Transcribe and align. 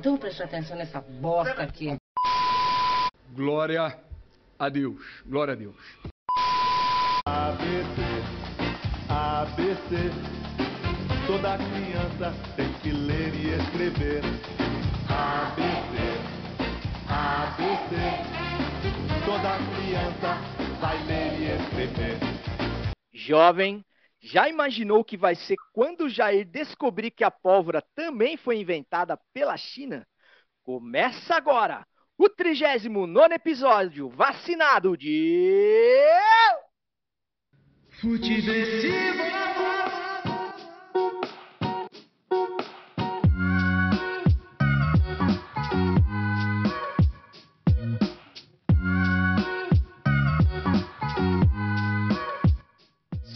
Então 0.00 0.16
preste 0.16 0.42
atenção 0.42 0.78
nessa 0.78 0.98
bosta 1.02 1.62
aqui. 1.62 1.94
Glória 3.34 3.98
a 4.58 4.68
Deus. 4.70 5.22
Glória 5.26 5.52
a 5.52 5.54
Deus. 5.54 5.76
ABC, 7.26 8.00
ABC, 9.10 10.10
toda 11.26 11.58
criança 11.58 12.34
tem 12.56 12.72
que 12.80 12.92
ler 12.92 13.34
e 13.34 13.50
escrever. 13.60 14.22
ABC, 15.10 15.98
ABC, 17.06 17.96
toda 19.26 19.58
criança 19.76 20.40
vai 20.80 20.96
ler 21.04 21.40
e 21.40 21.62
escrever. 21.62 22.16
Jovem, 23.12 23.84
já 24.20 24.48
imaginou 24.48 25.00
o 25.00 25.04
que 25.04 25.16
vai 25.16 25.34
ser 25.34 25.56
quando 25.72 26.08
Jair 26.08 26.44
descobrir 26.44 27.10
que 27.10 27.24
a 27.24 27.30
pólvora 27.30 27.82
também 27.94 28.36
foi 28.36 28.58
inventada 28.58 29.18
pela 29.32 29.56
China? 29.56 30.06
Começa 30.62 31.34
agora 31.34 31.86
o 32.18 32.28
39 32.28 33.34
episódio 33.34 34.08
vacinado 34.10 34.96
de. 34.96 35.88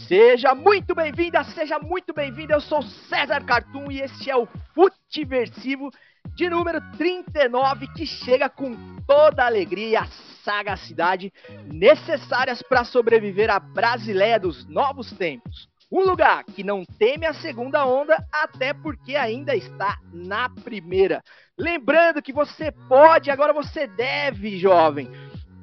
Seja 0.07 0.53
muito 0.53 0.93
bem-vinda, 0.93 1.43
seja 1.43 1.79
muito 1.79 2.13
bem-vindo. 2.13 2.53
Eu 2.53 2.61
sou 2.61 2.83
César 2.83 3.43
Cartoon 3.43 3.91
e 3.91 4.01
este 4.01 4.29
é 4.29 4.37
o 4.37 4.47
Futiversivo 4.75 5.89
de 6.35 6.47
número 6.47 6.79
39 6.95 7.87
que 7.87 8.05
chega 8.05 8.47
com 8.47 8.75
toda 9.07 9.41
a 9.41 9.47
alegria 9.47 9.87
e 9.87 9.95
a 9.95 10.05
sagacidade 10.43 11.33
necessárias 11.65 12.61
para 12.61 12.83
sobreviver 12.83 13.49
à 13.49 13.59
Brasileia 13.59 14.39
dos 14.39 14.67
novos 14.67 15.11
tempos. 15.11 15.67
Um 15.91 16.01
lugar 16.01 16.43
que 16.43 16.63
não 16.63 16.83
teme 16.99 17.25
a 17.25 17.33
segunda 17.33 17.83
onda, 17.87 18.15
até 18.31 18.75
porque 18.75 19.15
ainda 19.15 19.55
está 19.55 19.97
na 20.13 20.49
primeira. 20.49 21.23
Lembrando 21.57 22.21
que 22.21 22.33
você 22.33 22.71
pode, 22.87 23.31
agora 23.31 23.53
você 23.53 23.87
deve, 23.87 24.59
jovem, 24.59 25.09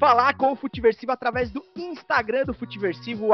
falar 0.03 0.37
com 0.37 0.51
o 0.51 0.57
Futiversivo 0.57 1.13
através 1.13 1.53
do 1.53 1.65
Instagram 1.77 2.45
do 2.45 2.53
Futiversivo, 2.53 3.27
o 3.29 3.33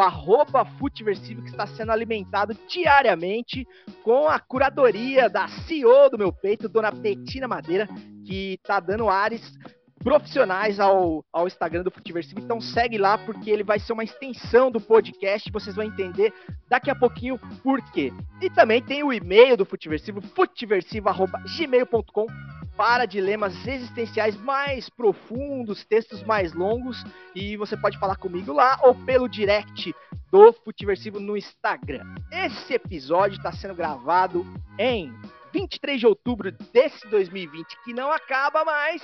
Futiversivo, 0.78 1.40
que 1.40 1.48
está 1.48 1.66
sendo 1.66 1.92
alimentado 1.92 2.54
diariamente 2.68 3.66
com 4.02 4.28
a 4.28 4.38
curadoria 4.38 5.30
da 5.30 5.48
CEO 5.48 6.10
do 6.10 6.18
meu 6.18 6.30
peito, 6.30 6.68
Dona 6.68 6.90
Betina 6.90 7.48
Madeira, 7.48 7.88
que 8.22 8.58
está 8.62 8.80
dando 8.80 9.08
ares 9.08 9.40
profissionais 9.98 10.80
ao, 10.80 11.24
ao 11.32 11.46
Instagram 11.46 11.82
do 11.82 11.90
Futiversivo. 11.90 12.40
Então 12.40 12.60
segue 12.60 12.98
lá, 12.98 13.16
porque 13.18 13.50
ele 13.50 13.64
vai 13.64 13.78
ser 13.78 13.92
uma 13.92 14.04
extensão 14.04 14.70
do 14.70 14.80
podcast, 14.80 15.50
vocês 15.50 15.76
vão 15.76 15.84
entender 15.84 16.32
daqui 16.68 16.90
a 16.90 16.94
pouquinho 16.94 17.38
por 17.62 17.82
quê. 17.90 18.12
E 18.40 18.50
também 18.50 18.82
tem 18.82 19.02
o 19.02 19.12
e-mail 19.12 19.56
do 19.56 19.64
Futiversivo, 19.64 20.20
futiversivo.gmail.com 20.20 22.26
para 22.76 23.06
dilemas 23.06 23.66
existenciais 23.66 24.36
mais 24.36 24.88
profundos, 24.88 25.84
textos 25.84 26.22
mais 26.22 26.52
longos, 26.52 27.02
e 27.34 27.56
você 27.56 27.76
pode 27.76 27.98
falar 27.98 28.14
comigo 28.14 28.52
lá 28.52 28.78
ou 28.84 28.94
pelo 28.94 29.28
direct 29.28 29.92
do 30.30 30.52
Futiversivo 30.52 31.18
no 31.18 31.36
Instagram. 31.36 32.04
Esse 32.30 32.74
episódio 32.74 33.36
está 33.36 33.50
sendo 33.50 33.74
gravado 33.74 34.46
em 34.78 35.12
23 35.52 35.98
de 35.98 36.06
outubro 36.06 36.52
desse 36.72 37.04
2020, 37.08 37.66
que 37.84 37.92
não 37.92 38.12
acaba 38.12 38.64
mais, 38.64 39.02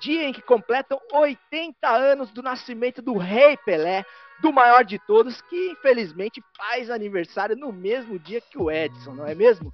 dia 0.00 0.24
em 0.24 0.32
que 0.32 0.42
completam 0.42 1.00
80 1.12 1.88
anos 1.88 2.30
do 2.30 2.42
nascimento 2.42 3.02
do 3.02 3.16
Rei 3.16 3.56
Pelé, 3.58 4.04
do 4.40 4.52
maior 4.52 4.84
de 4.84 4.98
todos, 5.00 5.40
que 5.42 5.70
infelizmente 5.72 6.42
faz 6.56 6.90
aniversário 6.90 7.56
no 7.56 7.72
mesmo 7.72 8.18
dia 8.18 8.40
que 8.40 8.58
o 8.58 8.70
Edson, 8.70 9.14
não 9.14 9.26
é 9.26 9.34
mesmo? 9.34 9.72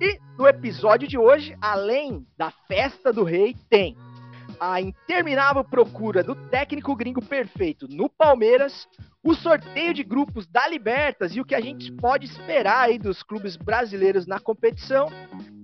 E 0.00 0.18
no 0.38 0.46
episódio 0.46 1.08
de 1.08 1.18
hoje, 1.18 1.56
além 1.60 2.26
da 2.36 2.50
festa 2.68 3.12
do 3.12 3.24
rei, 3.24 3.56
tem 3.68 3.96
a 4.58 4.80
interminável 4.80 5.64
procura 5.64 6.22
do 6.22 6.34
técnico 6.34 6.94
gringo 6.94 7.24
perfeito 7.24 7.86
no 7.88 8.08
Palmeiras, 8.08 8.88
o 9.22 9.34
sorteio 9.34 9.94
de 9.94 10.02
grupos 10.04 10.46
da 10.46 10.68
Libertas 10.68 11.34
e 11.34 11.40
o 11.40 11.44
que 11.44 11.54
a 11.54 11.60
gente 11.60 11.90
pode 11.92 12.26
esperar 12.26 12.80
aí 12.80 12.98
dos 12.98 13.22
clubes 13.22 13.56
brasileiros 13.56 14.26
na 14.26 14.38
competição. 14.38 15.08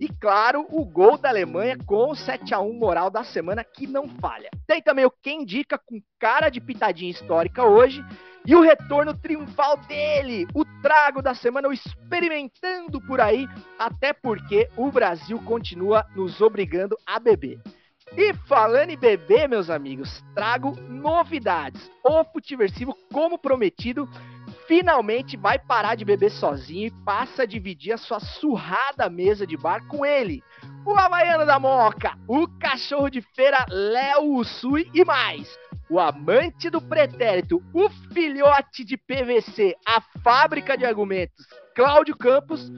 E 0.00 0.08
claro, 0.08 0.66
o 0.70 0.84
gol 0.84 1.18
da 1.18 1.28
Alemanha 1.28 1.76
com 1.86 2.10
o 2.10 2.16
7 2.16 2.54
a 2.54 2.60
1 2.60 2.72
moral 2.72 3.10
da 3.10 3.22
semana 3.22 3.62
que 3.62 3.86
não 3.86 4.08
falha. 4.08 4.48
Tem 4.66 4.80
também 4.80 5.04
o 5.04 5.12
quem 5.22 5.42
indica 5.42 5.78
com 5.78 6.00
cara 6.18 6.48
de 6.48 6.60
pitadinha 6.60 7.10
histórica 7.10 7.64
hoje 7.64 8.02
e 8.46 8.54
o 8.54 8.62
retorno 8.62 9.12
triunfal 9.14 9.76
dele, 9.76 10.46
o 10.54 10.64
trago 10.80 11.20
da 11.20 11.34
semana, 11.34 11.68
o 11.68 11.72
experimentando 11.72 13.00
por 13.02 13.20
aí, 13.20 13.46
até 13.78 14.14
porque 14.14 14.70
o 14.76 14.90
Brasil 14.90 15.38
continua 15.44 16.06
nos 16.16 16.40
obrigando 16.40 16.96
a 17.06 17.18
beber. 17.18 17.60
E 18.16 18.34
falando 18.47 18.91
em 18.91 18.98
beber, 18.98 19.48
meus 19.48 19.71
amigos, 19.71 20.22
trago 20.34 20.72
novidades. 20.88 21.91
O 22.04 22.25
Futiversivo, 22.25 22.97
como 23.12 23.38
prometido, 23.38 24.09
finalmente 24.66 25.37
vai 25.37 25.59
parar 25.59 25.94
de 25.94 26.04
beber 26.04 26.31
sozinho 26.31 26.88
e 26.88 27.04
passa 27.04 27.43
a 27.43 27.47
dividir 27.47 27.93
a 27.93 27.99
sua 27.99 28.19
surrada 28.19 29.09
mesa 29.09 29.47
de 29.47 29.56
bar 29.56 29.87
com 29.87 30.04
ele. 30.04 30.43
O 30.84 30.93
Havaiano 30.93 31.47
da 31.47 31.59
Moca, 31.59 32.16
o 32.26 32.49
cachorro 32.59 33.09
de 33.09 33.20
feira 33.20 33.65
Léo 33.69 34.34
Usui 34.34 34.91
e 34.93 35.04
mais. 35.04 35.56
O 35.88 35.99
amante 35.99 36.70
do 36.70 36.81
pretérito, 36.81 37.62
o 37.75 37.88
filhote 38.12 38.84
de 38.84 38.97
PVC, 38.97 39.76
a 39.87 40.00
fábrica 40.22 40.76
de 40.76 40.84
argumentos, 40.84 41.47
Cláudio 41.75 42.16
Campos. 42.16 42.70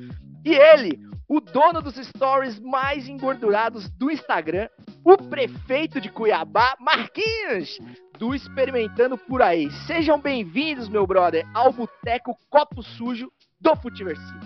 E 0.44 0.54
ele, 0.54 0.98
o 1.28 1.40
dono 1.40 1.80
dos 1.80 1.94
stories 1.94 2.58
mais 2.58 3.08
engordurados 3.08 3.88
do 3.90 4.10
Instagram, 4.10 4.68
o 5.04 5.16
prefeito 5.16 6.00
de 6.00 6.10
Cuiabá, 6.10 6.74
Marquinhos, 6.80 7.78
do 8.18 8.34
Experimentando 8.34 9.16
Por 9.16 9.40
Aí. 9.40 9.70
Sejam 9.86 10.20
bem-vindos, 10.20 10.88
meu 10.88 11.06
brother, 11.06 11.46
ao 11.54 11.72
Boteco 11.72 12.36
Copo 12.50 12.82
Sujo 12.82 13.30
do 13.60 13.76
Futiversivo. 13.76 14.40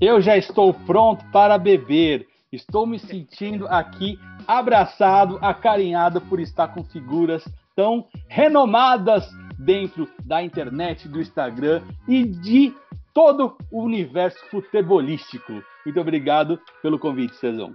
Eu 0.00 0.20
já 0.20 0.36
estou 0.36 0.72
pronto 0.72 1.24
para 1.32 1.58
beber. 1.58 2.28
Estou 2.52 2.86
me 2.86 3.00
sentindo 3.00 3.66
aqui 3.66 4.16
abraçado, 4.46 5.38
acarinhado 5.42 6.20
por 6.20 6.38
estar 6.38 6.68
com 6.68 6.84
figuras 6.84 7.44
tão 7.74 8.06
renomadas 8.28 9.28
dentro 9.58 10.08
da 10.24 10.40
internet, 10.40 11.08
do 11.08 11.20
Instagram 11.20 11.82
e 12.06 12.22
de 12.24 12.72
todo 13.14 13.56
o 13.70 13.82
universo 13.82 14.44
futebolístico. 14.50 15.62
Muito 15.86 16.00
obrigado 16.00 16.60
pelo 16.82 16.98
convite, 16.98 17.36
Cezão. 17.36 17.74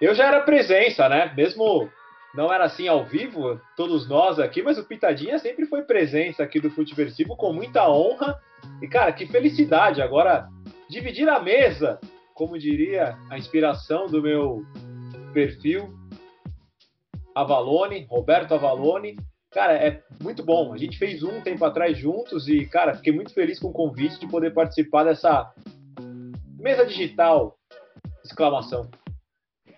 Eu 0.00 0.14
já 0.14 0.26
era 0.26 0.40
presença, 0.40 1.08
né? 1.08 1.32
Mesmo 1.36 1.90
não 2.34 2.52
era 2.52 2.64
assim 2.64 2.86
ao 2.86 3.04
vivo, 3.04 3.60
todos 3.76 4.08
nós 4.08 4.38
aqui, 4.38 4.62
mas 4.62 4.78
o 4.78 4.84
Pitadinha 4.84 5.38
sempre 5.38 5.66
foi 5.66 5.82
presença 5.82 6.42
aqui 6.42 6.60
do 6.60 6.70
Futeversivo 6.70 7.34
com 7.34 7.52
muita 7.52 7.88
honra. 7.90 8.38
E, 8.80 8.86
cara, 8.86 9.12
que 9.12 9.26
felicidade 9.26 10.02
agora 10.02 10.46
dividir 10.88 11.28
a 11.28 11.40
mesa, 11.40 11.98
como 12.34 12.58
diria 12.58 13.16
a 13.30 13.38
inspiração 13.38 14.06
do 14.06 14.22
meu 14.22 14.64
perfil, 15.32 15.94
Avalone, 17.34 18.06
Roberto 18.08 18.54
Avalone. 18.54 19.16
Cara, 19.56 19.72
é 19.72 20.02
muito 20.20 20.42
bom. 20.42 20.74
A 20.74 20.76
gente 20.76 20.98
fez 20.98 21.22
um 21.22 21.40
tempo 21.40 21.64
atrás 21.64 21.96
juntos 21.96 22.46
e, 22.46 22.66
cara, 22.66 22.94
fiquei 22.94 23.10
muito 23.10 23.32
feliz 23.32 23.58
com 23.58 23.68
o 23.68 23.72
convite 23.72 24.20
de 24.20 24.28
poder 24.28 24.52
participar 24.52 25.04
dessa 25.04 25.50
mesa 26.58 26.84
digital. 26.84 27.56
Exclamação. 28.22 28.90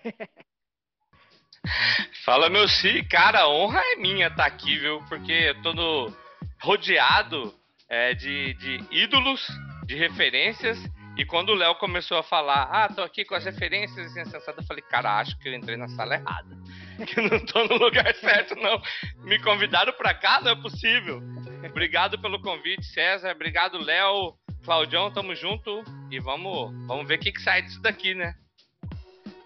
Fala, 2.25 2.51
meu 2.51 2.67
si, 2.67 3.05
cara, 3.05 3.43
a 3.43 3.49
honra 3.49 3.81
é 3.93 3.95
minha 3.95 4.27
estar 4.27 4.39
tá 4.39 4.47
aqui, 4.47 4.77
viu? 4.77 5.01
Porque 5.09 5.31
eu 5.31 5.63
tô 5.63 5.73
no, 5.73 6.13
rodeado 6.61 7.55
é, 7.89 8.15
de, 8.15 8.55
de 8.55 8.85
ídolos, 8.91 9.47
de 9.87 9.95
referências. 9.95 10.77
E 11.17 11.25
quando 11.25 11.51
o 11.51 11.55
Léo 11.55 11.77
começou 11.77 12.19
a 12.19 12.25
falar, 12.25 12.65
ah, 12.65 12.89
tô 12.89 13.01
aqui 13.01 13.25
com 13.25 13.37
as 13.37 13.45
referências 13.45 14.11
insensatas, 14.11 14.57
eu 14.57 14.65
falei, 14.65 14.83
cara, 14.83 15.21
acho 15.21 15.39
que 15.39 15.49
eu 15.49 15.55
entrei 15.55 15.77
na 15.77 15.87
sala 15.87 16.17
errada. 16.17 16.59
Que 17.07 17.21
não 17.21 17.39
tô 17.47 17.65
no 17.65 17.77
lugar 17.77 18.13
certo, 18.17 18.55
não. 18.57 18.81
Me 19.25 19.39
convidaram 19.41 19.93
pra 19.93 20.13
cá, 20.15 20.41
não 20.41 20.51
é 20.51 20.57
possível. 20.57 21.23
Obrigado 21.65 22.19
pelo 22.21 22.41
convite, 22.41 22.85
César. 22.87 23.33
Obrigado, 23.33 23.79
Léo. 23.79 24.35
Claudião, 24.65 25.11
tamo 25.11 25.35
junto. 25.35 25.83
E 26.11 26.19
vamos, 26.19 26.73
vamos 26.87 27.07
ver 27.07 27.17
o 27.17 27.19
que, 27.19 27.33
que 27.33 27.41
sai 27.41 27.63
disso 27.63 27.81
daqui, 27.81 28.15
né? 28.15 28.35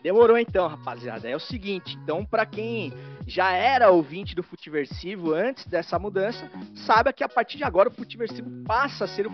Demorou 0.03 0.37
então, 0.37 0.67
rapaziada. 0.67 1.29
É 1.29 1.37
o 1.37 1.41
seguinte, 1.41 1.97
então 2.03 2.25
para 2.25 2.45
quem 2.45 2.93
já 3.27 3.53
era 3.53 3.91
ouvinte 3.91 4.35
do 4.35 4.43
Futiversivo 4.43 5.33
antes 5.33 5.67
dessa 5.67 5.99
mudança, 5.99 6.51
saiba 6.75 7.13
que 7.13 7.25
a 7.25 7.29
partir 7.29 7.59
de 7.59 7.65
agora 7.65 7.89
o 7.89 7.93
Futiversivo 7.93 8.51
passa 8.65 9.05
a 9.05 9.09
ser 9.09 9.27
o 9.27 9.33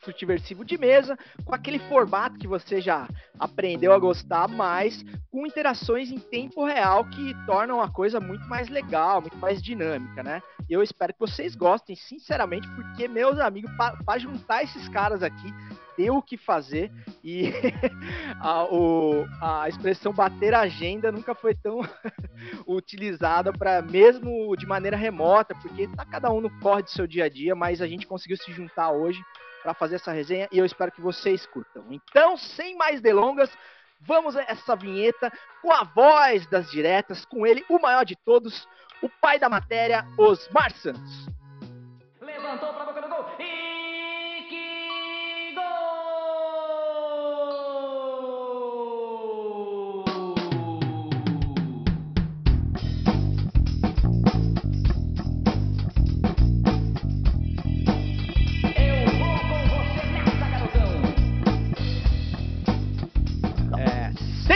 Futiversivo 0.00 0.64
de 0.64 0.76
mesa, 0.76 1.16
com 1.44 1.54
aquele 1.54 1.78
formato 1.80 2.38
que 2.38 2.46
você 2.46 2.80
já 2.80 3.08
aprendeu 3.38 3.92
a 3.92 3.98
gostar 3.98 4.48
mais, 4.48 5.04
com 5.30 5.46
interações 5.46 6.10
em 6.10 6.18
tempo 6.18 6.64
real 6.64 7.04
que 7.04 7.34
tornam 7.46 7.80
a 7.80 7.90
coisa 7.90 8.20
muito 8.20 8.46
mais 8.48 8.68
legal, 8.68 9.20
muito 9.20 9.36
mais 9.38 9.62
dinâmica, 9.62 10.22
né? 10.22 10.42
Eu 10.68 10.82
espero 10.82 11.12
que 11.12 11.20
vocês 11.20 11.54
gostem, 11.54 11.96
sinceramente, 11.96 12.68
porque, 12.70 13.08
meus 13.08 13.38
amigos, 13.38 13.70
para 13.76 14.18
juntar 14.18 14.62
esses 14.62 14.88
caras 14.88 15.22
aqui, 15.22 15.52
ter 15.96 16.10
o 16.10 16.22
que 16.22 16.36
fazer 16.36 16.90
e 17.22 17.52
a, 18.40 18.64
o, 18.64 19.24
a 19.40 19.68
expressão 19.68 20.12
bater 20.12 20.54
agenda 20.54 21.12
nunca 21.12 21.34
foi 21.34 21.54
tão 21.54 21.80
utilizada 22.66 23.52
para 23.52 23.82
mesmo 23.82 24.56
de 24.56 24.66
maneira 24.66 24.96
remota, 24.96 25.54
porque 25.54 25.88
tá 25.88 26.04
cada 26.04 26.30
um 26.30 26.40
no 26.40 26.50
corre 26.60 26.82
do 26.82 26.90
seu 26.90 27.06
dia 27.06 27.24
a 27.24 27.28
dia, 27.28 27.54
mas 27.54 27.80
a 27.80 27.86
gente 27.86 28.06
conseguiu 28.06 28.36
se 28.36 28.52
juntar 28.52 28.90
hoje 28.90 29.22
para 29.62 29.74
fazer 29.74 29.96
essa 29.96 30.12
resenha 30.12 30.48
e 30.50 30.58
eu 30.58 30.64
espero 30.64 30.92
que 30.92 31.00
vocês 31.00 31.46
curtam. 31.46 31.84
Então, 31.90 32.36
sem 32.36 32.76
mais 32.76 33.00
delongas, 33.00 33.50
vamos 34.00 34.36
a 34.36 34.42
essa 34.42 34.74
vinheta 34.74 35.32
com 35.60 35.72
a 35.72 35.84
voz 35.84 36.46
das 36.46 36.70
diretas, 36.70 37.24
com 37.24 37.46
ele, 37.46 37.64
o 37.68 37.78
maior 37.78 38.04
de 38.04 38.16
todos, 38.16 38.66
o 39.00 39.08
pai 39.08 39.38
da 39.38 39.48
matéria, 39.48 40.04
Osmar 40.18 40.72
Santos. 40.72 41.26
Levantou 42.20 42.72
boca 42.72 43.01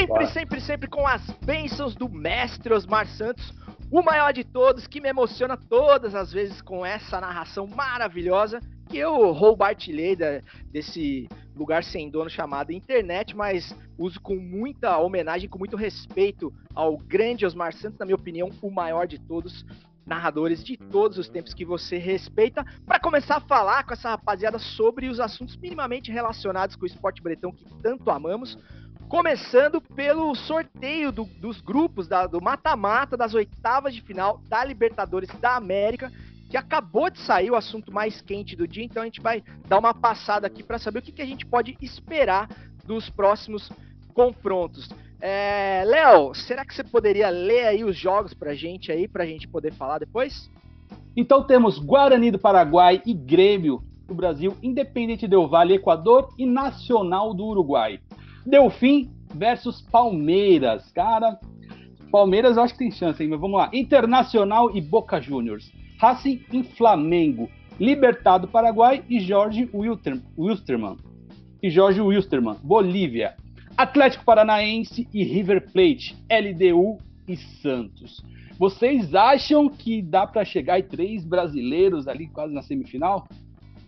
Sempre, 0.06 0.26
sempre, 0.28 0.60
sempre 0.60 0.88
com 0.88 1.04
as 1.04 1.20
bênçãos 1.44 1.96
do 1.96 2.08
mestre 2.08 2.72
Osmar 2.72 3.08
Santos, 3.08 3.52
o 3.90 4.02
maior 4.02 4.32
de 4.32 4.44
todos, 4.44 4.86
que 4.86 5.00
me 5.00 5.08
emociona 5.08 5.56
todas 5.56 6.14
as 6.14 6.32
vezes 6.32 6.62
com 6.62 6.86
essa 6.86 7.20
narração 7.20 7.66
maravilhosa 7.66 8.60
que 8.88 8.96
eu 8.98 9.32
roubartilhei 9.32 10.14
da, 10.14 10.40
desse 10.70 11.28
lugar 11.56 11.82
sem 11.82 12.08
dono 12.08 12.30
chamado 12.30 12.70
internet, 12.70 13.34
mas 13.34 13.76
uso 13.98 14.20
com 14.20 14.36
muita 14.36 14.96
homenagem, 14.98 15.48
com 15.48 15.58
muito 15.58 15.76
respeito 15.76 16.54
ao 16.72 16.96
grande 16.96 17.44
Osmar 17.44 17.72
Santos, 17.72 17.98
na 17.98 18.06
minha 18.06 18.14
opinião, 18.14 18.48
o 18.62 18.70
maior 18.70 19.08
de 19.08 19.18
todos, 19.18 19.64
narradores 20.06 20.62
de 20.62 20.76
todos 20.76 21.18
os 21.18 21.28
tempos 21.28 21.52
que 21.52 21.64
você 21.64 21.98
respeita, 21.98 22.64
para 22.86 23.00
começar 23.00 23.38
a 23.38 23.40
falar 23.40 23.82
com 23.82 23.92
essa 23.92 24.10
rapaziada 24.10 24.58
sobre 24.60 25.08
os 25.08 25.18
assuntos 25.18 25.56
minimamente 25.56 26.12
relacionados 26.12 26.76
com 26.76 26.84
o 26.84 26.86
esporte 26.86 27.20
bretão 27.20 27.50
que 27.50 27.64
tanto 27.82 28.08
amamos. 28.08 28.56
Começando 29.08 29.80
pelo 29.80 30.34
sorteio 30.34 31.12
do, 31.12 31.24
dos 31.40 31.60
grupos 31.60 32.08
da, 32.08 32.26
do 32.26 32.42
mata-mata 32.42 33.16
das 33.16 33.34
oitavas 33.34 33.94
de 33.94 34.02
final 34.02 34.40
da 34.48 34.64
Libertadores 34.64 35.30
da 35.40 35.54
América, 35.54 36.10
que 36.50 36.56
acabou 36.56 37.08
de 37.08 37.20
sair 37.20 37.50
o 37.50 37.54
assunto 37.54 37.92
mais 37.92 38.20
quente 38.20 38.56
do 38.56 38.66
dia, 38.66 38.84
então 38.84 39.02
a 39.02 39.06
gente 39.06 39.20
vai 39.20 39.44
dar 39.68 39.78
uma 39.78 39.94
passada 39.94 40.48
aqui 40.48 40.62
para 40.62 40.78
saber 40.78 40.98
o 40.98 41.02
que, 41.02 41.12
que, 41.12 41.22
a 41.22 41.26
gente 41.26 41.46
pode 41.46 41.76
esperar 41.80 42.48
dos 42.84 43.08
próximos 43.08 43.70
confrontos. 44.12 44.88
É, 45.20 45.84
Léo, 45.86 46.34
será 46.34 46.64
que 46.64 46.74
você 46.74 46.82
poderia 46.82 47.30
ler 47.30 47.66
aí 47.66 47.84
os 47.84 47.96
jogos 47.96 48.34
pra 48.34 48.54
gente 48.54 48.90
aí, 48.90 49.06
pra 49.06 49.24
gente 49.24 49.46
poder 49.46 49.72
falar 49.72 49.98
depois? 49.98 50.50
Então 51.16 51.44
temos 51.44 51.78
Guarani 51.78 52.32
do 52.32 52.40
Paraguai 52.40 53.00
e 53.06 53.14
Grêmio 53.14 53.82
do 54.06 54.14
Brasil, 54.14 54.56
Independente 54.62 55.28
Del 55.28 55.48
Vale, 55.48 55.74
Equador 55.74 56.28
e 56.36 56.44
Nacional 56.44 57.32
do 57.32 57.44
Uruguai. 57.44 58.00
Delfim 58.46 59.10
versus 59.34 59.82
Palmeiras. 59.82 60.90
Cara, 60.92 61.38
Palmeiras 62.10 62.56
eu 62.56 62.62
acho 62.62 62.74
que 62.74 62.78
tem 62.78 62.90
chance, 62.90 63.22
hein? 63.22 63.28
Mas 63.28 63.40
vamos 63.40 63.58
lá. 63.58 63.70
Internacional 63.72 64.74
e 64.74 64.80
Boca 64.80 65.20
Juniors. 65.20 65.70
Racing 65.98 66.42
e 66.52 66.62
Flamengo. 66.62 67.50
Libertado 67.78 68.48
Paraguai 68.48 69.04
e 69.08 69.20
Jorge 69.20 69.68
Wilstermann. 69.74 70.96
E 71.62 71.68
Jorge 71.68 72.00
Wilstermann. 72.00 72.56
Bolívia. 72.62 73.34
Atlético 73.76 74.24
Paranaense 74.24 75.06
e 75.12 75.24
River 75.24 75.70
Plate. 75.72 76.16
LDU 76.30 76.98
e 77.28 77.36
Santos. 77.36 78.24
Vocês 78.58 79.14
acham 79.14 79.68
que 79.68 80.00
dá 80.00 80.26
para 80.26 80.44
chegar 80.44 80.74
aí 80.74 80.82
três 80.82 81.24
brasileiros 81.24 82.08
ali 82.08 82.26
quase 82.28 82.54
na 82.54 82.62
semifinal? 82.62 83.28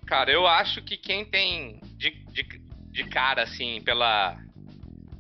Cara, 0.05 0.31
eu 0.31 0.47
acho 0.47 0.83
que 0.83 0.97
quem 0.97 1.25
tem 1.25 1.81
de, 1.97 2.11
de, 2.33 2.61
de 2.91 3.05
cara, 3.05 3.43
assim, 3.43 3.81
pela, 3.83 4.37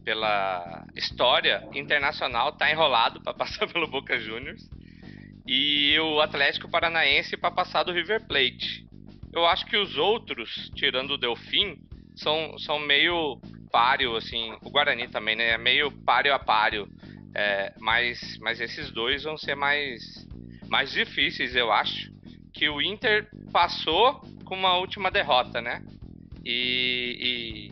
pela 0.09 0.87
história 0.97 1.69
internacional, 1.75 2.53
tá 2.53 2.71
enrolado 2.71 3.21
para 3.21 3.35
passar 3.35 3.69
pelo 3.69 3.87
Boca 3.87 4.19
Juniors. 4.19 4.67
E 5.47 5.99
o 6.01 6.19
Atlético 6.23 6.71
Paranaense 6.71 7.37
para 7.37 7.51
passar 7.51 7.83
do 7.83 7.93
River 7.93 8.27
Plate. 8.27 8.87
Eu 9.31 9.45
acho 9.45 9.67
que 9.67 9.77
os 9.77 9.99
outros, 9.99 10.71
tirando 10.75 11.11
o 11.11 11.19
Delfim, 11.19 11.77
são, 12.17 12.59
são 12.59 12.79
meio 12.79 13.39
páreo, 13.71 14.17
assim. 14.17 14.57
O 14.63 14.71
Guarani 14.71 15.09
também, 15.09 15.37
né? 15.37 15.51
É 15.51 15.59
meio 15.59 15.91
páreo 15.91 16.33
a 16.33 16.39
páreo. 16.39 16.89
É, 17.35 17.75
mas, 17.79 18.39
mas 18.41 18.63
esses 18.63 18.91
dois 18.91 19.25
vão 19.25 19.37
ser 19.37 19.55
mais, 19.57 20.27
mais 20.71 20.91
difíceis, 20.91 21.55
eu 21.55 21.71
acho. 21.71 22.11
Que 22.55 22.67
o 22.71 22.81
Inter 22.81 23.29
passou 23.53 24.23
com 24.47 24.55
uma 24.55 24.75
última 24.79 25.11
derrota, 25.11 25.61
né? 25.61 25.83
E, 26.43 27.71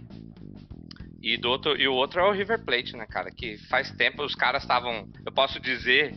e, 1.27 1.37
do 1.37 1.51
outro, 1.51 1.77
e 1.77 1.89
o 1.89 1.95
outro 1.95 2.21
é 2.21 2.23
o 2.23 2.31
River 2.31 2.65
Plate, 2.65 2.97
né, 2.97 3.05
cara? 3.05 3.33
Que 3.33 3.59
faz 3.67 3.91
tempo 3.91 4.23
os 4.23 4.37
caras 4.37 4.63
estavam, 4.63 5.11
eu 5.25 5.33
posso 5.33 5.59
dizer 5.59 6.15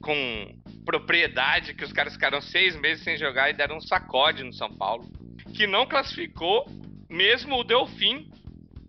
com 0.00 0.56
propriedade 0.84 1.74
que 1.74 1.84
os 1.84 1.92
caras 1.92 2.12
ficaram 2.12 2.40
seis 2.40 2.76
meses 2.76 3.02
sem 3.02 3.16
jogar 3.16 3.50
e 3.50 3.54
deram 3.54 3.78
um 3.78 3.80
sacode 3.80 4.44
no 4.44 4.52
São 4.52 4.72
Paulo. 4.72 5.04
Que 5.52 5.66
não 5.66 5.84
classificou 5.84 6.64
mesmo 7.10 7.56
o 7.56 7.64
Delfim, 7.64 8.30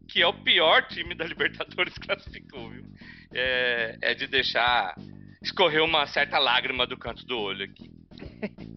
que 0.08 0.22
é 0.22 0.28
o 0.28 0.34
pior 0.44 0.88
time 0.88 1.16
da 1.16 1.26
Libertadores, 1.28 1.98
classificou, 1.98 2.70
viu? 2.70 2.86
É, 3.34 3.98
é 4.00 4.14
de 4.14 4.28
deixar 4.28 4.96
escorrer 5.42 5.84
uma 5.84 6.06
certa 6.06 6.38
lágrima 6.38 6.86
do 6.86 6.96
canto 6.96 7.26
do 7.26 7.40
olho 7.40 7.66
aqui. 7.66 7.90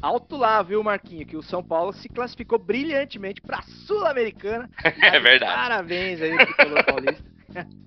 Alto 0.00 0.36
lá, 0.36 0.62
viu, 0.62 0.82
Marquinho, 0.82 1.26
que 1.26 1.36
o 1.36 1.42
São 1.42 1.62
Paulo 1.62 1.92
se 1.92 2.08
classificou 2.08 2.58
brilhantemente 2.58 3.40
para 3.40 3.58
a 3.58 3.62
Sul-Americana. 3.62 4.68
é 4.82 5.18
verdade. 5.20 5.54
Parabéns 5.54 6.20
aí 6.20 6.36
pro 6.36 6.84
Paulista. 6.84 7.24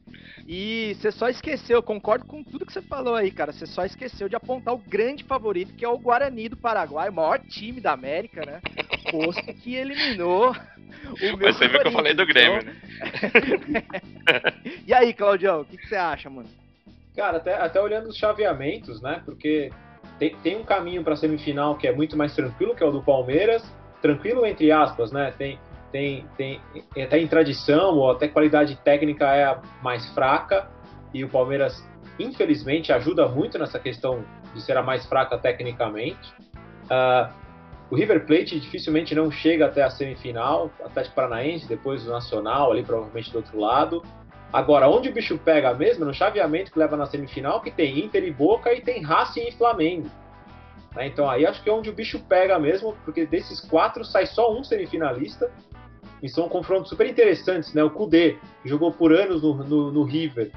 E 0.52 0.96
você 0.96 1.12
só 1.12 1.30
esqueceu, 1.30 1.84
concordo 1.84 2.26
com 2.26 2.44
tudo 2.44 2.66
que 2.66 2.74
você 2.74 2.82
falou 2.82 3.14
aí, 3.14 3.30
cara. 3.30 3.52
Você 3.52 3.68
só 3.68 3.86
esqueceu 3.86 4.28
de 4.28 4.36
apontar 4.36 4.74
o 4.74 4.80
grande 4.80 5.24
favorito, 5.24 5.76
que 5.76 5.86
é 5.86 5.88
o 5.88 6.00
Guarani 6.00 6.50
do 6.50 6.58
Paraguai, 6.58 7.08
o 7.08 7.14
maior 7.14 7.38
time 7.38 7.80
da 7.80 7.92
América, 7.92 8.44
né? 8.44 8.60
Posto 9.12 9.54
que 9.54 9.76
eliminou 9.76 10.56
o 11.22 11.38
meu. 11.38 11.54
Você 11.54 11.68
viu 11.68 11.80
que 11.82 11.88
eu 11.90 11.92
falei 11.92 12.16
do 12.16 12.26
Grêmio, 12.26 12.66
né? 12.66 12.76
e 14.88 14.92
aí, 14.92 15.14
Claudião, 15.14 15.62
o 15.62 15.66
que, 15.66 15.78
que, 15.78 15.88
você 15.88 15.96
acha, 15.96 16.32
mano? 16.32 16.50
Cara, 17.16 17.38
até, 17.38 17.54
até 17.54 17.80
olhando 17.80 18.10
os 18.10 18.18
chaveamentos, 18.18 19.00
né? 19.04 19.22
Porque 19.24 19.70
tem, 20.20 20.36
tem 20.44 20.58
um 20.58 20.64
caminho 20.64 21.04
para 21.04 21.16
semifinal 21.16 21.76
que 21.78 21.88
é 21.88 21.94
muito 21.94 22.18
mais 22.18 22.36
tranquilo, 22.36 22.76
que 22.76 22.84
é 22.84 22.86
o 22.86 22.92
do 22.92 23.02
Palmeiras. 23.02 23.64
Tranquilo 24.02 24.46
entre 24.46 24.72
aspas, 24.72 25.12
né? 25.12 25.34
Tem, 25.38 25.58
tem, 25.92 26.26
tem 26.38 26.62
até 27.04 27.18
em 27.18 27.28
tradição 27.28 27.96
ou 27.96 28.12
até 28.12 28.28
qualidade 28.28 28.76
técnica 28.84 29.26
é 29.34 29.46
a 29.46 29.62
mais 29.82 30.08
fraca 30.14 30.70
e 31.14 31.24
o 31.24 31.30
Palmeiras 31.30 31.84
infelizmente 32.20 32.92
ajuda 32.92 33.28
muito 33.28 33.58
nessa 33.58 33.80
questão 33.80 34.24
de 34.54 34.62
ser 34.62 34.78
a 34.78 34.84
mais 34.84 35.06
fraca 35.06 35.38
tecnicamente. 35.38 36.34
Uh, 36.86 37.34
o 37.90 37.96
River 37.96 38.26
Plate 38.26 38.60
dificilmente 38.60 39.16
não 39.16 39.32
chega 39.32 39.66
até 39.66 39.82
a 39.82 39.90
semifinal, 39.90 40.70
Atlético 40.84 41.16
Paranaense, 41.16 41.68
depois 41.68 42.06
o 42.08 42.12
Nacional 42.12 42.72
ali 42.72 42.84
provavelmente 42.84 43.32
do 43.32 43.38
outro 43.38 43.60
lado. 43.60 44.04
Agora, 44.52 44.90
onde 44.90 45.10
o 45.10 45.14
bicho 45.14 45.38
pega 45.38 45.74
mesmo, 45.76 46.06
no 46.06 46.14
chaveamento 46.14 46.72
que 46.72 46.80
leva 46.80 46.98
na 46.98 47.06
semifinal, 47.06 47.62
que 47.62 47.70
tem 47.70 48.00
Inter 48.00 48.24
e 48.24 48.32
Boca 48.32 48.74
e 48.74 48.82
tem 48.82 49.04
Racing 49.04 49.48
e 49.48 49.52
Flamengo. 49.52 50.10
Né? 50.96 51.08
Então 51.08 51.30
aí 51.30 51.46
acho 51.46 51.62
que 51.62 51.70
é 51.70 51.74
onde 51.74 51.90
o 51.90 51.94
bicho 51.94 52.20
pega 52.28 52.58
mesmo, 52.58 52.96
porque 53.06 53.28
desses 53.28 53.62
quatro 53.62 54.04
sai 54.04 54.26
só 54.26 54.52
um 54.52 54.64
semifinalista. 54.64 55.52
E 56.22 56.28
são 56.28 56.50
confrontos 56.50 56.90
super 56.90 57.08
interessantes, 57.08 57.74
né? 57.74 57.82
O 57.82 57.90
Kudê 57.90 58.38
jogou 58.66 58.92
por 58.92 59.14
anos 59.14 59.42
no, 59.42 59.54
no, 59.64 59.90
no 59.90 60.04
River, 60.04 60.52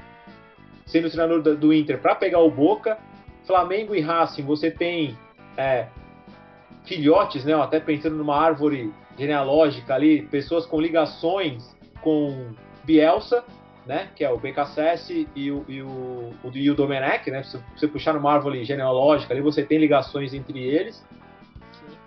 sendo 0.85 1.09
treinador 1.09 1.41
do, 1.41 1.55
do 1.55 1.73
Inter, 1.73 2.01
para 2.01 2.15
pegar 2.15 2.39
o 2.39 2.51
Boca. 2.51 2.97
Flamengo 3.45 3.95
e 3.95 4.01
Racing, 4.01 4.43
você 4.43 4.69
tem 4.69 5.17
é, 5.55 5.87
filhotes, 6.83 7.45
né? 7.45 7.53
Até 7.53 7.79
pensando 7.79 8.17
numa 8.17 8.35
árvore 8.35 8.93
genealógica 9.17 9.95
ali, 9.95 10.23
pessoas 10.23 10.65
com 10.65 10.81
ligações 10.81 11.63
com 12.01 12.53
Bielsa 12.83 13.43
né? 13.85 14.09
Que 14.15 14.23
é 14.23 14.29
o 14.29 14.37
BKSS 14.37 15.27
e 15.35 15.51
o, 15.51 15.65
e 15.67 15.81
o, 15.81 16.31
e 16.53 16.69
o 16.69 16.75
Domenech, 16.75 17.29
né? 17.29 17.43
Se 17.43 17.59
você 17.75 17.87
puxar 17.87 18.13
no 18.13 18.27
árvore 18.27 18.63
genealógica 18.63 19.33
ali, 19.33 19.41
você 19.41 19.63
tem 19.63 19.77
ligações 19.77 20.33
entre 20.33 20.59
eles. 20.59 21.05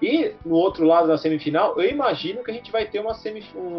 E 0.01 0.35
no 0.45 0.55
outro 0.55 0.85
lado 0.85 1.09
da 1.09 1.17
semifinal, 1.17 1.81
eu 1.81 1.89
imagino 1.89 2.43
que 2.45 2.51
a 2.51 2.55
gente 2.55 2.71
vai 2.71 2.87
ter 2.87 3.01
uma, 3.01 3.15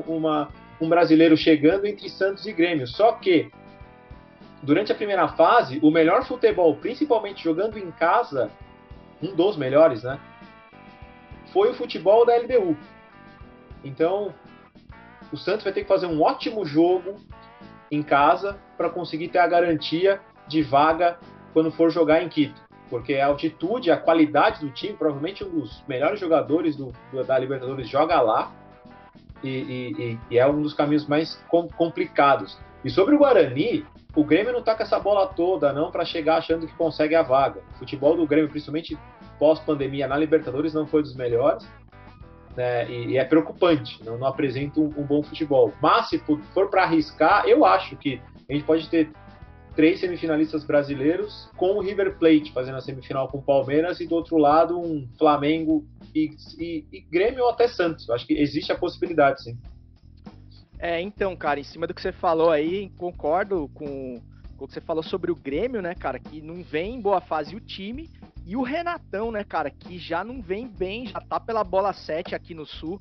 uma 0.08 0.50
um 0.80 0.90
brasileiro 0.90 1.36
chegando 1.36 1.86
entre 1.86 2.10
Santos 2.10 2.46
e 2.46 2.54
Grêmio. 2.54 2.88
Só 2.88 3.14
que 3.14 3.52
durante 4.62 4.92
a 4.92 4.96
primeira 4.96 5.28
fase, 5.30 5.80
o 5.82 5.92
melhor 5.92 6.26
futebol, 6.26 6.76
principalmente 6.76 7.44
jogando 7.44 7.78
em 7.78 7.92
casa, 7.92 8.52
um 9.22 9.36
dos 9.36 9.58
melhores, 9.58 10.04
né? 10.04 10.20
Foi 11.52 11.72
o 11.72 11.74
futebol 11.74 12.26
da 12.26 12.36
LDU. 12.36 12.78
Então, 13.84 14.34
o 15.32 15.38
Santos 15.38 15.64
vai 15.64 15.74
ter 15.74 15.82
que 15.82 15.88
fazer 15.88 16.08
um 16.08 16.22
ótimo 16.22 16.66
jogo 16.66 17.16
em 17.92 18.04
casa 18.04 18.58
para 18.78 18.90
conseguir 18.90 19.30
ter 19.30 19.40
a 19.40 19.48
garantia 19.48 20.20
de 20.48 20.62
vaga 20.62 21.18
quando 21.54 21.72
for 21.72 21.90
jogar 21.90 22.22
em 22.22 22.30
Quito. 22.30 22.62
Porque 22.90 23.16
a 23.16 23.28
altitude, 23.28 23.92
a 23.92 23.98
qualidade 23.98 24.62
do 24.62 24.72
time, 24.72 24.94
provavelmente 24.94 25.44
um 25.44 25.50
dos 25.50 25.84
melhores 25.88 26.20
jogadores 26.20 26.76
do, 26.76 26.94
da 27.26 27.38
Libertadores 27.38 27.90
joga 27.90 28.22
lá. 28.22 28.52
E, 29.44 29.50
e, 29.50 30.20
e, 30.32 30.38
é 30.38 30.48
um 30.48 30.62
dos 30.62 30.74
caminhos 30.74 31.06
mais 31.06 31.36
complicados. 31.78 32.58
E 32.84 32.90
sobre 32.90 33.14
o 33.14 33.20
Guarani, 33.20 33.86
o 34.16 34.24
Grêmio 34.24 34.52
não 34.52 34.64
tá 34.64 34.74
com 34.74 34.82
essa 34.82 34.98
bola 34.98 35.28
toda, 35.28 35.72
não, 35.72 35.92
para 35.92 36.04
chegar 36.06 36.38
achando 36.38 36.66
que 36.66 36.74
consegue 36.74 37.14
a 37.14 37.22
vaga. 37.22 37.62
O 37.76 37.80
futebol 37.80 38.16
do 38.16 38.26
Grêmio, 38.26 38.50
principalmente 38.50 38.98
pós-pandemia 39.38 40.08
na 40.08 40.18
Libertadores, 40.18 40.74
não 40.74 40.88
foi 40.88 41.04
dos 41.04 41.16
melhores. 41.16 41.70
Né, 42.58 42.90
e, 42.90 43.12
e, 43.12 43.18
é 43.20 43.24
preocupante, 43.24 44.04
não, 44.04 44.18
não 44.18 44.26
apresenta 44.26 44.80
um, 44.80 44.86
um, 44.86 45.04
bom 45.04 45.22
futebol. 45.22 45.72
Mas 45.80 46.10
se 46.10 46.18
for 46.56 46.72
para 46.72 46.86
arriscar, 46.86 47.48
eu 47.48 47.64
acho 47.64 47.96
que 47.98 48.20
a 48.50 48.54
gente 48.54 48.66
pode 48.66 48.90
ter 48.90 49.12
três 49.76 50.00
semifinalistas 50.00 50.66
brasileiros 50.66 51.52
com 51.56 51.78
o 51.78 51.82
River 51.82 52.18
Plate 52.18 52.52
fazendo 52.52 52.78
a 52.78 52.82
semifinal 52.82 53.28
com 53.28 53.38
o 53.38 53.44
Palmeiras 53.44 54.00
e 54.00 54.08
do 54.08 54.16
outro 54.16 54.38
lado 54.38 54.80
um 54.80 55.08
Flamengo 55.20 55.86
e, 56.16 56.32
e, 56.58 56.84
e 56.92 57.02
Grêmio 57.02 57.44
ou 57.44 57.52
até 57.52 57.68
Santos. 57.68 58.10
Eu 58.10 58.16
acho 58.16 58.26
que 58.26 58.34
existe 58.34 58.72
a 58.72 58.76
possibilidade, 58.76 59.44
sim. 59.44 59.56
É, 60.80 61.00
então, 61.00 61.36
cara, 61.36 61.60
em 61.60 61.64
cima 61.64 61.86
do 61.86 61.94
que 61.94 62.02
você 62.02 62.12
falou 62.12 62.50
aí, 62.50 62.90
concordo 62.98 63.70
com, 63.76 64.20
com 64.58 64.66
o 64.66 64.68
que 64.68 64.74
você 64.74 64.82
falou 64.82 65.04
sobre 65.04 65.32
o 65.32 65.36
Grêmio, 65.36 65.80
né, 65.80 65.94
cara, 65.94 66.18
que 66.18 66.42
não 66.42 66.64
vem 66.64 66.96
em 66.96 67.02
boa 67.02 67.22
fase 67.22 67.56
o 67.56 67.60
time, 67.60 68.10
e 68.48 68.56
o 68.56 68.64
Renatão, 68.64 69.32
né, 69.32 69.44
cara, 69.44 69.70
que 69.70 70.00
já 70.00 70.24
não 70.24 70.42
vem 70.42 70.68
bem, 70.68 71.06
já 71.06 71.20
tá 71.20 71.40
pela 71.40 71.64
bola 71.64 71.94
7 71.94 72.34
aqui 72.34 72.56
no 72.56 72.66
Sul 72.66 73.00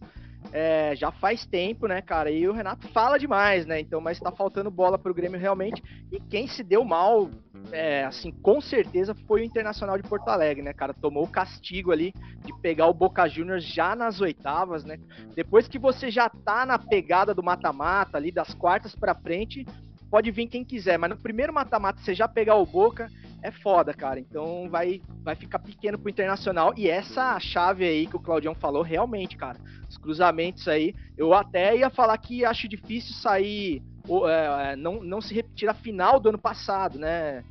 é, 0.53 0.95
já 0.97 1.11
faz 1.11 1.45
tempo, 1.47 1.87
né, 1.87 2.01
cara? 2.01 2.31
E 2.31 2.47
o 2.49 2.53
Renato 2.53 2.89
fala 2.89 3.19
demais, 3.19 3.67
né? 3.67 3.81
Então, 3.81 4.01
mas 4.01 4.19
tá 4.19 4.31
faltando 4.31 4.71
bola 4.71 4.99
pro 4.99 5.15
Grêmio 5.15 5.39
realmente. 5.39 5.83
E 6.11 6.21
quem 6.21 6.47
se 6.47 6.63
deu 6.63 6.85
mal, 6.85 7.31
é, 7.73 8.05
assim, 8.05 8.31
com 8.31 8.61
certeza 8.61 9.15
foi 9.27 9.43
o 9.43 9.45
Internacional 9.45 9.97
de 9.97 10.09
Porto 10.09 10.29
Alegre, 10.29 10.63
né, 10.63 10.73
cara? 10.73 10.95
Tomou 10.95 11.25
o 11.25 11.31
castigo 11.31 11.93
ali 11.93 12.13
de 12.45 12.53
pegar 12.61 12.87
o 12.87 12.95
Boca 12.95 13.27
Juniors 13.29 13.65
já 13.65 13.95
nas 13.95 14.21
oitavas, 14.21 14.85
né? 14.85 14.99
Depois 15.35 15.69
que 15.69 15.79
você 15.79 16.11
já 16.11 16.29
tá 16.29 16.65
na 16.65 16.79
pegada 16.79 17.35
do 17.35 17.43
mata-mata 17.43 18.17
ali, 18.17 18.31
das 18.31 18.55
quartas 18.55 18.95
para 18.95 19.15
frente, 19.15 19.67
pode 20.11 20.31
vir 20.31 20.47
quem 20.47 20.65
quiser, 20.65 20.99
mas 20.99 21.11
no 21.11 21.17
primeiro 21.17 21.53
mata-mata 21.53 22.01
você 22.01 22.15
já 22.15 22.29
pegar 22.29 22.57
o 22.57 22.67
Boca 22.67 23.09
é 23.47 23.51
foda, 23.53 23.95
cara. 23.95 24.19
Então 24.19 24.69
vai, 24.69 25.01
vai 25.23 25.37
ficar 25.37 25.61
pequeno 25.61 25.97
pro 25.97 26.11
Internacional. 26.11 26.75
E 26.77 26.89
essa 26.89 27.39
chave 27.39 27.85
aí 27.85 28.07
que 28.07 28.17
o 28.17 28.21
Claudião 28.21 28.55
falou, 28.55 28.83
realmente, 28.83 29.37
cara. 29.37 29.59
Os 29.89 29.97
cruzamentos 29.97 30.67
aí. 30.67 30.93
Eu 31.17 31.33
até 31.33 31.77
ia 31.77 31.89
falar 31.89 32.19
que 32.19 32.45
acho 32.45 32.69
difícil 32.69 33.15
sair. 33.15 33.83
É, 34.29 34.73
é, 34.73 34.77
não, 34.77 35.03
não 35.03 35.21
se 35.21 35.33
repetir 35.33 35.69
a 35.69 35.75
final 35.75 36.19
do 36.19 36.29
ano 36.29 36.39
passado, 36.39 36.99
né? 36.99 37.45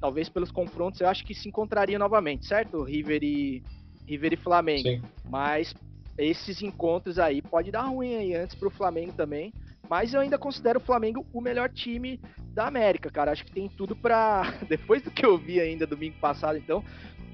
Talvez 0.00 0.30
pelos 0.30 0.50
confrontos 0.50 1.00
eu 1.00 1.08
acho 1.08 1.24
que 1.26 1.34
se 1.34 1.46
encontraria 1.46 1.98
novamente, 1.98 2.46
certo? 2.46 2.82
River 2.82 3.22
e, 3.22 3.62
River 4.06 4.32
e 4.32 4.36
Flamengo. 4.36 4.88
Sim. 4.88 5.02
Mas 5.28 5.74
esses 6.16 6.62
encontros 6.62 7.18
aí 7.18 7.42
pode 7.42 7.70
dar 7.70 7.82
ruim 7.82 8.14
aí 8.14 8.34
antes 8.34 8.56
pro 8.56 8.70
Flamengo 8.70 9.12
também. 9.12 9.52
Mas 9.90 10.14
eu 10.14 10.20
ainda 10.20 10.38
considero 10.38 10.78
o 10.78 10.82
Flamengo 10.82 11.26
o 11.32 11.40
melhor 11.40 11.68
time 11.70 12.18
da 12.58 12.66
América, 12.66 13.08
cara. 13.08 13.30
Acho 13.30 13.44
que 13.44 13.52
tem 13.52 13.68
tudo 13.68 13.94
para 13.94 14.42
Depois 14.68 15.00
do 15.00 15.12
que 15.12 15.24
eu 15.24 15.38
vi 15.38 15.60
ainda 15.60 15.86
domingo 15.86 16.16
passado, 16.20 16.58
então, 16.58 16.84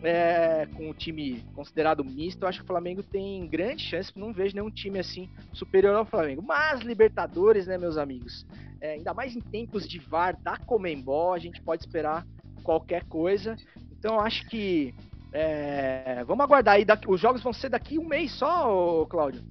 é, 0.03 0.69
com 0.75 0.91
o 0.91 0.95
time 0.95 1.43
considerado 1.55 2.05
misto, 2.05 2.47
acho 2.47 2.59
que 2.59 2.65
o 2.65 2.67
Flamengo 2.67 3.03
tem 3.03 3.47
grande 3.47 3.83
chance. 3.83 4.13
Não 4.15 4.35
vejo 4.35 4.55
nenhum 4.55 4.71
time 4.71 4.99
assim 4.99 5.31
superior 5.51 5.97
ao 5.97 6.05
Flamengo. 6.05 6.43
Mas 6.43 6.81
Libertadores, 6.81 7.67
né, 7.67 7.79
meus 7.79 7.97
amigos? 7.97 8.47
É, 8.83 8.93
ainda 8.93 9.15
mais 9.15 9.35
em 9.35 9.41
tempos 9.41 9.89
de 9.89 9.99
VAR 9.99 10.37
da 10.43 10.59
Comembol, 10.59 11.33
a 11.33 11.39
gente 11.39 11.63
pode 11.63 11.83
esperar 11.83 12.27
qualquer 12.63 13.05
coisa. 13.05 13.57
Então, 13.99 14.21
acho 14.21 14.47
que. 14.47 14.95
É, 15.33 16.23
vamos 16.27 16.45
aguardar 16.45 16.75
aí. 16.75 16.85
Daqui, 16.85 17.11
os 17.11 17.19
jogos 17.19 17.43
vão 17.43 17.53
ser 17.53 17.71
daqui 17.71 17.99
um 17.99 18.07
mês 18.07 18.31
só, 18.33 19.07
Cláudio? 19.07 19.43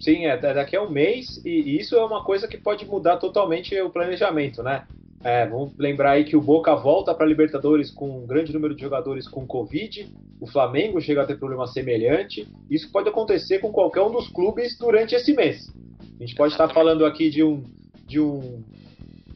Sim, 0.00 0.24
é 0.24 0.36
daqui 0.36 0.74
a 0.74 0.82
um 0.82 0.90
mês, 0.90 1.40
e 1.44 1.78
isso 1.78 1.94
é 1.94 2.04
uma 2.04 2.24
coisa 2.24 2.48
que 2.48 2.58
pode 2.58 2.84
mudar 2.84 3.18
totalmente 3.18 3.78
o 3.80 3.88
planejamento, 3.88 4.60
né? 4.60 4.84
É, 5.24 5.46
vamos 5.46 5.72
lembrar 5.78 6.12
aí 6.12 6.24
que 6.24 6.36
o 6.36 6.40
Boca 6.40 6.74
volta 6.74 7.14
para 7.14 7.24
a 7.24 7.28
Libertadores 7.28 7.90
com 7.90 8.22
um 8.22 8.26
grande 8.26 8.52
número 8.52 8.74
de 8.74 8.82
jogadores 8.82 9.28
com 9.28 9.46
Covid, 9.46 10.12
o 10.40 10.46
Flamengo 10.48 11.00
chega 11.00 11.22
a 11.22 11.26
ter 11.26 11.38
problema 11.38 11.66
semelhante. 11.68 12.48
Isso 12.68 12.90
pode 12.90 13.08
acontecer 13.08 13.60
com 13.60 13.70
qualquer 13.70 14.00
um 14.00 14.10
dos 14.10 14.28
clubes 14.28 14.76
durante 14.76 15.14
esse 15.14 15.32
mês. 15.32 15.72
A 16.18 16.24
gente 16.24 16.34
pode 16.34 16.52
estar 16.52 16.68
falando 16.68 17.06
aqui 17.06 17.30
de 17.30 17.44
um, 17.44 17.62
de 18.06 18.18
um, 18.18 18.64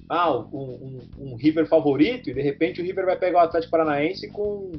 ah, 0.08 0.36
um, 0.36 0.44
um, 0.52 1.00
um 1.20 1.36
River 1.36 1.66
favorito 1.66 2.30
e 2.30 2.34
de 2.34 2.42
repente 2.42 2.80
o 2.80 2.84
River 2.84 3.06
vai 3.06 3.16
pegar 3.16 3.38
o 3.38 3.42
Atlético 3.42 3.70
Paranaense 3.70 4.28
com 4.30 4.72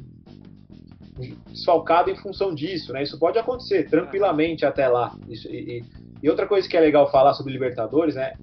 desfalcado 1.50 2.10
em 2.10 2.16
função 2.16 2.54
disso, 2.54 2.92
né? 2.92 3.02
Isso 3.02 3.18
pode 3.18 3.38
acontecer 3.38 3.88
tranquilamente 3.88 4.64
até 4.64 4.86
lá. 4.88 5.16
Isso, 5.28 5.48
e, 5.48 5.82
e, 6.22 6.30
outra 6.30 6.46
coisa 6.46 6.68
que 6.68 6.76
é 6.76 6.80
legal 6.80 7.10
falar 7.10 7.34
sobre 7.34 7.52
Libertadores, 7.52 8.14
né? 8.14 8.34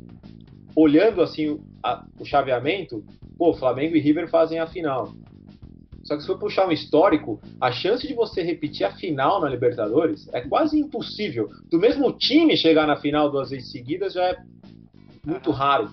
Olhando 0.76 1.22
assim 1.22 1.60
a, 1.82 2.06
o 2.20 2.26
chaveamento, 2.26 3.04
pô, 3.38 3.54
Flamengo 3.54 3.96
e 3.96 4.00
River 4.00 4.30
fazem 4.30 4.60
a 4.60 4.68
final. 4.68 5.14
Só 6.04 6.16
que 6.16 6.22
se 6.22 6.28
for 6.28 6.38
puxar 6.38 6.68
um 6.68 6.72
histórico, 6.72 7.42
a 7.60 7.72
chance 7.72 8.08
de 8.08 8.14
você 8.14 8.44
repetir 8.44 8.86
a 8.86 8.92
final 8.92 9.42
na 9.42 9.50
Libertadores 9.50 10.30
é 10.34 10.42
quase 10.42 10.80
impossível. 10.80 11.50
Do 11.70 11.80
mesmo 11.80 12.14
time 12.14 12.56
chegar 12.56 12.86
na 12.86 12.96
final 12.96 13.32
duas 13.32 13.50
vezes 13.50 13.72
seguidas 13.72 14.14
já 14.14 14.24
é 14.24 14.38
muito 15.26 15.50
raro. 15.50 15.90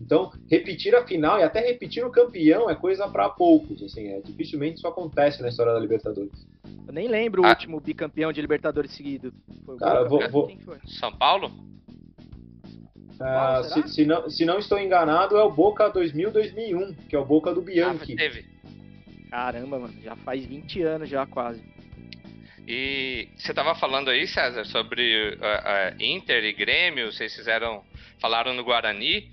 Então, 0.00 0.30
repetir 0.48 0.94
a 0.94 1.04
final 1.04 1.40
e 1.40 1.42
até 1.42 1.60
repetir 1.60 2.04
o 2.04 2.10
campeão 2.10 2.70
é 2.70 2.76
coisa 2.76 3.08
para 3.08 3.28
poucos, 3.28 3.82
assim, 3.82 4.06
é, 4.08 4.20
dificilmente 4.20 4.76
isso 4.76 4.86
acontece 4.86 5.42
na 5.42 5.48
história 5.48 5.72
da 5.72 5.80
Libertadores. 5.80 6.46
Eu 6.86 6.92
nem 6.92 7.08
lembro 7.08 7.44
ah. 7.44 7.48
o 7.48 7.50
último 7.50 7.80
bicampeão 7.80 8.32
de 8.32 8.40
Libertadores 8.40 8.92
seguido. 8.92 9.32
Foi 9.64 9.76
Cara, 9.78 10.04
vou, 10.04 10.20
vou... 10.30 10.52
São 10.86 11.10
Paulo? 11.10 11.50
Ah, 13.20 13.62
se, 13.62 13.88
se, 13.88 14.04
não, 14.04 14.28
se 14.28 14.44
não 14.44 14.58
estou 14.58 14.78
enganado, 14.78 15.36
é 15.36 15.42
o 15.42 15.50
Boca 15.50 15.90
2000-2001, 15.90 16.96
que 17.08 17.16
é 17.16 17.18
o 17.18 17.24
Boca 17.24 17.52
do 17.54 17.62
Bianchi. 17.62 18.12
Ah, 18.12 18.16
teve. 18.16 18.44
Caramba, 19.30 19.78
mano, 19.78 19.94
já 20.02 20.14
faz 20.16 20.44
20 20.44 20.82
anos 20.82 21.08
já 21.08 21.26
quase. 21.26 21.62
E 22.66 23.28
você 23.36 23.54
tava 23.54 23.74
falando 23.74 24.10
aí, 24.10 24.26
César, 24.26 24.64
sobre 24.64 25.34
uh, 25.34 25.36
uh, 25.36 26.02
Inter 26.02 26.44
e 26.44 26.52
Grêmio, 26.52 27.12
vocês 27.12 27.34
fizeram, 27.34 27.84
falaram 28.20 28.52
no 28.54 28.64
Guarani. 28.64 29.30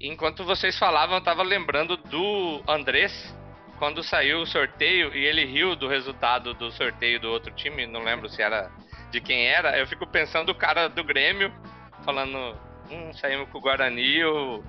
Enquanto 0.00 0.44
vocês 0.44 0.78
falavam, 0.78 1.16
eu 1.16 1.22
tava 1.22 1.42
lembrando 1.42 1.96
do 1.96 2.62
Andrés, 2.68 3.34
quando 3.78 4.02
saiu 4.02 4.40
o 4.40 4.46
sorteio 4.46 5.14
e 5.14 5.24
ele 5.24 5.44
riu 5.44 5.74
do 5.74 5.88
resultado 5.88 6.54
do 6.54 6.70
sorteio 6.70 7.18
do 7.18 7.28
outro 7.28 7.52
time, 7.54 7.86
não 7.86 8.04
lembro 8.04 8.28
se 8.28 8.40
era 8.40 8.70
de 9.10 9.20
quem 9.20 9.46
era. 9.46 9.78
Eu 9.78 9.86
fico 9.86 10.06
pensando 10.06 10.50
o 10.50 10.54
cara 10.54 10.88
do 10.88 11.02
Grêmio 11.02 11.52
falando: 12.04 12.56
hum, 12.90 13.12
saímos 13.14 13.48
com 13.50 13.58
o 13.58 13.60
Guarani 13.60 14.24
o, 14.24 14.62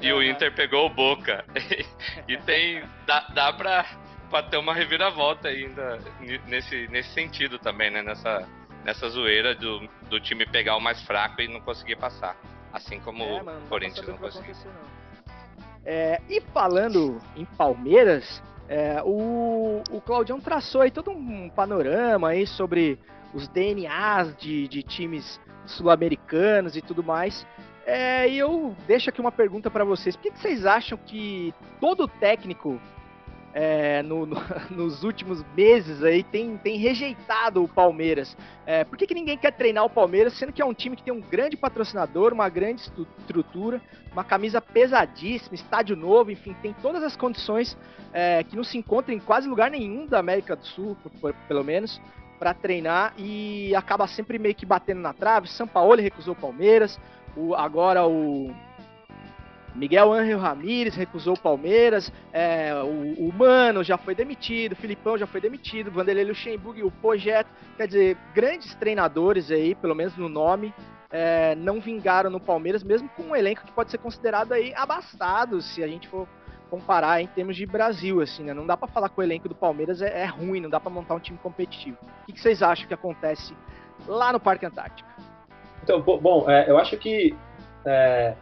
e 0.00 0.12
o 0.12 0.22
Inter 0.22 0.54
pegou 0.54 0.86
o 0.86 0.90
Boca. 0.90 1.44
e 2.26 2.36
tem. 2.38 2.82
dá, 3.06 3.20
dá 3.34 3.52
pra, 3.52 3.84
pra 4.28 4.42
ter 4.42 4.56
uma 4.56 4.74
reviravolta 4.74 5.48
ainda 5.48 5.98
nesse, 6.46 6.88
nesse 6.88 7.10
sentido 7.10 7.58
também, 7.58 7.90
né? 7.90 8.02
Nessa, 8.02 8.48
nessa 8.84 9.08
zoeira 9.08 9.54
do, 9.54 9.88
do 10.08 10.20
time 10.20 10.46
pegar 10.46 10.76
o 10.76 10.80
mais 10.80 11.02
fraco 11.02 11.40
e 11.40 11.48
não 11.48 11.60
conseguir 11.60 11.96
passar. 11.96 12.36
Assim 12.72 13.00
como 13.00 13.24
é, 13.24 13.42
mano, 13.42 13.64
o 13.64 13.68
Corinthians 13.68 14.06
não 14.06 14.16
conseguiu. 14.16 14.54
É, 15.84 16.20
e 16.28 16.40
falando 16.52 17.20
em 17.36 17.44
Palmeiras, 17.44 18.42
é, 18.68 19.02
o, 19.02 19.82
o 19.90 20.00
Claudião 20.00 20.40
traçou 20.40 20.82
aí 20.82 20.90
todo 20.90 21.10
um 21.10 21.48
panorama 21.50 22.28
aí 22.28 22.46
sobre 22.46 22.98
os 23.34 23.48
DNAs 23.48 24.36
de, 24.36 24.68
de 24.68 24.82
times 24.82 25.40
sul-americanos 25.70 26.76
e 26.76 26.82
tudo 26.82 27.02
mais. 27.02 27.46
É, 27.86 28.28
e 28.28 28.38
eu 28.38 28.76
deixo 28.86 29.10
aqui 29.10 29.20
uma 29.20 29.32
pergunta 29.32 29.70
para 29.70 29.84
vocês. 29.84 30.14
Por 30.14 30.22
que, 30.22 30.30
que, 30.30 30.38
vocês 30.38 30.66
acham 30.66 30.98
que 30.98 31.54
todo 31.80 32.06
técnico 32.06 32.80
é, 33.52 34.02
no, 34.02 34.26
no, 34.26 34.36
nos 34.70 35.02
últimos 35.02 35.44
meses 35.56 36.02
aí 36.02 36.22
tem, 36.22 36.56
tem 36.56 36.76
rejeitado 36.78 37.62
o 37.62 37.68
Palmeiras. 37.68 38.36
É, 38.66 38.84
por 38.84 38.96
que, 38.96 39.06
que 39.06 39.14
ninguém 39.14 39.36
quer 39.36 39.52
treinar 39.52 39.84
o 39.84 39.90
Palmeiras, 39.90 40.34
sendo 40.34 40.52
que 40.52 40.62
é 40.62 40.64
um 40.64 40.74
time 40.74 40.96
que 40.96 41.02
tem 41.02 41.12
um 41.12 41.20
grande 41.20 41.56
patrocinador, 41.56 42.32
uma 42.32 42.48
grande 42.48 42.82
estrutura, 42.82 43.80
uma 44.12 44.24
camisa 44.24 44.60
pesadíssima, 44.60 45.54
estádio 45.54 45.96
novo, 45.96 46.30
enfim, 46.30 46.54
tem 46.62 46.74
todas 46.74 47.02
as 47.02 47.16
condições 47.16 47.76
é, 48.12 48.44
que 48.44 48.56
não 48.56 48.64
se 48.64 48.78
encontram 48.78 49.14
em 49.14 49.20
quase 49.20 49.48
lugar 49.48 49.70
nenhum 49.70 50.06
da 50.06 50.18
América 50.18 50.54
do 50.54 50.66
Sul, 50.66 50.96
por, 51.20 51.34
pelo 51.48 51.64
menos, 51.64 52.00
para 52.40 52.54
treinar 52.54 53.12
e 53.18 53.74
acaba 53.76 54.08
sempre 54.08 54.38
meio 54.38 54.54
que 54.54 54.64
batendo 54.64 55.02
na 55.02 55.12
trave. 55.12 55.46
São 55.46 55.66
Paulo 55.66 56.00
recusou 56.00 56.32
o 56.32 56.36
Palmeiras, 56.36 56.98
o, 57.36 57.54
agora 57.54 58.06
o 58.06 58.50
Miguel 59.74 60.10
Ángel 60.10 60.38
Ramírez 60.38 60.96
recusou 60.96 61.34
o 61.34 61.40
Palmeiras, 61.40 62.10
é, 62.32 62.72
o, 62.82 63.28
o, 63.28 63.32
Mano 63.32 63.84
já 63.84 63.98
foi 63.98 64.14
demitido, 64.14 64.72
o 64.72 64.76
Filipão 64.76 65.18
já 65.18 65.26
foi 65.26 65.40
demitido, 65.40 65.90
Vanderlei 65.90 66.24
Luxemburgo, 66.24 66.86
o 66.86 66.90
Projeto, 66.90 67.48
quer 67.76 67.86
dizer, 67.86 68.16
grandes 68.34 68.74
treinadores 68.74 69.50
aí, 69.50 69.74
pelo 69.74 69.94
menos 69.94 70.16
no 70.16 70.28
nome, 70.28 70.74
é, 71.10 71.54
não 71.56 71.78
vingaram 71.78 72.30
no 72.30 72.40
Palmeiras, 72.40 72.82
mesmo 72.82 73.08
com 73.10 73.22
um 73.24 73.36
elenco 73.36 73.64
que 73.64 73.72
pode 73.72 73.90
ser 73.90 73.98
considerado 73.98 74.52
aí 74.52 74.72
abastado, 74.74 75.60
se 75.60 75.84
a 75.84 75.86
gente 75.86 76.08
for 76.08 76.26
comparar 76.70 77.20
em 77.20 77.26
termos 77.26 77.56
de 77.56 77.66
Brasil, 77.66 78.20
assim, 78.20 78.44
né? 78.44 78.54
Não 78.54 78.66
dá 78.66 78.76
para 78.76 78.88
falar 78.88 79.08
que 79.08 79.18
o 79.18 79.22
elenco 79.22 79.48
do 79.48 79.54
Palmeiras 79.54 80.00
é, 80.00 80.22
é 80.22 80.26
ruim, 80.26 80.60
não 80.60 80.70
dá 80.70 80.78
para 80.78 80.90
montar 80.90 81.14
um 81.14 81.18
time 81.18 81.38
competitivo. 81.38 81.98
O 82.22 82.26
que, 82.26 82.32
que, 82.34 82.40
vocês 82.40 82.62
acham 82.62 82.86
que 82.86 82.94
acontece 82.94 83.54
lá 84.06 84.32
no 84.32 84.38
Parque 84.38 84.64
Antártico? 84.64 85.08
Então, 85.82 86.00
bom, 86.00 86.48
é, 86.48 86.70
eu 86.70 86.78
acho 86.78 86.96
que 86.96 87.36
é, 87.84 88.34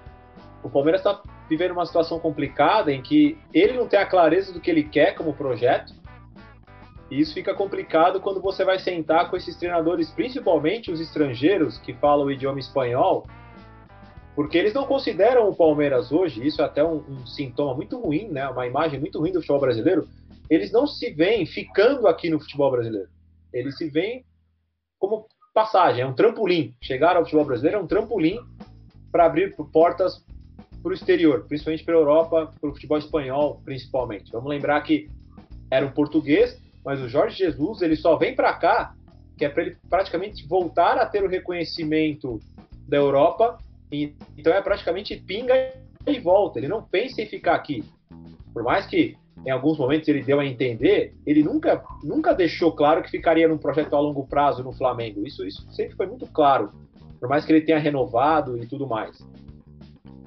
o 0.62 0.68
Palmeiras 0.68 1.00
está 1.00 1.23
vivendo 1.49 1.73
uma 1.73 1.87
situação 1.87 2.18
complicada 2.18 2.92
em 2.92 3.00
que 3.00 3.38
ele 3.54 3.73
não 3.73 3.88
tem 3.88 3.99
a 3.99 4.06
clareza 4.06 4.52
do 4.52 4.61
que 4.61 4.70
ele 4.70 4.85
quer 4.85 5.14
como 5.14 5.32
projeto. 5.32 5.94
E 7.11 7.18
isso 7.18 7.32
fica 7.32 7.54
complicado 7.54 8.20
quando 8.20 8.40
você 8.40 8.64
vai 8.64 8.78
sentar 8.78 9.30
com 9.30 9.37
esses 9.37 9.56
treinadores, 9.56 10.11
principalmente 10.11 10.90
os 10.90 11.00
estrangeiros 11.00 11.78
que 11.78 11.94
falam 11.94 12.26
o 12.26 12.30
idioma 12.30 12.61
espanhol, 12.61 13.26
porque 14.38 14.57
eles 14.57 14.73
não 14.73 14.87
consideram 14.87 15.49
o 15.49 15.57
Palmeiras 15.57 16.12
hoje, 16.12 16.47
isso 16.47 16.62
é 16.62 16.64
até 16.64 16.85
um, 16.85 16.99
um 16.99 17.26
sintoma 17.26 17.75
muito 17.75 17.99
ruim, 17.99 18.28
né? 18.28 18.49
uma 18.49 18.68
imagem 18.68 19.00
muito 19.00 19.18
ruim 19.18 19.33
do 19.33 19.40
futebol 19.40 19.59
brasileiro. 19.59 20.07
Eles 20.49 20.71
não 20.71 20.87
se 20.87 21.11
veem 21.11 21.45
ficando 21.45 22.07
aqui 22.07 22.30
no 22.30 22.38
futebol 22.38 22.71
brasileiro. 22.71 23.09
Eles 23.52 23.76
se 23.76 23.90
veem 23.90 24.25
como 24.97 25.26
passagem, 25.52 26.02
é 26.02 26.07
um 26.07 26.14
trampolim. 26.14 26.73
Chegar 26.80 27.16
ao 27.16 27.25
futebol 27.25 27.47
brasileiro 27.47 27.78
é 27.78 27.83
um 27.83 27.87
trampolim 27.88 28.38
para 29.11 29.25
abrir 29.25 29.57
portas 29.73 30.25
para 30.85 30.90
o 30.92 30.95
exterior, 30.95 31.45
principalmente 31.49 31.83
para 31.83 31.95
a 31.95 31.99
Europa, 31.99 32.54
para 32.61 32.71
o 32.71 32.75
futebol 32.75 32.99
espanhol, 32.99 33.61
principalmente. 33.64 34.30
Vamos 34.30 34.49
lembrar 34.49 34.80
que 34.83 35.11
era 35.68 35.85
um 35.85 35.90
português, 35.90 36.62
mas 36.85 37.00
o 37.00 37.09
Jorge 37.09 37.37
Jesus 37.38 37.83
ele 37.83 37.97
só 37.97 38.14
vem 38.14 38.37
para 38.37 38.54
cá 38.54 38.95
que 39.37 39.45
é 39.45 39.49
para 39.49 39.64
ele 39.64 39.76
praticamente 39.90 40.47
voltar 40.47 40.97
a 40.97 41.07
ter 41.07 41.25
o 41.25 41.28
reconhecimento 41.28 42.38
da 42.87 42.99
Europa. 42.99 43.59
Então 43.90 44.52
é 44.52 44.61
praticamente 44.61 45.16
pinga 45.16 45.54
e 46.07 46.18
volta. 46.18 46.59
Ele 46.59 46.68
não 46.68 46.83
pensa 46.83 47.23
em 47.23 47.26
ficar 47.26 47.54
aqui. 47.54 47.85
Por 48.52 48.62
mais 48.62 48.87
que 48.87 49.16
em 49.47 49.50
alguns 49.50 49.78
momentos 49.78 50.09
ele 50.09 50.23
deu 50.23 50.40
a 50.40 50.47
entender, 50.47 51.14
ele 51.25 51.42
nunca, 51.42 51.83
nunca 52.02 52.35
deixou 52.35 52.73
claro 52.73 53.02
que 53.02 53.11
ficaria 53.11 53.49
num 53.49 53.59
projeto 53.59 53.95
a 53.95 54.00
longo 54.00 54.26
prazo 54.26 54.62
no 54.62 54.73
Flamengo. 54.73 55.26
Isso, 55.26 55.47
isso 55.47 55.66
sempre 55.73 55.97
foi 55.97 56.07
muito 56.07 56.26
claro. 56.26 56.73
Por 57.21 57.28
mais 57.28 57.45
que 57.45 57.52
ele 57.52 57.61
tenha 57.61 57.78
renovado 57.78 58.62
e 58.62 58.66
tudo 58.66 58.87
mais. 58.87 59.18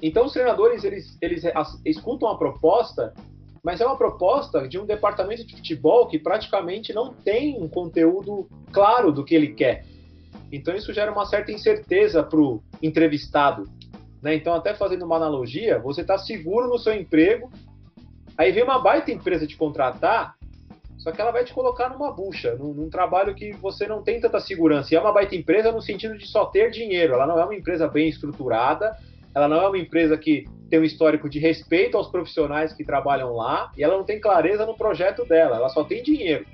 Então 0.02 0.26
os 0.26 0.34
treinadores 0.34 0.84
eles, 0.84 1.18
eles 1.22 1.44
escutam 1.86 2.30
a 2.30 2.38
proposta, 2.38 3.14
mas 3.64 3.80
é 3.80 3.86
uma 3.86 3.98
proposta 3.98 4.68
de 4.68 4.80
um 4.80 4.86
departamento 4.86 5.46
de 5.46 5.56
futebol 5.56 6.08
que 6.08 6.18
praticamente 6.18 6.92
não 6.94 7.14
tem 7.14 7.62
um 7.62 7.68
conteúdo 7.68 8.48
claro 8.72 9.12
do 9.12 9.24
que 9.24 9.36
ele 9.36 9.54
quer. 9.54 9.86
Então 10.52 10.76
isso 10.76 10.92
gera 10.94 11.12
uma 11.12 11.26
certa 11.26 11.52
incerteza 11.52 12.24
para 12.24 12.40
o 12.40 12.62
entrevistado. 12.82 13.66
Né? 14.22 14.36
Então, 14.36 14.54
até 14.54 14.74
fazendo 14.74 15.06
uma 15.06 15.16
analogia, 15.16 15.80
você 15.80 16.02
está 16.02 16.18
seguro 16.18 16.68
no 16.68 16.78
seu 16.78 16.94
emprego, 16.94 17.52
aí 18.38 18.52
vem 18.52 18.64
uma 18.64 18.80
baita 18.80 19.12
empresa 19.12 19.48
te 19.48 19.58
contratar, 19.58 20.36
só 20.98 21.12
que 21.12 21.20
ela 21.20 21.32
vai 21.32 21.44
te 21.44 21.54
colocar 21.54 21.90
numa 21.90 22.12
bucha, 22.12 22.56
num, 22.56 22.74
num, 22.74 22.90
trabalho 22.90 23.34
que 23.34 23.54
você 23.54 23.88
não 23.88 24.04
tem 24.04 24.20
tanta 24.20 24.40
segurança. 24.40 24.94
E 24.94 24.98
é 24.98 25.02
uma 25.02 25.12
baita 25.12 25.36
empresa 25.36 25.72
no 25.72 25.82
sentido 25.82 26.16
de 26.16 26.28
só 26.28 26.46
ter 26.46 26.70
dinheiro, 26.70 27.14
ela 27.14 27.26
não 27.26 27.40
é 27.40 27.44
uma 27.44 27.56
empresa 27.56 27.88
bem 27.88 28.08
estruturada, 28.08 28.96
ela 29.34 29.48
não 29.48 29.58
é 29.62 29.68
uma 29.68 29.78
empresa 29.78 30.18
que 30.18 30.46
tem 30.70 30.80
um 30.80 30.84
histórico 30.84 31.30
de 31.30 31.40
respeito 31.40 31.98
aos 31.98 32.08
profissionais 32.08 32.74
que 32.74 32.84
trabalham 32.84 33.34
lá 33.34 33.72
e 33.78 33.84
ela 33.84 33.98
não 33.98 34.04
tem 34.04 34.20
clareza 34.20 34.66
no 34.66 34.76
projeto 34.76 35.26
dela, 35.26 35.56
ela 35.56 35.70
só 35.70 35.84
tem 35.84 36.04
dinheiro. 36.04 36.46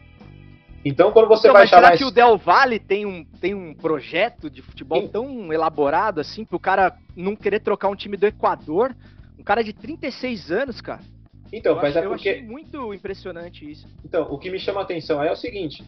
Então, 0.86 1.12
quando 1.12 1.28
você 1.28 1.48
então, 1.48 1.54
vai 1.54 1.63
mas 1.63 1.70
chamar. 1.70 1.84
Será 1.86 1.98
que 1.98 2.06
o 2.06 2.12
Del 2.12 2.38
Valle 2.38 2.80
tem 2.80 3.06
um, 3.06 3.26
tem 3.26 3.54
um 3.54 3.74
projeto 3.74 4.50
de 4.50 4.62
futebol 4.62 5.02
Sim. 5.02 5.08
tão 5.08 5.54
elaborado 5.54 6.22
assim, 6.22 6.46
pro 6.46 6.60
cara 6.60 6.98
não 7.16 7.36
querer 7.36 7.60
trocar 7.60 7.90
um 7.90 7.96
time 7.96 8.16
do 8.16 8.26
Equador? 8.26 8.96
Um 9.38 9.44
cara 9.44 9.63
de 9.63 9.74
36 9.74 10.52
anos, 10.52 10.82
cara. 10.82 11.02
Então, 11.52 11.76
eu 11.76 11.82
mas 11.82 11.96
acho, 11.96 12.06
é 12.06 12.10
porque. 12.10 12.30
Eu 12.30 12.34
achei 12.34 12.46
muito 12.46 12.94
impressionante 12.94 13.70
isso. 13.70 13.88
Então, 14.04 14.28
o 14.30 14.38
que 14.38 14.50
me 14.50 14.60
chama 14.60 14.82
a 14.82 14.84
atenção 14.84 15.24
é 15.24 15.32
o 15.32 15.36
seguinte: 15.36 15.84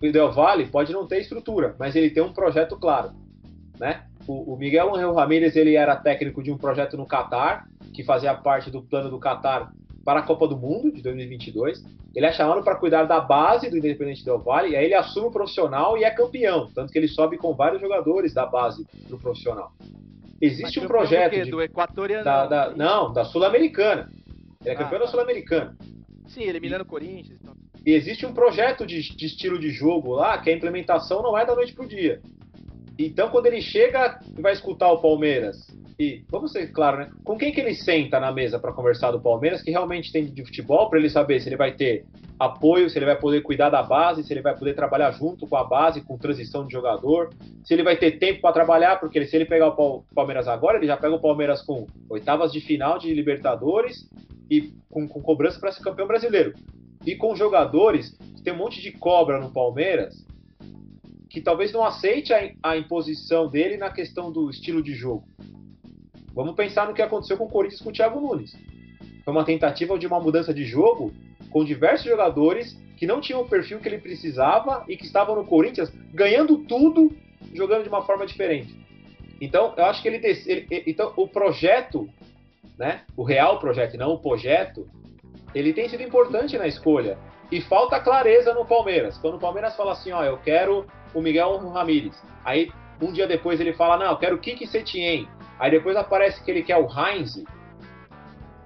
o 0.00 0.12
Del 0.12 0.32
Valle 0.32 0.66
pode 0.66 0.92
não 0.92 1.06
ter 1.06 1.20
estrutura, 1.20 1.74
mas 1.78 1.96
ele 1.96 2.10
tem 2.10 2.22
um 2.22 2.32
projeto 2.32 2.76
claro. 2.76 3.12
Né? 3.78 4.04
O, 4.26 4.54
o 4.54 4.56
Miguel 4.56 4.94
Angel 4.94 5.14
Ramírez 5.14 5.56
ele 5.56 5.74
era 5.74 5.96
técnico 5.96 6.42
de 6.42 6.52
um 6.52 6.58
projeto 6.58 6.96
no 6.96 7.06
Catar, 7.06 7.66
que 7.94 8.04
fazia 8.04 8.34
parte 8.34 8.70
do 8.70 8.82
plano 8.82 9.10
do 9.10 9.18
Catar 9.18 9.72
para 10.08 10.20
a 10.20 10.22
Copa 10.22 10.48
do 10.48 10.56
Mundo 10.56 10.90
de 10.90 11.02
2022. 11.02 11.84
Ele 12.14 12.24
é 12.24 12.32
chamado 12.32 12.64
para 12.64 12.76
cuidar 12.76 13.04
da 13.04 13.20
base 13.20 13.68
do 13.68 13.76
Independente 13.76 14.24
Del 14.24 14.38
Valle, 14.38 14.70
e 14.70 14.76
aí 14.76 14.86
ele 14.86 14.94
assume 14.94 15.26
o 15.26 15.30
profissional 15.30 15.98
e 15.98 16.04
é 16.04 16.10
campeão, 16.10 16.66
tanto 16.74 16.90
que 16.90 16.98
ele 16.98 17.08
sobe 17.08 17.36
com 17.36 17.52
vários 17.52 17.78
jogadores 17.78 18.32
da 18.32 18.46
base 18.46 18.86
do 19.06 19.18
profissional. 19.18 19.70
Existe 20.40 20.80
Mas 20.80 20.84
um 20.86 20.88
projeto. 20.88 21.36
Do, 21.36 21.44
de, 21.44 21.50
do 21.50 21.60
equatoriano? 21.60 22.24
Da, 22.24 22.46
da, 22.46 22.70
não, 22.70 23.12
da 23.12 23.22
Sul-Americana. 23.26 24.10
Ele 24.64 24.70
é 24.70 24.74
campeão 24.74 24.96
ah, 24.96 25.04
da 25.04 25.08
Sul-Americana. 25.08 25.76
Sim, 26.26 26.44
eliminando 26.44 26.84
o 26.84 26.86
Corinthians. 26.86 27.38
Então. 27.42 27.54
E 27.84 27.92
existe 27.92 28.24
um 28.24 28.32
projeto 28.32 28.86
de, 28.86 29.14
de, 29.14 29.26
estilo 29.26 29.58
de 29.58 29.68
jogo 29.68 30.14
lá 30.14 30.38
que 30.38 30.48
a 30.48 30.54
implementação 30.54 31.22
não 31.22 31.36
é 31.36 31.44
da 31.44 31.54
noite 31.54 31.74
para 31.74 31.84
o 31.84 31.88
dia. 31.88 32.22
Então, 32.98 33.28
quando 33.28 33.46
ele 33.46 33.60
chega 33.60 34.18
e 34.36 34.42
vai 34.42 34.52
escutar 34.52 34.90
o 34.90 35.00
Palmeiras, 35.00 35.68
e 36.00 36.24
vamos 36.28 36.52
ser 36.52 36.72
claro, 36.72 36.98
né? 36.98 37.10
Com 37.24 37.38
quem 37.38 37.52
que 37.52 37.60
ele 37.60 37.74
senta 37.74 38.18
na 38.18 38.32
mesa 38.32 38.58
para 38.58 38.72
conversar 38.72 39.12
do 39.12 39.20
Palmeiras 39.20 39.62
que 39.62 39.70
realmente 39.70 40.12
tem 40.12 40.26
de 40.26 40.44
futebol 40.44 40.88
para 40.88 40.98
ele 40.98 41.08
saber 41.08 41.40
se 41.40 41.48
ele 41.48 41.56
vai 41.56 41.72
ter 41.72 42.04
apoio, 42.38 42.88
se 42.88 42.98
ele 42.98 43.06
vai 43.06 43.18
poder 43.18 43.42
cuidar 43.42 43.68
da 43.68 43.82
base, 43.82 44.22
se 44.22 44.32
ele 44.32 44.42
vai 44.42 44.56
poder 44.56 44.74
trabalhar 44.74 45.10
junto 45.12 45.46
com 45.46 45.56
a 45.56 45.64
base, 45.64 46.00
com 46.00 46.16
transição 46.16 46.66
de 46.66 46.72
jogador, 46.72 47.30
se 47.64 47.74
ele 47.74 47.82
vai 47.82 47.96
ter 47.96 48.18
tempo 48.18 48.40
para 48.40 48.52
trabalhar, 48.52 49.00
porque 49.00 49.24
se 49.26 49.34
ele 49.34 49.44
pegar 49.44 49.68
o 49.68 50.04
Palmeiras 50.14 50.46
agora, 50.46 50.78
ele 50.78 50.86
já 50.86 50.96
pega 50.96 51.14
o 51.14 51.20
Palmeiras 51.20 51.62
com 51.62 51.86
oitavas 52.08 52.52
de 52.52 52.60
final 52.60 52.98
de 52.98 53.12
Libertadores 53.12 54.08
e 54.48 54.72
com, 54.88 55.08
com 55.08 55.20
cobrança 55.20 55.58
para 55.58 55.72
ser 55.72 55.82
campeão 55.82 56.06
brasileiro. 56.06 56.52
E 57.04 57.16
com 57.16 57.34
jogadores 57.34 58.16
tem 58.44 58.52
um 58.52 58.56
monte 58.56 58.80
de 58.80 58.92
cobra 58.92 59.40
no 59.40 59.52
Palmeiras 59.52 60.27
que 61.28 61.40
talvez 61.40 61.72
não 61.72 61.84
aceite 61.84 62.32
a, 62.32 62.50
a 62.62 62.76
imposição 62.76 63.48
dele 63.48 63.76
na 63.76 63.90
questão 63.90 64.32
do 64.32 64.48
estilo 64.50 64.82
de 64.82 64.94
jogo. 64.94 65.28
Vamos 66.34 66.54
pensar 66.54 66.86
no 66.86 66.94
que 66.94 67.02
aconteceu 67.02 67.36
com 67.36 67.44
o 67.44 67.50
Corinthians 67.50 67.80
com 67.80 67.90
o 67.90 67.92
Thiago 67.92 68.20
Nunes. 68.20 68.56
Foi 69.24 69.32
uma 69.32 69.44
tentativa 69.44 69.98
de 69.98 70.06
uma 70.06 70.20
mudança 70.20 70.54
de 70.54 70.64
jogo 70.64 71.12
com 71.50 71.64
diversos 71.64 72.06
jogadores 72.06 72.78
que 72.96 73.06
não 73.06 73.20
tinham 73.20 73.40
o 73.40 73.48
perfil 73.48 73.78
que 73.78 73.88
ele 73.88 73.98
precisava 73.98 74.84
e 74.88 74.96
que 74.96 75.04
estavam 75.04 75.36
no 75.36 75.44
Corinthians 75.44 75.92
ganhando 76.12 76.58
tudo, 76.58 77.14
jogando 77.54 77.82
de 77.82 77.88
uma 77.88 78.02
forma 78.02 78.26
diferente. 78.26 78.74
Então, 79.40 79.74
eu 79.76 79.84
acho 79.84 80.02
que 80.02 80.08
ele, 80.08 80.20
ele 80.24 80.82
então 80.86 81.12
o 81.16 81.28
projeto, 81.28 82.08
né, 82.76 83.02
o 83.16 83.22
real 83.22 83.58
projeto, 83.58 83.96
não 83.96 84.12
o 84.12 84.18
projeto, 84.18 84.88
ele 85.54 85.72
tem 85.72 85.88
sido 85.88 86.02
importante 86.02 86.58
na 86.58 86.66
escolha. 86.66 87.18
E 87.50 87.60
falta 87.62 87.98
clareza 87.98 88.52
no 88.52 88.64
Palmeiras. 88.64 89.16
Quando 89.18 89.34
o 89.34 89.38
Palmeiras 89.38 89.74
fala 89.76 89.92
assim, 89.92 90.12
ó, 90.12 90.22
eu 90.22 90.36
quero 90.38 90.86
o 91.14 91.22
Miguel 91.22 91.56
Ramírez. 91.68 92.22
Aí 92.44 92.70
um 93.00 93.12
dia 93.12 93.26
depois 93.26 93.60
ele 93.60 93.72
fala, 93.72 93.96
não, 93.96 94.12
eu 94.12 94.16
quero 94.16 94.36
o 94.36 94.38
Kiki 94.38 94.66
Setien. 94.66 95.28
Aí 95.58 95.70
depois 95.70 95.96
aparece 95.96 96.42
que 96.42 96.50
ele 96.50 96.62
quer 96.62 96.76
o 96.76 96.86
Heinz. 96.86 97.42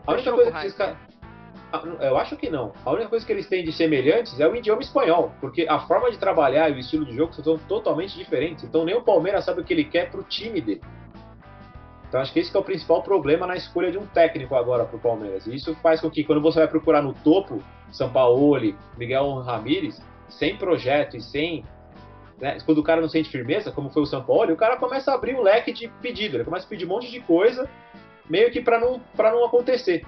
A 0.07 0.12
única 0.12 0.33
coisa 0.33 0.51
que 0.51 0.59
esses 0.59 0.75
caras. 0.75 0.97
Eu 2.01 2.18
acho 2.18 2.37
que 2.37 2.51
não. 2.51 2.73
A 2.85 2.90
única 2.90 3.09
coisa 3.09 3.25
que 3.25 3.33
eles 3.33 3.49
têm 3.49 3.64
de 3.64 3.73
semelhantes 3.73 4.38
é 4.38 4.47
o 4.47 4.55
idioma 4.55 4.83
espanhol, 4.83 5.33
porque 5.40 5.66
a 5.66 5.79
forma 5.81 6.11
de 6.11 6.18
trabalhar 6.18 6.68
e 6.68 6.75
o 6.75 6.79
estilo 6.79 7.07
de 7.07 7.16
jogo 7.16 7.33
são 7.33 7.57
totalmente 7.57 8.18
diferentes. 8.18 8.64
Então 8.64 8.85
nem 8.85 8.95
o 8.95 9.03
Palmeiras 9.03 9.45
sabe 9.45 9.62
o 9.62 9.64
que 9.64 9.73
ele 9.73 9.85
quer 9.85 10.11
pro 10.11 10.23
time 10.23 10.61
dele. 10.61 10.83
Então 12.12 12.20
acho 12.20 12.31
que 12.31 12.40
esse 12.40 12.51
que 12.51 12.57
é 12.59 12.61
o 12.61 12.62
principal 12.62 13.03
problema 13.03 13.46
na 13.46 13.57
escolha 13.57 13.90
de 13.90 13.96
um 13.96 14.05
técnico 14.05 14.55
agora 14.55 14.85
pro 14.85 14.98
Palmeiras. 14.98 15.46
E 15.46 15.55
isso 15.55 15.75
faz 15.77 15.98
com 15.98 16.11
que 16.11 16.22
quando 16.22 16.42
você 16.42 16.59
vai 16.59 16.68
procurar 16.68 17.01
no 17.01 17.14
topo, 17.14 17.64
São 17.90 18.11
Paulo, 18.12 18.61
Miguel 18.98 19.37
Ramírez, 19.38 19.98
sem 20.29 20.55
projeto 20.55 21.16
e 21.16 21.22
sem 21.22 21.64
né, 22.38 22.59
quando 22.66 22.77
o 22.77 22.83
cara 22.83 23.01
não 23.01 23.09
sente 23.09 23.31
firmeza, 23.31 23.72
como 23.72 23.88
foi 23.88 24.03
o 24.03 24.07
São 24.07 24.22
Paulo, 24.22 24.53
o 24.53 24.57
cara 24.57 24.77
começa 24.77 25.11
a 25.11 25.14
abrir 25.14 25.35
um 25.35 25.40
leque 25.40 25.72
de 25.72 25.88
pedido, 26.03 26.37
ele 26.37 26.44
começa 26.44 26.66
a 26.66 26.68
pedir 26.68 26.85
um 26.85 26.88
monte 26.88 27.11
de 27.11 27.18
coisa, 27.20 27.66
meio 28.29 28.51
que 28.51 28.61
para 28.61 28.79
não, 28.79 29.01
não 29.16 29.46
acontecer. 29.46 30.05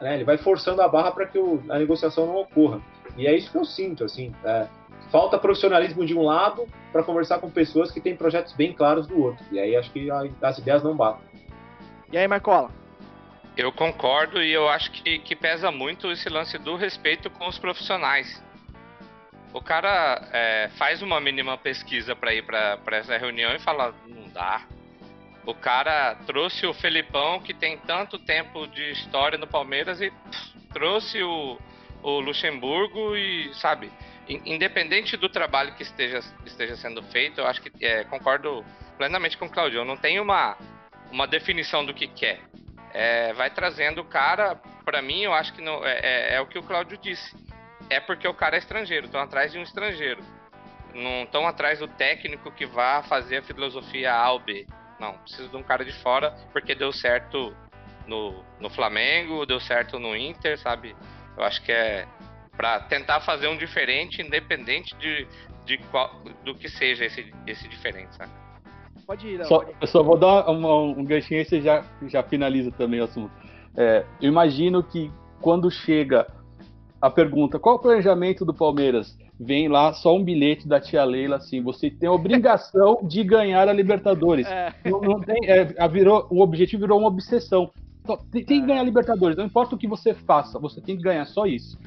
né? 0.00 0.14
Ele 0.14 0.22
vai 0.22 0.38
forçando 0.38 0.80
a 0.80 0.86
barra 0.86 1.10
para 1.10 1.26
que 1.26 1.40
o, 1.40 1.60
a 1.68 1.76
negociação 1.76 2.24
não 2.24 2.36
ocorra. 2.36 2.80
E 3.16 3.26
é 3.26 3.36
isso 3.36 3.50
que 3.50 3.58
eu 3.58 3.64
sinto, 3.64 4.04
assim. 4.04 4.32
É, 4.44 4.68
falta 5.10 5.36
profissionalismo 5.36 6.06
de 6.06 6.16
um 6.16 6.22
lado 6.22 6.68
para 6.92 7.02
conversar 7.02 7.40
com 7.40 7.50
pessoas 7.50 7.90
que 7.90 8.00
têm 8.00 8.14
projetos 8.14 8.52
bem 8.52 8.72
claros 8.72 9.08
do 9.08 9.20
outro. 9.20 9.44
E 9.50 9.58
aí 9.58 9.74
acho 9.74 9.90
que 9.90 10.08
as 10.40 10.58
ideias 10.58 10.84
não 10.84 10.96
batem. 10.96 11.26
E 12.10 12.16
aí, 12.16 12.26
Marcola? 12.26 12.70
Eu 13.56 13.70
concordo 13.72 14.42
e 14.42 14.52
eu 14.52 14.68
acho 14.68 14.90
que, 14.90 15.18
que 15.18 15.36
pesa 15.36 15.70
muito 15.70 16.10
esse 16.10 16.28
lance 16.28 16.56
do 16.58 16.76
respeito 16.76 17.28
com 17.28 17.46
os 17.46 17.58
profissionais. 17.58 18.42
O 19.52 19.60
cara 19.60 20.28
é, 20.32 20.70
faz 20.78 21.02
uma 21.02 21.20
mínima 21.20 21.58
pesquisa 21.58 22.14
para 22.14 22.32
ir 22.32 22.44
para 22.44 22.78
essa 22.92 23.18
reunião 23.18 23.52
e 23.54 23.58
fala: 23.58 23.94
não 24.06 24.28
dá. 24.28 24.62
O 25.44 25.54
cara 25.54 26.14
trouxe 26.26 26.66
o 26.66 26.74
Felipão, 26.74 27.40
que 27.40 27.52
tem 27.52 27.76
tanto 27.78 28.18
tempo 28.18 28.66
de 28.68 28.90
história 28.90 29.36
no 29.36 29.46
Palmeiras, 29.46 30.00
e 30.00 30.10
pff, 30.10 30.58
trouxe 30.72 31.22
o, 31.22 31.58
o 32.02 32.20
Luxemburgo 32.20 33.16
e, 33.16 33.52
sabe, 33.54 33.90
independente 34.28 35.16
do 35.16 35.28
trabalho 35.28 35.74
que 35.74 35.82
esteja, 35.82 36.20
esteja 36.44 36.76
sendo 36.76 37.02
feito, 37.02 37.40
eu 37.40 37.46
acho 37.46 37.62
que 37.62 37.84
é, 37.84 38.04
concordo 38.04 38.64
plenamente 38.96 39.36
com 39.38 39.46
o 39.46 39.50
Claudio. 39.50 39.80
Eu 39.80 39.84
não 39.84 39.96
tenho 39.96 40.22
uma, 40.22 40.56
uma 41.10 41.26
definição 41.26 41.84
do 41.84 41.94
que 41.94 42.06
quer. 42.06 42.40
É, 42.92 43.32
vai 43.34 43.50
trazendo 43.50 44.00
o 44.00 44.04
cara, 44.04 44.56
para 44.84 45.02
mim, 45.02 45.22
eu 45.22 45.34
acho 45.34 45.52
que 45.52 45.62
não, 45.62 45.84
é, 45.84 45.98
é, 46.00 46.34
é, 46.34 46.40
o 46.40 46.46
que 46.46 46.58
o 46.58 46.62
Cláudio 46.62 46.98
disse. 46.98 47.36
É 47.90 48.00
porque 48.00 48.26
o 48.26 48.34
cara 48.34 48.56
é 48.56 48.58
estrangeiro, 48.58 49.06
estão 49.06 49.20
atrás 49.20 49.52
de 49.52 49.58
um 49.58 49.62
estrangeiro. 49.62 50.22
Não 50.94 51.24
estão 51.24 51.46
atrás 51.46 51.78
do 51.78 51.88
técnico 51.88 52.50
que 52.50 52.66
vá 52.66 53.02
fazer 53.02 53.38
a 53.38 53.42
filosofia 53.42 54.12
A 54.12 54.32
ou 54.32 54.40
B. 54.40 54.66
Não, 54.98 55.12
precisa 55.18 55.48
de 55.48 55.56
um 55.56 55.62
cara 55.62 55.84
de 55.84 55.92
fora, 56.02 56.32
porque 56.52 56.74
deu 56.74 56.92
certo 56.92 57.54
no, 58.06 58.44
no 58.58 58.68
Flamengo, 58.70 59.46
deu 59.46 59.60
certo 59.60 59.98
no 59.98 60.16
Inter, 60.16 60.58
sabe? 60.58 60.96
Eu 61.36 61.44
acho 61.44 61.62
que 61.62 61.70
é 61.70 62.06
para 62.56 62.80
tentar 62.80 63.20
fazer 63.20 63.46
um 63.46 63.56
diferente, 63.56 64.20
independente 64.20 64.96
de, 64.96 65.28
de 65.64 65.78
qual, 65.92 66.12
do 66.44 66.56
que 66.56 66.68
seja 66.68 67.04
esse, 67.04 67.32
esse 67.46 67.68
diferente, 67.68 68.16
sabe? 68.16 68.32
Pode 69.08 69.26
ir, 69.26 69.42
só, 69.46 69.64
Eu 69.80 69.86
só 69.86 70.02
vou 70.02 70.18
dar 70.18 70.50
um, 70.50 71.00
um 71.00 71.02
ganchinho 71.02 71.40
e 71.40 71.44
você 71.46 71.62
já, 71.62 71.82
já 72.08 72.22
finaliza 72.22 72.70
também 72.70 73.00
o 73.00 73.04
assunto. 73.04 73.30
É, 73.74 74.04
eu 74.20 74.28
imagino 74.28 74.82
que 74.82 75.10
quando 75.40 75.70
chega 75.70 76.26
a 77.00 77.08
pergunta 77.08 77.58
qual 77.58 77.76
o 77.76 77.78
planejamento 77.78 78.44
do 78.44 78.52
Palmeiras, 78.52 79.16
vem 79.40 79.66
lá 79.66 79.94
só 79.94 80.14
um 80.14 80.22
bilhete 80.22 80.68
da 80.68 80.78
tia 80.78 81.02
Leila 81.04 81.36
assim, 81.36 81.62
você 81.62 81.90
tem 81.90 82.06
a 82.06 82.12
obrigação 82.12 82.98
de 83.08 83.24
ganhar 83.24 83.66
a 83.66 83.72
Libertadores. 83.72 84.46
É. 84.46 84.74
Não, 84.84 85.00
não 85.00 85.20
tem, 85.20 85.38
é, 85.44 85.88
virou, 85.88 86.26
o 86.28 86.42
objetivo 86.42 86.82
virou 86.82 86.98
uma 86.98 87.08
obsessão. 87.08 87.70
Tem, 88.30 88.44
tem 88.44 88.60
que 88.60 88.66
ganhar 88.66 88.82
a 88.82 88.84
Libertadores, 88.84 89.38
não 89.38 89.46
importa 89.46 89.74
o 89.74 89.78
que 89.78 89.88
você 89.88 90.12
faça, 90.12 90.58
você 90.58 90.82
tem 90.82 90.98
que 90.98 91.02
ganhar 91.02 91.24
só 91.24 91.46
isso. 91.46 91.78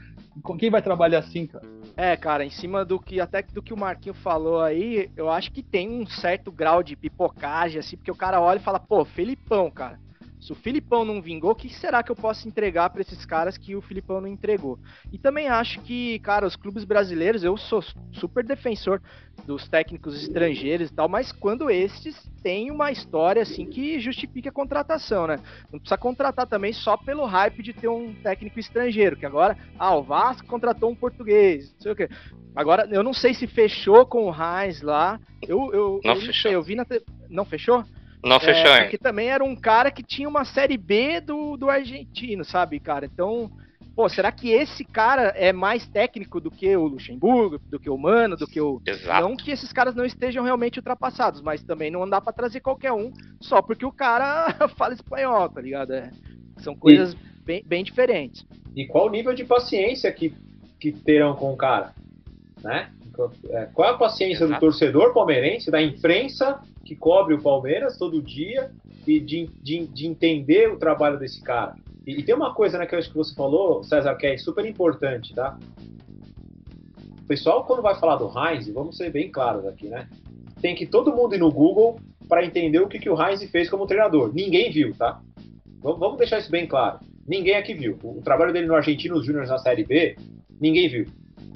Quem 0.58 0.70
vai 0.70 0.82
trabalhar 0.82 1.20
assim, 1.20 1.46
cara? 1.46 1.65
É, 1.98 2.15
cara, 2.15 2.46
em 2.46 2.50
cima 2.50 2.86
do 2.86 3.00
que 3.00 3.20
até 3.20 3.41
do 3.41 3.62
que 3.62 3.74
o 3.74 3.78
Marquinho 3.78 4.15
falou 4.15 4.62
aí, 4.62 5.10
eu 5.15 5.30
acho 5.30 5.52
que 5.52 5.62
tem 5.62 5.89
um 5.89 6.06
certo 6.06 6.52
grau 6.52 6.82
de 6.82 6.96
pipocagem, 6.96 7.80
assim, 7.80 7.98
porque 7.98 8.12
o 8.12 8.15
cara 8.15 8.39
olha 8.39 8.58
e 8.58 8.63
fala, 8.63 8.80
pô, 8.80 9.04
Felipão, 9.04 9.70
cara. 9.70 10.00
Se 10.41 10.51
o 10.51 10.56
Filipão 10.56 11.06
não 11.06 11.21
vingou, 11.21 11.51
o 11.51 11.56
que 11.56 11.69
será 11.69 12.01
que 12.01 12.12
eu 12.12 12.15
posso 12.15 12.47
entregar 12.47 12.89
para 12.89 13.01
esses 13.01 13.23
caras 13.25 13.60
que 13.60 13.75
o 13.75 13.82
Filipão 13.82 14.19
não 14.19 14.27
entregou? 14.27 14.80
E 15.13 15.17
também 15.19 15.47
acho 15.47 15.80
que, 15.82 16.17
cara, 16.19 16.47
os 16.47 16.56
clubes 16.56 16.84
brasileiros, 16.84 17.43
eu 17.43 17.56
sou 17.56 17.84
super 18.12 18.43
defensor 18.43 18.99
dos 19.45 19.69
técnicos 19.69 20.19
estrangeiros 20.19 20.89
e 20.89 20.93
tal, 20.93 21.08
mas 21.08 21.32
quando 21.32 21.69
estes 21.69 22.27
têm 22.41 22.71
uma 22.71 22.91
história 22.91 23.43
assim 23.43 23.67
que 23.67 23.99
justifique 23.99 24.49
a 24.49 24.51
contratação, 24.51 25.27
né? 25.27 25.38
Não 25.71 25.80
precisa 25.80 25.97
contratar 25.97 26.47
também 26.47 26.73
só 26.73 26.97
pelo 26.97 27.25
hype 27.25 27.62
de 27.62 27.71
ter 27.71 27.88
um 27.88 28.12
técnico 28.12 28.60
estrangeiro, 28.60 29.15
que 29.15 29.27
agora, 29.27 29.56
ah, 29.77 29.95
o 29.95 30.01
Vasco 30.01 30.47
contratou 30.47 30.89
um 30.89 30.95
português, 30.95 31.71
não 31.73 31.82
sei 31.82 31.91
o 31.91 31.95
quê. 31.95 32.10
Agora, 32.56 32.88
eu 32.91 33.04
não 33.04 33.13
sei 33.13 33.36
se 33.36 33.45
fechou 33.45 34.06
com 34.08 34.30
o 34.30 34.34
Heinz 34.34 34.82
lá. 34.82 35.19
Eu, 35.41 35.71
eu, 35.71 36.01
não 36.04 36.15
eu, 36.15 36.21
fechou. 36.21 36.51
eu 36.51 36.63
vi 36.63 36.75
na. 36.75 36.84
Te... 36.84 37.01
Não 37.30 37.45
fechou? 37.45 37.86
Não 38.23 38.39
fechou, 38.39 38.71
é, 38.71 38.88
Que 38.88 38.97
também 38.97 39.29
era 39.29 39.43
um 39.43 39.55
cara 39.55 39.89
que 39.89 40.03
tinha 40.03 40.29
uma 40.29 40.45
série 40.45 40.77
B 40.77 41.19
do, 41.21 41.57
do 41.57 41.69
argentino, 41.69 42.45
sabe, 42.45 42.79
cara? 42.79 43.05
Então, 43.05 43.49
pô, 43.95 44.07
será 44.07 44.31
que 44.31 44.51
esse 44.51 44.86
cara 44.86 45.34
é 45.36 45.51
mais 45.51 45.88
técnico 45.88 46.39
do 46.39 46.51
que 46.51 46.75
o 46.75 46.86
Luxemburgo, 46.86 47.60
do 47.69 47.79
que 47.79 47.89
o 47.89 47.97
Mano, 47.97 48.38
do 48.38 48.45
que 48.45 48.62
o. 48.62 48.79
Exato. 48.86 49.27
Não 49.27 49.36
que 49.36 49.49
esses 49.49 49.73
caras 49.73 49.95
não 49.95 50.05
estejam 50.05 50.43
realmente 50.43 50.77
ultrapassados, 50.77 51.41
mas 51.41 51.63
também 51.63 51.89
não 51.89 52.07
dá 52.07 52.21
para 52.21 52.34
trazer 52.34 52.60
qualquer 52.60 52.91
um 52.91 53.12
só 53.39 53.62
porque 53.62 53.86
o 53.86 53.91
cara 53.91 54.55
fala 54.77 54.93
espanhol, 54.93 55.49
tá 55.49 55.60
ligado? 55.60 55.93
É, 55.93 56.12
são 56.57 56.75
coisas 56.75 57.15
bem, 57.43 57.63
bem 57.65 57.84
diferentes. 57.84 58.45
E 58.75 58.86
qual 58.86 59.07
o 59.07 59.12
nível 59.12 59.34
de 59.34 59.43
paciência 59.43 60.12
que, 60.12 60.34
que 60.79 60.91
terão 60.91 61.36
com 61.36 61.51
o 61.51 61.57
cara? 61.57 61.93
Né? 62.63 62.91
É, 63.49 63.65
qual 63.73 63.89
é 63.89 63.91
a 63.91 63.97
paciência 63.97 64.45
Exato. 64.45 64.60
do 64.60 64.60
torcedor 64.60 65.13
palmeirense, 65.13 65.71
da 65.71 65.81
imprensa 65.81 66.62
que 66.84 66.96
cobre 66.96 67.34
o 67.34 67.41
Palmeiras 67.41 67.98
todo 67.98 68.22
dia 68.22 68.72
e 69.08 69.20
de, 69.20 69.48
de, 69.62 69.88
de 69.88 70.08
entender 70.08 70.72
o 70.72 70.78
trabalho 70.78 71.20
desse 71.20 71.41
cara? 71.41 71.76
E, 72.06 72.20
e, 72.20 72.24
tem 72.24 72.36
uma 72.36 72.54
coisa 72.54 72.78
né, 72.78 72.86
que 72.86 72.96
eu 72.96 73.00
acho 73.00 73.10
que 73.10 73.17
você 73.17 73.34
falou, 73.36 73.84
César, 73.84 74.15
que 74.15 74.28
é 74.28 74.38
super 74.38 74.65
importante, 74.65 75.34
tá? 75.34 75.58
O 77.24 77.28
pessoal, 77.28 77.63
quando 77.65 77.82
vai 77.82 77.96
falar 77.96 78.15
do 78.17 78.28
Heinz, 78.28 78.67
vamos 78.70 78.98
ser 78.98 79.12
bem 79.12 79.32
claros 79.32 79.65
aqui, 79.65 79.88
né? 79.88 80.08
Tem 80.62 80.76
que 80.76 80.86
todo 80.86 81.15
mundo 81.15 81.36
ir 81.36 81.39
no 81.39 81.52
Google 81.52 82.00
para 82.28 82.46
entender 82.46 82.80
o 82.80 82.88
que, 82.88 83.00
que 83.00 83.10
o 83.10 83.22
Heinz 83.22 83.44
fez 83.50 83.70
como 83.70 83.88
treinador. 83.88 84.34
Ninguém 84.34 84.72
viu, 84.72 84.94
tá? 84.96 85.22
Vamos 85.82 86.17
deixar 86.17 86.39
isso 86.39 86.52
bem 86.52 86.67
claro. 86.67 87.00
Ninguém 87.28 87.56
aqui 87.56 87.74
viu. 87.74 87.98
O 88.04 88.22
trabalho 88.22 88.54
dele 88.54 88.67
no 88.67 88.76
Argentinos 88.76 89.26
Júnior 89.26 89.48
na 89.48 89.58
Série 89.58 89.84
B, 89.84 90.15
ninguém 90.60 90.89
viu. 90.89 91.06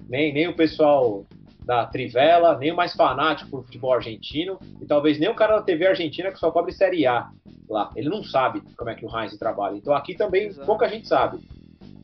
Nem, 0.08 0.34
nem 0.34 0.48
o 0.48 0.56
pessoal 0.56 1.26
da 1.66 1.86
Trivela, 1.86 2.58
nem 2.58 2.72
o 2.72 2.76
mais 2.76 2.94
fanático 2.94 3.50
por 3.50 3.66
futebol 3.66 3.94
argentino, 3.94 4.60
e 4.80 4.86
talvez 4.86 5.20
nem 5.20 5.30
o 5.30 5.36
cara 5.36 5.58
da 5.58 5.64
TV 5.64 5.88
argentina 5.88 6.32
que 6.32 6.40
só 6.40 6.52
cobre 6.52 6.72
Série 6.72 7.08
A 7.08 7.30
lá. 7.68 7.92
Ele 7.96 8.10
não 8.10 8.24
sabe 8.24 8.62
como 8.78 8.90
é 8.90 8.96
que 8.96 9.06
o 9.06 9.10
Heinz 9.10 9.36
trabalha. 9.38 9.76
Então 9.76 9.94
aqui 9.94 10.16
também 10.16 10.48
Exato. 10.48 10.66
pouca 10.66 10.88
gente 10.88 11.08
sabe. 11.08 11.40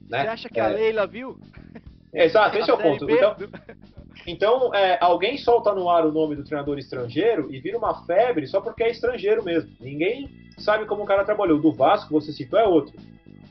Né? 0.10 0.24
Você 0.24 0.28
acha 0.28 0.50
que 0.50 0.60
é... 0.60 0.63
a 0.63 0.67
Leila 0.67 1.06
viu? 1.06 1.39
Exato, 2.12 2.58
esse 2.60 2.69
é 2.69 2.74
o 2.74 2.78
ponto. 2.78 3.10
Então, 3.10 3.36
então 4.26 4.76
é, 4.76 4.97
alguém 5.00 5.38
solta 5.38 5.74
no 5.74 5.89
ar 5.89 6.06
o 6.06 6.12
nome 6.12 6.36
do 6.36 6.43
treinador 6.43 6.80
estrangeiro 6.80 7.54
e 7.54 7.60
vira 7.60 7.78
uma 7.78 8.04
febre 8.06 8.47
só 8.47 8.60
porque 8.60 8.84
é 8.84 8.91
estrangeiro 8.91 9.43
mesmo. 9.43 9.71
Ninguém 9.80 10.30
sabe 10.58 10.86
como 10.86 11.04
o 11.04 11.06
cara 11.06 11.24
trabalhou. 11.24 11.60
Do 11.60 11.71
Vasco, 11.71 12.12
você 12.12 12.34
citou, 12.34 12.60
é 12.60 12.67
outro. 12.67 12.93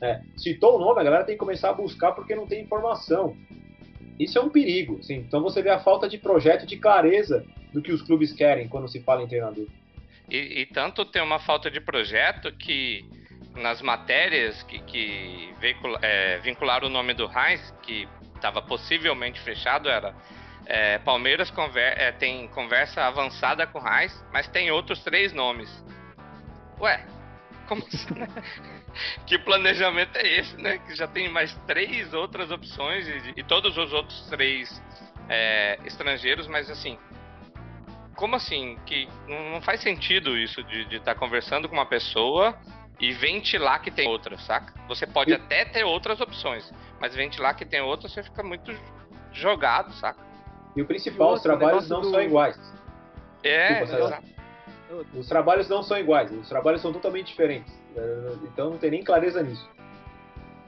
É, 0.01 0.21
citou 0.35 0.77
o 0.77 0.79
nome, 0.79 0.99
a 0.99 1.03
galera 1.03 1.23
tem 1.23 1.35
que 1.35 1.39
começar 1.39 1.69
a 1.69 1.73
buscar 1.73 2.11
porque 2.11 2.35
não 2.35 2.47
tem 2.47 2.63
informação. 2.63 3.35
Isso 4.21 4.37
é 4.37 4.41
um 4.41 4.49
perigo. 4.49 4.99
Assim. 4.99 5.15
Então 5.15 5.41
você 5.41 5.63
vê 5.63 5.71
a 5.71 5.79
falta 5.79 6.07
de 6.07 6.17
projeto, 6.17 6.65
de 6.65 6.77
clareza 6.77 7.43
do 7.73 7.81
que 7.81 7.91
os 7.91 8.03
clubes 8.03 8.31
querem 8.31 8.67
quando 8.67 8.87
se 8.87 9.01
fala 9.01 9.23
em 9.23 9.27
treinador. 9.27 9.65
E, 10.29 10.61
e 10.61 10.65
tanto 10.67 11.03
tem 11.03 11.23
uma 11.23 11.39
falta 11.39 11.71
de 11.71 11.81
projeto 11.81 12.51
que 12.51 13.03
nas 13.55 13.81
matérias 13.81 14.61
que, 14.63 14.79
que 14.83 15.53
veicula, 15.59 15.99
é, 16.01 16.37
vincularam 16.37 16.87
o 16.87 16.91
nome 16.91 17.13
do 17.13 17.25
Heinz, 17.25 17.73
que 17.81 18.07
estava 18.35 18.61
possivelmente 18.61 19.39
fechado, 19.41 19.89
era 19.89 20.15
é, 20.67 20.99
Palmeiras 20.99 21.49
conver, 21.49 21.99
é, 21.99 22.11
tem 22.11 22.47
conversa 22.49 23.01
avançada 23.01 23.65
com 23.65 23.79
Heinz, 23.79 24.23
mas 24.31 24.47
tem 24.47 24.71
outros 24.71 25.03
três 25.03 25.33
nomes. 25.33 25.69
Ué, 26.79 27.03
como 27.67 27.83
assim? 27.87 28.07
que 29.25 29.37
planejamento 29.39 30.17
é 30.17 30.39
esse, 30.39 30.57
né? 30.57 30.77
Que 30.79 30.95
já 30.95 31.07
tem 31.07 31.29
mais 31.29 31.53
três 31.67 32.13
outras 32.13 32.51
opções 32.51 33.07
e, 33.07 33.33
e 33.37 33.43
todos 33.43 33.77
os 33.77 33.93
outros 33.93 34.21
três 34.29 34.81
é, 35.29 35.79
estrangeiros, 35.85 36.47
mas 36.47 36.69
assim, 36.69 36.97
como 38.15 38.35
assim? 38.35 38.77
Que 38.85 39.07
não 39.27 39.61
faz 39.61 39.81
sentido 39.81 40.37
isso 40.37 40.63
de 40.63 40.81
estar 40.95 41.13
tá 41.13 41.15
conversando 41.15 41.67
com 41.67 41.73
uma 41.73 41.85
pessoa 41.85 42.55
e 42.99 43.11
ventilar 43.13 43.81
que 43.81 43.89
tem 43.89 44.07
outras, 44.07 44.43
saca? 44.45 44.73
Você 44.87 45.07
pode 45.07 45.31
e... 45.31 45.33
até 45.33 45.65
ter 45.65 45.83
outras 45.83 46.21
opções, 46.21 46.71
mas 46.99 47.15
ventilar 47.15 47.55
que 47.55 47.65
tem 47.65 47.81
outras, 47.81 48.13
você 48.13 48.21
fica 48.21 48.43
muito 48.43 48.71
jogado, 49.31 49.91
saca? 49.93 50.23
E 50.75 50.81
o 50.81 50.85
principal, 50.85 51.33
os 51.33 51.41
trabalhos 51.41 51.89
não 51.89 52.01
do... 52.01 52.11
são 52.11 52.21
iguais. 52.21 52.59
É, 53.43 53.83
Desculpa, 53.83 54.23
Os 55.15 55.27
trabalhos 55.27 55.67
não 55.67 55.81
são 55.81 55.97
iguais, 55.97 56.31
os 56.31 56.47
trabalhos 56.47 56.81
são 56.81 56.93
totalmente 56.93 57.27
diferentes. 57.27 57.80
É, 57.95 58.33
então 58.43 58.71
não 58.71 58.77
tem 58.77 58.91
nem 58.91 59.03
clareza 59.03 59.41
nisso. 59.43 59.69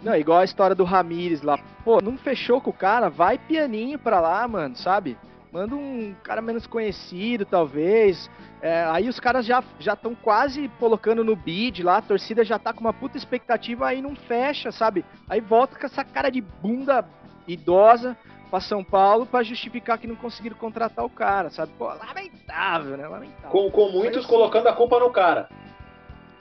Não, 0.02 0.16
igual 0.16 0.40
a 0.40 0.44
história 0.44 0.76
do 0.76 0.84
Ramires 0.84 1.42
lá. 1.42 1.58
Pô, 1.86 2.02
não 2.02 2.18
fechou 2.18 2.60
com 2.60 2.72
o 2.72 2.74
cara? 2.74 3.10
Vai 3.10 3.38
pianinho 3.38 3.98
pra 3.98 4.20
lá, 4.20 4.46
mano, 4.48 4.76
sabe? 4.76 5.18
Manda 5.52 5.76
um 5.76 6.14
cara 6.24 6.42
menos 6.42 6.68
conhecido, 6.68 7.46
talvez. 7.46 8.30
É, 8.62 8.84
aí 8.86 9.08
os 9.08 9.20
caras 9.20 9.46
já 9.46 9.64
estão 9.80 10.16
quase 10.16 10.70
colocando 10.80 11.24
no 11.24 11.36
bid 11.36 11.84
lá, 11.84 11.98
a 11.98 12.02
torcida 12.02 12.44
já 12.44 12.58
tá 12.58 12.74
com 12.74 12.82
uma 12.82 12.92
puta 12.92 13.18
expectativa, 13.18 13.88
aí 13.88 14.02
não 14.02 14.16
fecha, 14.16 14.72
sabe? 14.72 15.06
Aí 15.30 15.40
volta 15.40 15.78
com 15.78 15.86
essa 15.86 16.04
cara 16.04 16.30
de 16.30 16.42
bunda 16.42 17.06
idosa 17.48 18.18
para 18.50 18.60
São 18.62 18.84
Paulo 18.84 19.26
para 19.26 19.44
justificar 19.44 19.98
que 19.98 20.08
não 20.08 20.16
conseguiram 20.16 20.58
contratar 20.58 21.06
o 21.06 21.10
cara, 21.10 21.50
sabe? 21.50 21.72
Pô, 21.78 21.86
lamentável, 21.86 22.98
né? 22.98 23.08
Lamentável. 23.08 23.52
Com, 23.52 23.70
com 23.70 23.90
muitos 23.90 24.26
colocando 24.26 24.68
a 24.68 24.74
culpa 24.74 25.00
no 25.00 25.12
cara. 25.12 25.50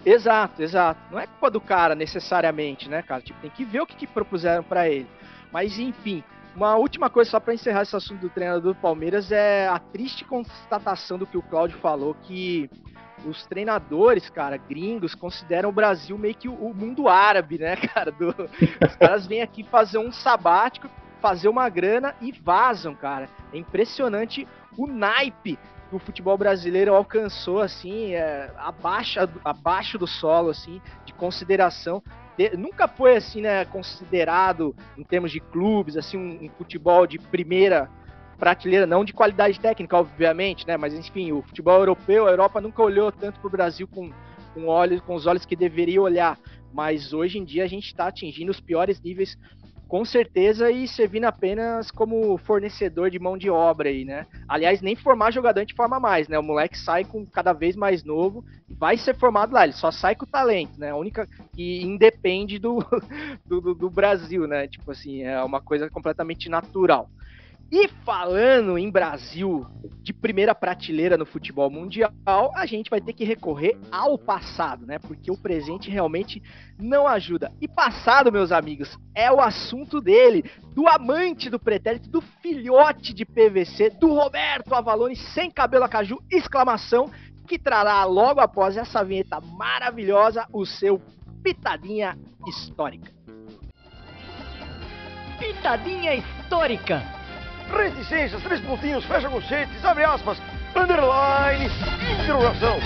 Exato, 0.05 0.63
exato. 0.63 1.01
Não 1.11 1.19
é 1.19 1.27
culpa 1.27 1.51
do 1.51 1.61
cara 1.61 1.95
necessariamente, 1.95 2.89
né, 2.89 3.03
cara? 3.03 3.23
Tipo, 3.23 3.41
tem 3.41 3.51
que 3.51 3.65
ver 3.65 3.81
o 3.81 3.87
que, 3.87 3.97
que 3.97 4.07
propuseram 4.07 4.63
para 4.63 4.89
ele. 4.89 5.07
Mas 5.53 5.79
enfim, 5.79 6.25
uma 6.55 6.77
última 6.77 7.09
coisa 7.09 7.31
só 7.31 7.41
para 7.41 7.55
encerrar 7.55 7.83
esse 7.83 7.95
assunto 7.95 8.21
do 8.21 8.31
treinador 8.31 8.75
do 8.75 8.81
Palmeiras 8.81 9.31
é 9.31 9.69
a 9.69 9.79
triste 9.79 10.25
constatação 10.25 11.19
do 11.19 11.27
que 11.27 11.39
o 11.39 11.43
Cláudio 11.43 11.79
falou 11.79 12.15
que 12.23 12.69
os 13.25 13.47
treinadores, 13.47 14.29
cara, 14.29 14.57
gringos, 14.57 15.15
consideram 15.15 15.69
o 15.69 15.73
Brasil 15.73 16.19
meio 16.19 16.35
que 16.35 16.49
o 16.49 16.75
mundo 16.75 17.09
árabe, 17.09 17.59
né, 17.59 17.77
cara? 17.95 18.11
Do, 18.11 18.29
os 18.29 18.97
caras 18.97 19.27
vêm 19.27 19.43
aqui 19.43 19.63
fazer 19.63 19.99
um 19.99 20.11
sabático, 20.11 20.91
fazer 21.21 21.49
uma 21.49 21.69
grana 21.69 22.15
e 22.21 22.33
vazam, 22.33 22.95
cara. 22.95 23.29
É 23.53 23.57
impressionante 23.57 24.47
o 24.77 24.87
naipe 24.87 25.59
o 25.93 25.99
futebol 25.99 26.37
brasileiro 26.39 26.95
alcançou, 26.95 27.61
assim, 27.61 28.15
é, 28.15 28.51
abaixo, 28.57 29.21
abaixo 29.45 29.99
do 29.99 30.07
solo, 30.07 30.51
assim, 30.51 30.81
de 31.05 31.13
consideração. 31.13 32.03
De, 32.37 32.57
nunca 32.57 32.89
foi, 32.89 33.17
assim, 33.17 33.43
né, 33.43 33.65
considerado, 33.67 34.75
em 34.97 35.05
termos 35.05 35.31
de 35.31 35.41
clubes, 35.41 35.97
assim, 35.97 36.17
um, 36.17 36.47
um 36.47 36.49
futebol 36.51 37.07
de 37.07 37.19
primeira 37.19 37.91
prateleira, 38.43 38.87
não 38.87 39.05
de 39.05 39.13
qualidade 39.13 39.61
técnica, 39.61 39.97
obviamente, 39.97 40.67
né? 40.67 40.77
Mas 40.77 40.95
enfim, 40.95 41.31
o 41.31 41.43
futebol 41.43 41.79
europeu, 41.79 42.27
a 42.27 42.31
Europa 42.31 42.61
nunca 42.61 42.83
olhou 42.83 43.13
tanto 43.13 43.39
para 43.39 43.47
o 43.47 43.51
Brasil 43.51 43.87
com, 43.87 44.11
com, 44.53 44.67
olhos, 44.67 45.01
com 45.03 45.15
os 45.15 45.27
olhos 45.27 45.47
que 45.47 45.55
deveria 45.55 46.03
olhar. 46.03 46.37
Mas 46.73 47.13
hoje 47.13 47.39
em 47.39 47.45
dia 47.45 47.63
a 47.63 47.69
gente 47.69 47.87
está 47.87 48.09
atingindo 48.09 48.51
os 48.51 48.59
piores 48.59 49.01
níveis 49.01 49.39
com 49.93 50.07
certeza 50.07 50.71
e 50.71 50.89
servindo 50.89 51.25
apenas 51.25 51.91
como 51.91 52.39
fornecedor 52.39 53.11
de 53.11 53.19
mão 53.19 53.37
de 53.37 53.51
obra 53.51 53.91
aí, 53.91 54.07
né? 54.07 54.27
Aliás, 54.49 54.81
nem 54.81 54.97
formar 54.97 55.31
jogador 55.31 55.61
a 55.61 55.63
gente 55.65 55.75
forma 55.75 56.01
mais, 56.01 56.29
né? 56.29 56.39
O 56.39 56.43
moleque 56.43 56.79
sai 56.79 57.05
com 57.05 57.27
cada 57.27 57.53
vez 57.53 57.77
mais 57.77 58.03
novo 58.03 58.43
vai 58.79 58.97
ser 58.97 59.15
formado 59.15 59.53
lá, 59.53 59.65
ele 59.65 59.75
só 59.75 59.91
sai 59.91 60.15
com 60.15 60.25
o 60.25 60.29
talento, 60.29 60.81
né? 60.81 60.93
A 60.93 60.97
única 60.97 61.29
que 61.55 61.83
independe 61.83 62.59
do, 62.59 62.79
do, 63.45 63.75
do 63.75 63.91
Brasil, 63.91 64.47
né? 64.47 64.67
Tipo 64.67 64.93
assim, 64.93 65.25
é 65.25 65.43
uma 65.45 65.61
coisa 65.61 65.91
completamente 65.91 66.49
natural. 66.49 67.11
E 67.73 67.89
falando 68.05 68.77
em 68.77 68.91
Brasil 68.91 69.67
de 70.03 70.13
primeira 70.13 70.55
prateleira 70.55 71.17
no 71.17 71.25
futebol 71.25 71.71
mundial, 71.71 72.13
a 72.55 72.67
gente 72.67 72.91
vai 72.91 73.01
ter 73.01 73.15
que 73.15 73.25
recorrer 73.25 73.79
ao 73.91 74.19
passado, 74.19 74.85
né? 74.85 74.99
Porque 74.99 75.31
o 75.31 75.39
presente 75.39 75.91
realmente 75.91 76.43
não 76.79 77.09
ajuda. 77.09 77.51
E 77.63 77.67
passado, 77.67 78.31
meus 78.31 78.53
amigos, 78.53 78.95
é 79.15 79.33
o 79.33 79.41
assunto 79.41 80.03
dele, 80.03 80.45
do 80.75 80.87
amante 80.87 81.49
do 81.49 81.59
pretérito, 81.59 82.11
do 82.11 82.21
filhote 82.21 83.15
de 83.15 83.25
PVC, 83.25 83.89
do 83.89 84.13
Roberto 84.13 84.75
Avalone 84.75 85.17
sem 85.17 85.51
cabelo 85.51 85.85
a 85.85 85.89
caju, 85.89 86.23
exclamação, 86.31 87.11
que 87.49 87.59
trará 87.59 88.05
logo 88.05 88.41
após 88.41 88.77
essa 88.77 89.03
vinheta 89.03 89.41
maravilhosa 89.41 90.47
o 90.53 90.67
seu 90.67 91.01
Pitadinha 91.43 92.19
Histórica. 92.47 93.11
Pitadinha 95.39 96.15
Histórica 96.17 97.22
reticências, 97.73 98.43
três 98.43 98.61
pontinhos, 98.61 99.05
fecha 99.05 99.29
conchetes, 99.29 99.85
abre 99.85 100.05
aspas, 100.05 100.39
underline, 100.77 101.67
interrogação. 102.23 102.79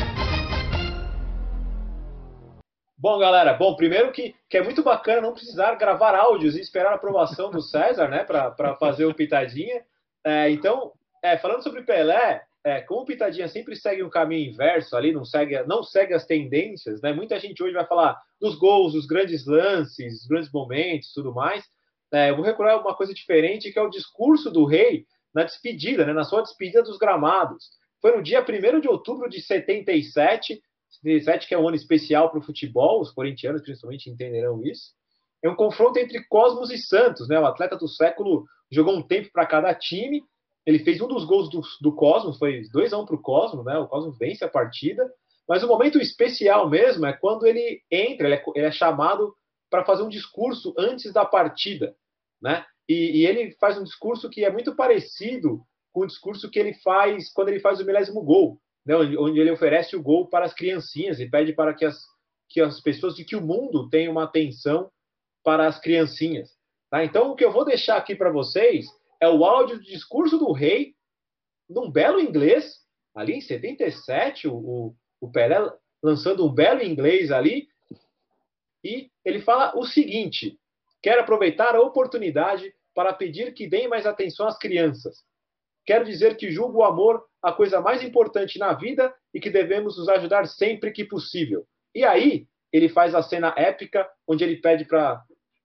Bom, 2.98 3.18
galera, 3.18 3.52
bom, 3.54 3.76
primeiro 3.76 4.10
que, 4.10 4.34
que 4.48 4.56
é 4.56 4.62
muito 4.62 4.82
bacana 4.82 5.20
não 5.20 5.32
precisar 5.32 5.74
gravar 5.74 6.14
áudios 6.14 6.56
e 6.56 6.60
esperar 6.60 6.92
a 6.92 6.94
aprovação 6.94 7.50
do 7.50 7.60
César, 7.60 8.08
né, 8.08 8.24
para 8.24 8.74
fazer 8.76 9.04
o 9.04 9.14
Pitadinha. 9.14 9.82
É, 10.24 10.50
então, 10.50 10.92
é, 11.22 11.36
falando 11.36 11.62
sobre 11.62 11.82
Pelé, 11.82 12.42
é, 12.64 12.80
como 12.80 13.02
o 13.02 13.04
Pitadinha 13.04 13.46
sempre 13.46 13.76
segue 13.76 14.02
um 14.02 14.10
caminho 14.10 14.50
inverso 14.50 14.96
ali, 14.96 15.12
não 15.12 15.24
segue, 15.24 15.62
não 15.64 15.84
segue 15.84 16.14
as 16.14 16.26
tendências, 16.26 17.00
né? 17.00 17.12
Muita 17.12 17.38
gente 17.38 17.62
hoje 17.62 17.74
vai 17.74 17.86
falar 17.86 18.20
dos 18.40 18.58
gols, 18.58 18.94
dos 18.94 19.06
grandes 19.06 19.46
lances, 19.46 20.14
dos 20.14 20.26
grandes 20.26 20.50
momentos, 20.50 21.12
tudo 21.12 21.32
mais. 21.32 21.64
É, 22.12 22.30
eu 22.30 22.36
vou 22.36 22.44
recuar 22.44 22.80
uma 22.80 22.94
coisa 22.94 23.12
diferente, 23.12 23.72
que 23.72 23.78
é 23.78 23.82
o 23.82 23.90
discurso 23.90 24.50
do 24.50 24.64
rei 24.64 25.04
na 25.34 25.42
despedida, 25.42 26.06
né, 26.06 26.12
na 26.12 26.24
sua 26.24 26.42
despedida 26.42 26.82
dos 26.82 26.98
gramados. 26.98 27.70
Foi 28.00 28.16
no 28.16 28.22
dia 28.22 28.44
1 28.44 28.80
de 28.80 28.88
outubro 28.88 29.28
de 29.28 29.40
77, 29.40 30.60
77 31.02 31.48
que 31.48 31.54
é 31.54 31.58
um 31.58 31.66
ano 31.66 31.76
especial 31.76 32.30
para 32.30 32.38
o 32.38 32.42
futebol, 32.42 33.00
os 33.00 33.10
corintianos 33.10 33.62
principalmente 33.62 34.08
entenderão 34.08 34.64
isso. 34.64 34.92
É 35.42 35.48
um 35.48 35.54
confronto 35.54 35.98
entre 35.98 36.24
Cosmos 36.24 36.70
e 36.70 36.78
Santos, 36.78 37.28
né? 37.28 37.38
O 37.38 37.46
atleta 37.46 37.76
do 37.76 37.88
século 37.88 38.46
jogou 38.70 38.96
um 38.96 39.02
tempo 39.02 39.30
para 39.32 39.46
cada 39.46 39.74
time. 39.74 40.22
Ele 40.64 40.78
fez 40.78 41.00
um 41.00 41.06
dos 41.06 41.24
gols 41.24 41.50
do, 41.50 41.60
do 41.80 41.94
Cosmos, 41.94 42.38
foi 42.38 42.62
2 42.72 42.92
a 42.92 42.98
1 42.98 43.06
para 43.06 43.14
o 43.14 43.22
Cosmos, 43.22 43.64
né? 43.64 43.78
O 43.78 43.86
Cosmos 43.86 44.18
vence 44.18 44.44
a 44.44 44.48
partida. 44.48 45.08
Mas 45.48 45.62
o 45.62 45.68
momento 45.68 45.98
especial 45.98 46.68
mesmo 46.68 47.06
é 47.06 47.12
quando 47.12 47.46
ele 47.46 47.80
entra, 47.90 48.26
ele 48.26 48.34
é, 48.36 48.44
ele 48.54 48.66
é 48.66 48.72
chamado 48.72 49.34
para 49.70 49.84
fazer 49.84 50.02
um 50.02 50.08
discurso 50.08 50.74
antes 50.78 51.12
da 51.12 51.24
partida, 51.24 51.96
né? 52.40 52.64
E, 52.88 53.20
e, 53.20 53.26
ele 53.26 53.52
faz 53.58 53.76
um 53.76 53.82
discurso 53.84 54.30
que 54.30 54.44
é 54.44 54.50
muito 54.50 54.74
parecido 54.76 55.62
com 55.92 56.02
o 56.02 56.06
discurso 56.06 56.48
que 56.48 56.58
ele 56.58 56.74
faz 56.74 57.32
quando 57.32 57.48
ele 57.48 57.58
faz 57.58 57.80
o 57.80 57.84
milésimo 57.84 58.22
gol, 58.22 58.60
né? 58.84 58.94
onde, 58.94 59.40
ele 59.40 59.50
oferece 59.50 59.96
o 59.96 60.02
gol 60.02 60.28
para 60.28 60.44
as 60.44 60.54
criancinhas 60.54 61.18
e 61.18 61.28
pede 61.28 61.52
para 61.52 61.74
que 61.74 61.84
as, 61.84 62.00
que 62.48 62.60
as 62.60 62.80
pessoas 62.80 63.16
de 63.16 63.24
que 63.24 63.34
o 63.34 63.44
mundo 63.44 63.88
tenham 63.90 64.12
uma 64.12 64.22
atenção 64.22 64.90
para 65.42 65.66
as 65.66 65.80
criancinhas. 65.80 66.56
Tá? 66.88 67.04
Então, 67.04 67.30
o 67.32 67.34
que 67.34 67.44
eu 67.44 67.50
vou 67.50 67.64
deixar 67.64 67.96
aqui 67.96 68.14
para 68.14 68.30
vocês 68.30 68.86
é 69.20 69.28
o 69.28 69.44
áudio 69.44 69.78
do 69.78 69.84
discurso 69.84 70.38
do 70.38 70.52
rei, 70.52 70.94
num 71.68 71.90
belo 71.90 72.20
inglês, 72.20 72.84
ali 73.14 73.32
em 73.32 73.40
77, 73.40 74.46
o, 74.46 74.54
o, 74.54 74.96
o 75.20 75.30
Pelé 75.30 75.58
lançando 76.02 76.46
um 76.46 76.52
belo 76.52 76.82
inglês 76.82 77.32
ali, 77.32 77.68
e 78.84 79.10
ele 79.26 79.40
fala 79.40 79.76
o 79.76 79.84
seguinte: 79.84 80.56
quero 81.02 81.20
aproveitar 81.20 81.74
a 81.74 81.80
oportunidade 81.80 82.72
para 82.94 83.12
pedir 83.12 83.52
que 83.52 83.68
deem 83.68 83.88
mais 83.88 84.06
atenção 84.06 84.46
às 84.46 84.56
crianças. 84.56 85.24
Quero 85.84 86.04
dizer 86.04 86.36
que 86.36 86.50
julgo 86.50 86.78
o 86.78 86.84
amor 86.84 87.24
a 87.42 87.52
coisa 87.52 87.80
mais 87.80 88.02
importante 88.02 88.58
na 88.58 88.72
vida 88.72 89.12
e 89.34 89.40
que 89.40 89.50
devemos 89.50 89.98
nos 89.98 90.08
ajudar 90.08 90.46
sempre 90.46 90.92
que 90.92 91.04
possível. 91.04 91.66
E 91.94 92.04
aí, 92.04 92.46
ele 92.72 92.88
faz 92.88 93.14
a 93.14 93.22
cena 93.22 93.52
épica 93.56 94.08
onde 94.26 94.44
ele 94.44 94.56
pede 94.56 94.84
para 94.84 95.22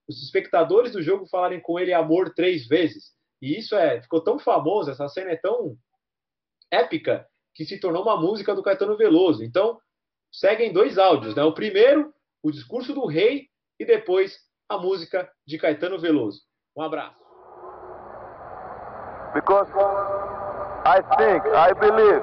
os 0.07 0.21
espectadores 0.21 0.91
do 0.91 1.01
jogo 1.01 1.27
falarem 1.27 1.59
com 1.59 1.79
ele 1.79 1.93
amor 1.93 2.33
três 2.33 2.67
vezes. 2.67 3.11
E 3.41 3.57
isso 3.57 3.75
é 3.75 4.01
ficou 4.01 4.23
tão 4.23 4.37
famoso, 4.39 4.91
essa 4.91 5.07
cena 5.07 5.31
é 5.31 5.37
tão 5.37 5.77
épica 6.71 7.27
que 7.53 7.65
se 7.65 7.79
tornou 7.79 8.03
uma 8.03 8.19
música 8.19 8.55
do 8.55 8.63
Caetano 8.63 8.97
Veloso. 8.97 9.43
Então, 9.43 9.79
seguem 10.31 10.73
dois 10.73 10.97
áudios, 10.97 11.35
né? 11.35 11.43
O 11.43 11.53
primeiro 11.53 12.13
o 12.43 12.51
discurso 12.51 12.93
do 12.93 13.05
rei 13.05 13.50
e 13.81 13.85
depois 13.85 14.37
a 14.69 14.77
música 14.77 15.27
de 15.45 15.57
Caetano 15.57 15.99
Veloso. 15.99 16.41
Um 16.77 16.83
abraço. 16.83 17.19
Because 19.33 19.67
I 20.85 21.01
think, 21.17 21.43
I 21.55 21.73
believe, 21.73 22.21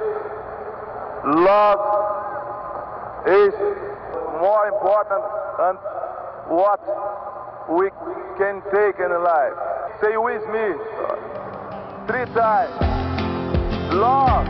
love 1.25 1.81
is 3.27 3.55
more 4.41 4.69
important 4.69 5.25
than 5.59 5.75
what 6.49 6.81
we 7.71 7.91
can 8.39 8.63
take 8.73 9.01
in 9.01 9.11
life. 9.11 9.57
Say 10.01 10.17
with 10.17 10.47
me 10.47 10.77
three 12.07 12.27
times. 12.35 12.71
Love. 13.95 14.47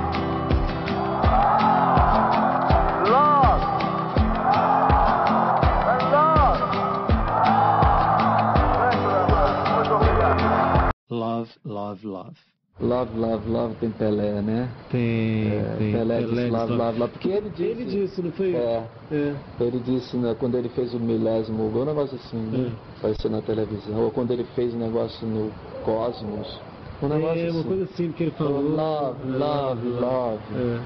Love, 11.65 12.07
love, 12.07 12.07
love. 12.07 12.37
Love, 12.81 13.19
love, 13.19 13.49
love 13.51 13.75
tem 13.81 13.91
Pelé, 13.91 14.41
né? 14.41 14.69
Tem, 14.89 15.49
é, 15.49 15.75
tem. 15.79 15.93
Pelé, 15.93 16.21
Pelé 16.21 16.27
disse 16.27 16.51
love, 16.51 16.73
love, 16.75 16.99
love, 16.99 17.13
porque 17.13 17.29
ele 17.29 17.51
disse. 17.51 17.63
Ele 17.65 17.85
disse, 17.85 18.23
não 18.23 18.33
foi? 18.33 18.55
É. 18.55 18.87
é. 19.11 19.35
Ele 19.61 19.81
disse 19.81 20.17
né, 20.17 20.37
quando 20.39 20.57
ele 20.57 20.69
fez 20.69 20.95
o 20.95 21.01
milésimo 21.01 21.69
gol, 21.71 21.83
um 21.83 21.87
negócio 21.87 22.17
assim, 22.17 22.37
né? 22.37 22.71
É. 22.71 22.99
Apareceu 22.99 23.31
na 23.31 23.43
televisão. 23.43 24.01
Ou 24.01 24.11
quando 24.13 24.31
ele 24.31 24.45
fez 24.55 24.73
um 24.75 24.79
negócio 24.79 25.27
no 25.27 25.51
Cosmos. 25.85 26.61
Um 27.03 27.09
negócio 27.09 27.41
É, 27.41 27.51
uma 27.51 27.61
assim. 27.61 27.69
coisa 27.69 27.85
assim 27.85 28.13
que 28.13 28.23
ele 28.25 28.31
falou. 28.33 28.63
Love, 28.63 29.29
love, 29.29 29.89
love. 29.89 30.43
É. 30.55 30.81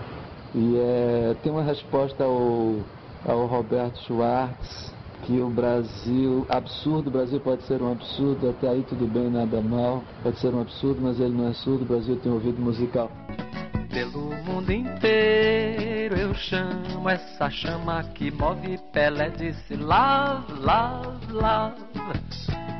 E 0.55 0.77
é, 0.79 1.37
tem 1.43 1.53
uma 1.53 1.63
resposta 1.63 2.25
ao, 2.25 2.77
ao 3.27 3.47
Roberto 3.47 3.99
Schwartz, 4.07 4.95
que 5.23 5.41
o 5.41 5.49
Brasil, 5.49 6.47
absurdo, 6.49 7.09
o 7.09 7.13
Brasil 7.13 7.41
pode 7.41 7.63
ser 7.65 7.81
um 7.81 7.93
absurdo, 7.93 8.51
até 8.51 8.69
aí 8.69 8.83
tudo 8.83 9.07
bem, 9.07 9.31
nada 9.31 9.61
mal, 9.61 10.03
pode 10.23 10.39
ser 10.39 10.55
um 10.55 10.61
absurdo, 10.61 11.01
mas 11.01 11.21
ele 11.21 11.35
não 11.35 11.49
é 11.49 11.55
surdo, 11.55 11.85
o 11.85 11.87
Brasil 11.87 12.17
tem 12.17 12.33
ouvido 12.33 12.61
musical. 12.61 13.11
Pelo 13.91 14.35
mundo 14.45 14.73
inteiro 14.73 16.17
eu 16.17 16.35
chamo 16.35 17.09
essa 17.09 17.51
chama 17.51 18.03
que 18.15 18.31
move 18.31 18.79
Pelé 18.93 19.29
disse 19.31 19.77
love, 19.77 20.53
love, 20.55 21.33
love. 21.33 22.72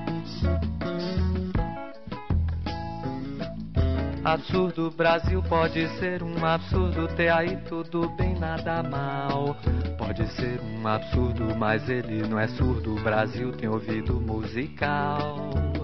Absurdo, 4.25 4.89
Brasil 4.91 5.43
pode 5.49 5.89
ser 5.99 6.23
um 6.23 6.45
absurdo, 6.45 7.09
ter 7.17 7.29
aí 7.29 7.57
tudo 7.69 8.09
bem, 8.11 8.39
nada 8.39 8.81
mal. 8.83 9.57
Pode 9.99 10.25
ser 10.35 10.61
um 10.61 10.87
absurdo, 10.87 11.57
mas 11.57 11.89
ele 11.89 12.23
não 12.29 12.39
é 12.39 12.47
surdo. 12.47 12.95
Brasil 13.03 13.51
tem 13.53 13.69
ouvido 13.69 14.21
musical. 14.21 15.82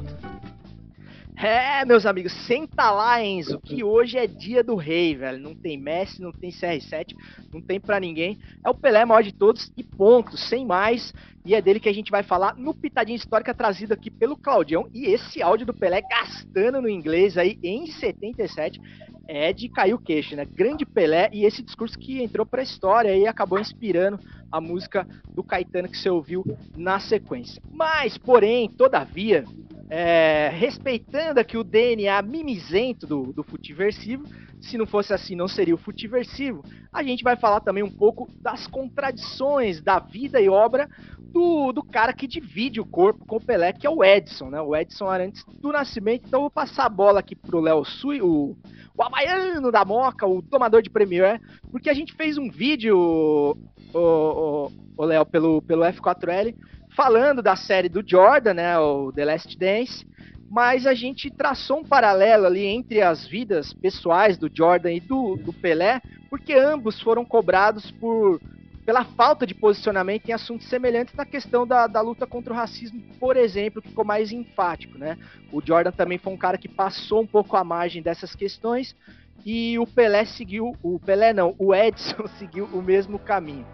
É, 1.40 1.84
meus 1.84 2.04
amigos, 2.04 2.32
senta 2.48 2.90
lá, 2.90 3.22
Enzo, 3.22 3.60
que 3.60 3.84
hoje 3.84 4.18
é 4.18 4.26
dia 4.26 4.64
do 4.64 4.74
rei, 4.74 5.14
velho. 5.14 5.38
Não 5.38 5.54
tem 5.54 5.78
Messi, 5.78 6.20
não 6.20 6.32
tem 6.32 6.50
CR7, 6.50 7.14
não 7.52 7.60
tem 7.60 7.78
pra 7.78 8.00
ninguém. 8.00 8.36
É 8.66 8.68
o 8.68 8.74
Pelé 8.74 9.04
maior 9.04 9.22
de 9.22 9.32
todos 9.32 9.70
e 9.76 9.84
ponto, 9.84 10.36
sem 10.36 10.66
mais. 10.66 11.14
E 11.44 11.54
é 11.54 11.62
dele 11.62 11.78
que 11.78 11.88
a 11.88 11.92
gente 11.92 12.10
vai 12.10 12.24
falar 12.24 12.56
no 12.56 12.74
Pitadinha 12.74 13.14
Histórica, 13.14 13.54
trazido 13.54 13.94
aqui 13.94 14.10
pelo 14.10 14.36
Claudião. 14.36 14.88
E 14.92 15.06
esse 15.06 15.40
áudio 15.40 15.64
do 15.64 15.72
Pelé 15.72 16.02
gastando 16.02 16.82
no 16.82 16.88
inglês 16.88 17.38
aí 17.38 17.56
em 17.62 17.86
77 17.86 18.80
é 19.28 19.52
de 19.52 19.68
cair 19.68 19.94
o 19.94 19.98
queixo, 19.98 20.34
né? 20.34 20.44
Grande 20.44 20.84
Pelé 20.84 21.30
e 21.32 21.44
esse 21.44 21.62
discurso 21.62 21.96
que 21.96 22.20
entrou 22.20 22.44
pra 22.44 22.64
história 22.64 23.16
e 23.16 23.28
acabou 23.28 23.60
inspirando 23.60 24.18
a 24.50 24.60
música 24.60 25.06
do 25.36 25.44
Caetano 25.44 25.88
que 25.88 25.98
você 25.98 26.10
ouviu 26.10 26.42
na 26.76 26.98
sequência. 26.98 27.62
Mas, 27.70 28.18
porém, 28.18 28.68
todavia, 28.68 29.44
é, 29.90 30.50
respeitando 30.52 31.40
aqui 31.40 31.56
o 31.56 31.64
DNA 31.64 32.20
mimizento 32.22 33.06
do, 33.06 33.32
do 33.32 33.42
futiversivo, 33.42 34.24
se 34.60 34.76
não 34.76 34.86
fosse 34.86 35.14
assim 35.14 35.34
não 35.34 35.48
seria 35.48 35.74
o 35.74 35.78
futiversivo, 35.78 36.62
a 36.92 37.02
gente 37.02 37.22
vai 37.22 37.36
falar 37.36 37.60
também 37.60 37.82
um 37.82 37.90
pouco 37.90 38.28
das 38.40 38.66
contradições 38.66 39.80
da 39.80 39.98
vida 39.98 40.40
e 40.40 40.48
obra 40.48 40.88
do, 41.18 41.72
do 41.72 41.82
cara 41.82 42.12
que 42.12 42.26
divide 42.26 42.80
o 42.80 42.86
corpo 42.86 43.24
com 43.26 43.36
o 43.36 43.40
Pelé, 43.40 43.72
que 43.72 43.86
é 43.86 43.90
o 43.90 44.02
Edson, 44.02 44.50
né? 44.50 44.60
O 44.60 44.74
Edson 44.74 45.06
Arantes 45.06 45.44
do 45.60 45.70
Nascimento. 45.70 46.24
Então 46.26 46.38
eu 46.38 46.42
vou 46.42 46.50
passar 46.50 46.86
a 46.86 46.90
bola 46.90 47.20
aqui 47.20 47.36
pro 47.36 47.60
Léo 47.60 47.84
Sui, 47.84 48.20
o, 48.20 48.56
o 48.96 49.02
havaiano 49.02 49.70
da 49.70 49.84
Moca, 49.84 50.26
o 50.26 50.42
tomador 50.42 50.82
de 50.82 50.90
Premier, 50.90 51.40
porque 51.70 51.90
a 51.90 51.94
gente 51.94 52.14
fez 52.14 52.38
um 52.38 52.50
vídeo, 52.50 52.98
o, 52.98 53.56
o, 53.94 54.72
o 54.96 55.04
Léo, 55.04 55.24
pelo, 55.26 55.62
pelo 55.62 55.84
F4L, 55.84 56.54
falando 56.98 57.40
da 57.40 57.54
série 57.54 57.88
do 57.88 58.02
Jordan, 58.04 58.54
né, 58.54 58.76
o 58.76 59.12
The 59.12 59.24
Last 59.24 59.56
Dance, 59.56 60.04
mas 60.50 60.84
a 60.84 60.94
gente 60.94 61.30
traçou 61.30 61.78
um 61.78 61.84
paralelo 61.84 62.44
ali 62.44 62.66
entre 62.66 63.00
as 63.00 63.24
vidas 63.24 63.72
pessoais 63.72 64.36
do 64.36 64.50
Jordan 64.52 64.94
e 64.94 64.98
do, 64.98 65.36
do 65.36 65.52
Pelé, 65.52 66.00
porque 66.28 66.54
ambos 66.54 67.00
foram 67.00 67.24
cobrados 67.24 67.92
por 67.92 68.40
pela 68.84 69.04
falta 69.04 69.46
de 69.46 69.54
posicionamento 69.54 70.28
em 70.28 70.32
assuntos 70.32 70.66
semelhantes 70.66 71.14
na 71.14 71.24
questão 71.24 71.66
da, 71.66 71.86
da 71.86 72.00
luta 72.00 72.26
contra 72.26 72.52
o 72.52 72.56
racismo, 72.56 73.00
por 73.20 73.36
exemplo, 73.36 73.82
que 73.82 73.90
ficou 73.90 74.04
mais 74.04 74.32
enfático, 74.32 74.98
né? 74.98 75.16
O 75.52 75.60
Jordan 75.64 75.92
também 75.92 76.16
foi 76.16 76.32
um 76.32 76.38
cara 76.38 76.58
que 76.58 76.68
passou 76.68 77.20
um 77.20 77.26
pouco 77.26 77.54
à 77.54 77.62
margem 77.62 78.02
dessas 78.02 78.34
questões 78.34 78.96
e 79.44 79.78
o 79.78 79.86
Pelé 79.86 80.24
seguiu, 80.24 80.74
o 80.82 80.98
Pelé 80.98 81.32
não, 81.34 81.54
o 81.58 81.72
Edson 81.72 82.26
seguiu 82.38 82.64
o 82.72 82.82
mesmo 82.82 83.18
caminho. 83.20 83.66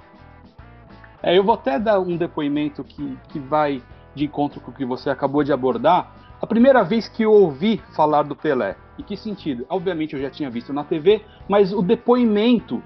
É, 1.26 1.38
eu 1.38 1.42
vou 1.42 1.54
até 1.54 1.78
dar 1.78 1.98
um 2.00 2.18
depoimento 2.18 2.84
que, 2.84 3.18
que 3.30 3.38
vai 3.38 3.82
de 4.14 4.26
encontro 4.26 4.60
com 4.60 4.70
o 4.70 4.74
que 4.74 4.84
você 4.84 5.08
acabou 5.08 5.42
de 5.42 5.54
abordar. 5.54 6.12
A 6.40 6.46
primeira 6.46 6.84
vez 6.84 7.08
que 7.08 7.22
eu 7.22 7.32
ouvi 7.32 7.80
falar 7.96 8.24
do 8.24 8.37
Pelé, 8.37 8.76
e 8.98 9.02
que 9.02 9.16
sentido? 9.16 9.64
Obviamente 9.70 10.14
eu 10.14 10.20
já 10.20 10.28
tinha 10.28 10.50
visto 10.50 10.70
na 10.70 10.84
TV, 10.84 11.24
mas 11.48 11.72
o 11.72 11.80
depoimento 11.80 12.82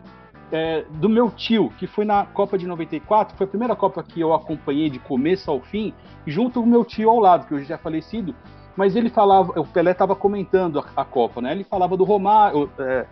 é, 0.52 0.84
do 0.88 1.08
meu 1.08 1.32
tio, 1.32 1.72
que 1.78 1.88
foi 1.88 2.04
na 2.04 2.26
Copa 2.26 2.56
de 2.56 2.64
94, 2.64 3.36
foi 3.36 3.44
a 3.44 3.50
primeira 3.50 3.74
Copa 3.74 4.04
que 4.04 4.20
eu 4.20 4.32
acompanhei 4.32 4.88
de 4.88 5.00
começo 5.00 5.50
ao 5.50 5.60
fim, 5.60 5.92
junto 6.24 6.60
com 6.60 6.66
o 6.66 6.70
meu 6.70 6.84
tio 6.84 7.10
ao 7.10 7.18
lado, 7.18 7.44
que 7.44 7.54
hoje 7.54 7.64
já 7.64 7.74
é 7.74 7.78
falecido, 7.78 8.32
mas 8.76 8.94
ele 8.94 9.10
falava, 9.10 9.58
o 9.58 9.66
Pelé 9.66 9.90
estava 9.90 10.14
comentando 10.14 10.78
a, 10.78 10.84
a, 11.02 11.04
Copa, 11.04 11.40
né? 11.42 11.50
Ele 11.50 11.64
falava 11.64 11.96
do 11.96 12.04
Romário, 12.04 12.70
é, 12.78 13.06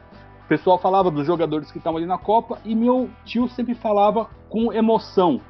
o 0.47 0.49
pessoal 0.49 0.79
falava 0.79 1.11
dos 1.11 1.27
jogadores 1.27 1.73
que 1.73 1.79
estavam 1.79 1.99
ali 1.99 2.07
na 2.07 2.19
Copa 2.19 2.61
e 2.65 2.73
meu 2.73 3.11
tio 3.25 3.49
sempre 3.49 3.75
falava 3.75 4.31
com 4.49 4.73
emoção 4.73 5.41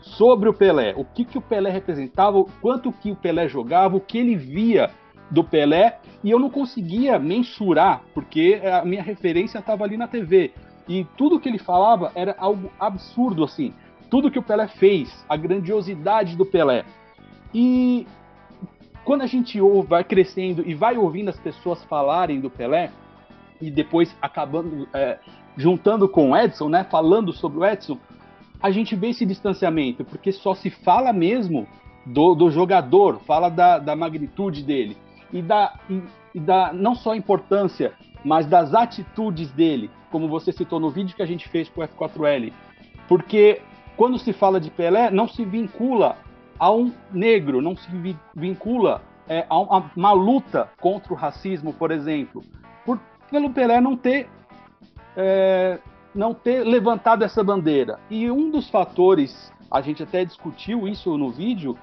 sobre 0.00 0.48
o 0.48 0.54
Pelé, 0.54 0.94
o 0.96 1.04
que, 1.04 1.26
que 1.26 1.36
o 1.36 1.42
Pelé 1.42 1.70
representava, 1.70 2.42
quanto 2.62 2.90
que 2.90 3.10
o 3.10 3.16
Pelé 3.16 3.46
jogava, 3.50 3.98
o 3.98 4.00
que 4.00 4.16
ele 4.16 4.34
via 4.34 4.90
do 5.30 5.44
Pelé, 5.44 5.98
e 6.24 6.30
eu 6.30 6.38
não 6.38 6.48
conseguia 6.48 7.18
mensurar, 7.18 8.02
porque 8.14 8.62
a 8.64 8.82
minha 8.82 9.02
referência 9.02 9.58
estava 9.58 9.84
ali 9.84 9.98
na 9.98 10.08
TV. 10.08 10.54
E 10.88 11.04
tudo 11.18 11.38
que 11.38 11.46
ele 11.46 11.58
falava 11.58 12.10
era 12.14 12.34
algo 12.38 12.72
absurdo, 12.80 13.44
assim. 13.44 13.74
Tudo 14.10 14.30
que 14.30 14.38
o 14.38 14.42
Pelé 14.42 14.68
fez, 14.68 15.22
a 15.28 15.36
grandiosidade 15.36 16.34
do 16.34 16.46
Pelé. 16.46 16.86
E 17.52 18.06
quando 19.04 19.20
a 19.20 19.26
gente 19.26 19.60
vai 19.86 20.02
crescendo 20.02 20.66
e 20.66 20.74
vai 20.74 20.96
ouvindo 20.96 21.28
as 21.28 21.38
pessoas 21.38 21.84
falarem 21.84 22.40
do 22.40 22.48
Pelé, 22.48 22.90
e 23.60 23.70
depois 23.70 24.16
acabando 24.20 24.88
é, 24.94 25.18
juntando 25.56 26.08
com 26.08 26.30
o 26.30 26.36
Edson, 26.36 26.68
né, 26.68 26.84
falando 26.84 27.32
sobre 27.32 27.58
o 27.58 27.64
Edson, 27.64 27.98
a 28.62 28.70
gente 28.70 28.94
vê 28.94 29.08
esse 29.08 29.24
distanciamento, 29.24 30.04
porque 30.04 30.32
só 30.32 30.54
se 30.54 30.70
fala 30.70 31.12
mesmo 31.12 31.66
do, 32.04 32.34
do 32.34 32.50
jogador, 32.50 33.20
fala 33.20 33.48
da, 33.48 33.78
da 33.78 33.96
magnitude 33.96 34.62
dele 34.62 34.96
e 35.32 35.42
da, 35.42 35.74
e, 35.88 36.02
e 36.34 36.40
da 36.40 36.72
não 36.72 36.94
só 36.94 37.14
importância, 37.14 37.92
mas 38.24 38.46
das 38.46 38.74
atitudes 38.74 39.50
dele, 39.52 39.90
como 40.10 40.28
você 40.28 40.52
citou 40.52 40.80
no 40.80 40.90
vídeo 40.90 41.16
que 41.16 41.22
a 41.22 41.26
gente 41.26 41.48
fez 41.48 41.68
com 41.68 41.80
o 41.80 41.84
F4L. 41.88 42.52
Porque 43.08 43.62
quando 43.96 44.18
se 44.18 44.32
fala 44.32 44.60
de 44.60 44.70
Pelé, 44.70 45.10
não 45.10 45.28
se 45.28 45.44
vincula 45.44 46.16
a 46.58 46.70
um 46.70 46.92
negro, 47.12 47.62
não 47.62 47.76
se 47.76 47.88
vincula 48.34 49.02
é, 49.28 49.46
a 49.48 49.58
uma 49.96 50.12
luta 50.12 50.70
contra 50.80 51.12
o 51.12 51.16
racismo, 51.16 51.72
por 51.72 51.90
exemplo. 51.90 52.42
Pelo 53.30 53.50
Pelé 53.50 53.80
não 53.80 53.96
ter 53.96 54.28
é, 55.16 55.78
não 56.14 56.34
ter 56.34 56.64
levantado 56.64 57.22
essa 57.24 57.42
bandeira. 57.42 57.98
E 58.10 58.30
um 58.30 58.50
dos 58.50 58.68
fatores, 58.68 59.52
a 59.70 59.80
gente 59.80 60.02
até 60.02 60.24
discutiu 60.24 60.88
isso 60.88 61.16
no 61.16 61.30
vídeo, 61.30 61.78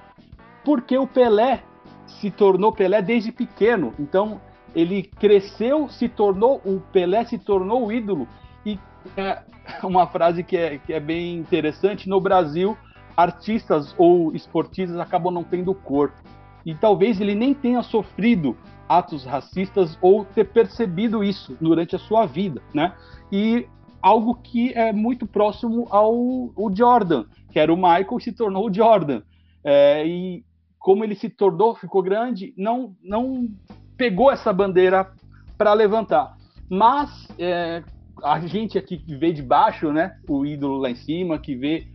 porque 0.64 0.96
o 0.96 1.06
Pelé 1.06 1.62
se 2.06 2.30
tornou 2.30 2.72
Pelé 2.72 3.00
desde 3.00 3.32
pequeno. 3.32 3.94
Então 3.98 4.40
ele 4.74 5.02
cresceu, 5.02 5.88
se 5.88 6.08
tornou 6.08 6.60
o 6.64 6.80
Pelé 6.92 7.24
se 7.24 7.38
tornou 7.38 7.86
o 7.86 7.92
ídolo. 7.92 8.28
E 8.64 8.78
é 9.16 9.42
uma 9.82 10.06
frase 10.06 10.42
que 10.42 10.56
é, 10.56 10.78
que 10.78 10.92
é 10.92 11.00
bem 11.00 11.36
interessante: 11.36 12.08
no 12.08 12.20
Brasil, 12.20 12.76
artistas 13.16 13.94
ou 13.96 14.34
esportistas 14.34 14.98
acabam 14.98 15.32
não 15.32 15.44
tendo 15.44 15.74
cor. 15.74 16.12
E 16.66 16.74
talvez 16.74 17.20
ele 17.20 17.34
nem 17.34 17.54
tenha 17.54 17.82
sofrido 17.82 18.56
atos 18.88 19.24
racistas 19.24 19.98
ou 20.00 20.24
ter 20.24 20.44
percebido 20.44 21.22
isso 21.22 21.56
durante 21.60 21.94
a 21.94 21.98
sua 21.98 22.26
vida, 22.26 22.62
né? 22.72 22.94
E 23.30 23.66
algo 24.00 24.34
que 24.34 24.72
é 24.72 24.92
muito 24.92 25.26
próximo 25.26 25.86
ao, 25.90 26.52
Jordan, 26.74 27.24
que 27.50 27.58
era 27.58 27.72
o 27.72 27.76
Michael 27.76 28.20
se 28.20 28.32
tornou 28.32 28.68
o 28.68 28.72
Jordan. 28.72 29.22
É, 29.62 30.06
e 30.06 30.44
como 30.78 31.04
ele 31.04 31.14
se 31.14 31.28
tornou, 31.28 31.74
ficou 31.74 32.02
grande, 32.02 32.54
não, 32.56 32.94
não 33.02 33.48
pegou 33.96 34.30
essa 34.30 34.52
bandeira 34.52 35.12
para 35.56 35.74
levantar. 35.74 36.36
Mas 36.70 37.28
é, 37.38 37.82
a 38.22 38.40
gente 38.40 38.78
aqui 38.78 38.96
que 38.96 39.16
vê 39.16 39.32
de 39.32 39.42
baixo, 39.42 39.92
né, 39.92 40.16
o 40.28 40.46
ídolo 40.46 40.78
lá 40.78 40.90
em 40.90 40.94
cima, 40.94 41.38
que 41.38 41.54
vê 41.54 41.86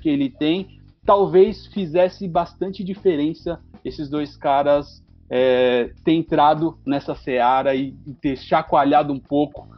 que 0.00 0.08
ele 0.08 0.30
tem, 0.30 0.80
talvez 1.04 1.66
fizesse 1.68 2.28
bastante 2.28 2.82
diferença 2.82 3.60
esses 3.84 4.08
dois 4.08 4.36
caras 4.36 5.04
é, 5.28 5.90
ter 6.04 6.12
entrado 6.12 6.78
nessa 6.86 7.14
seara 7.14 7.74
e, 7.74 7.94
e 8.06 8.14
ter 8.14 8.36
chacoalhado 8.36 9.12
um 9.12 9.18
pouco 9.18 9.68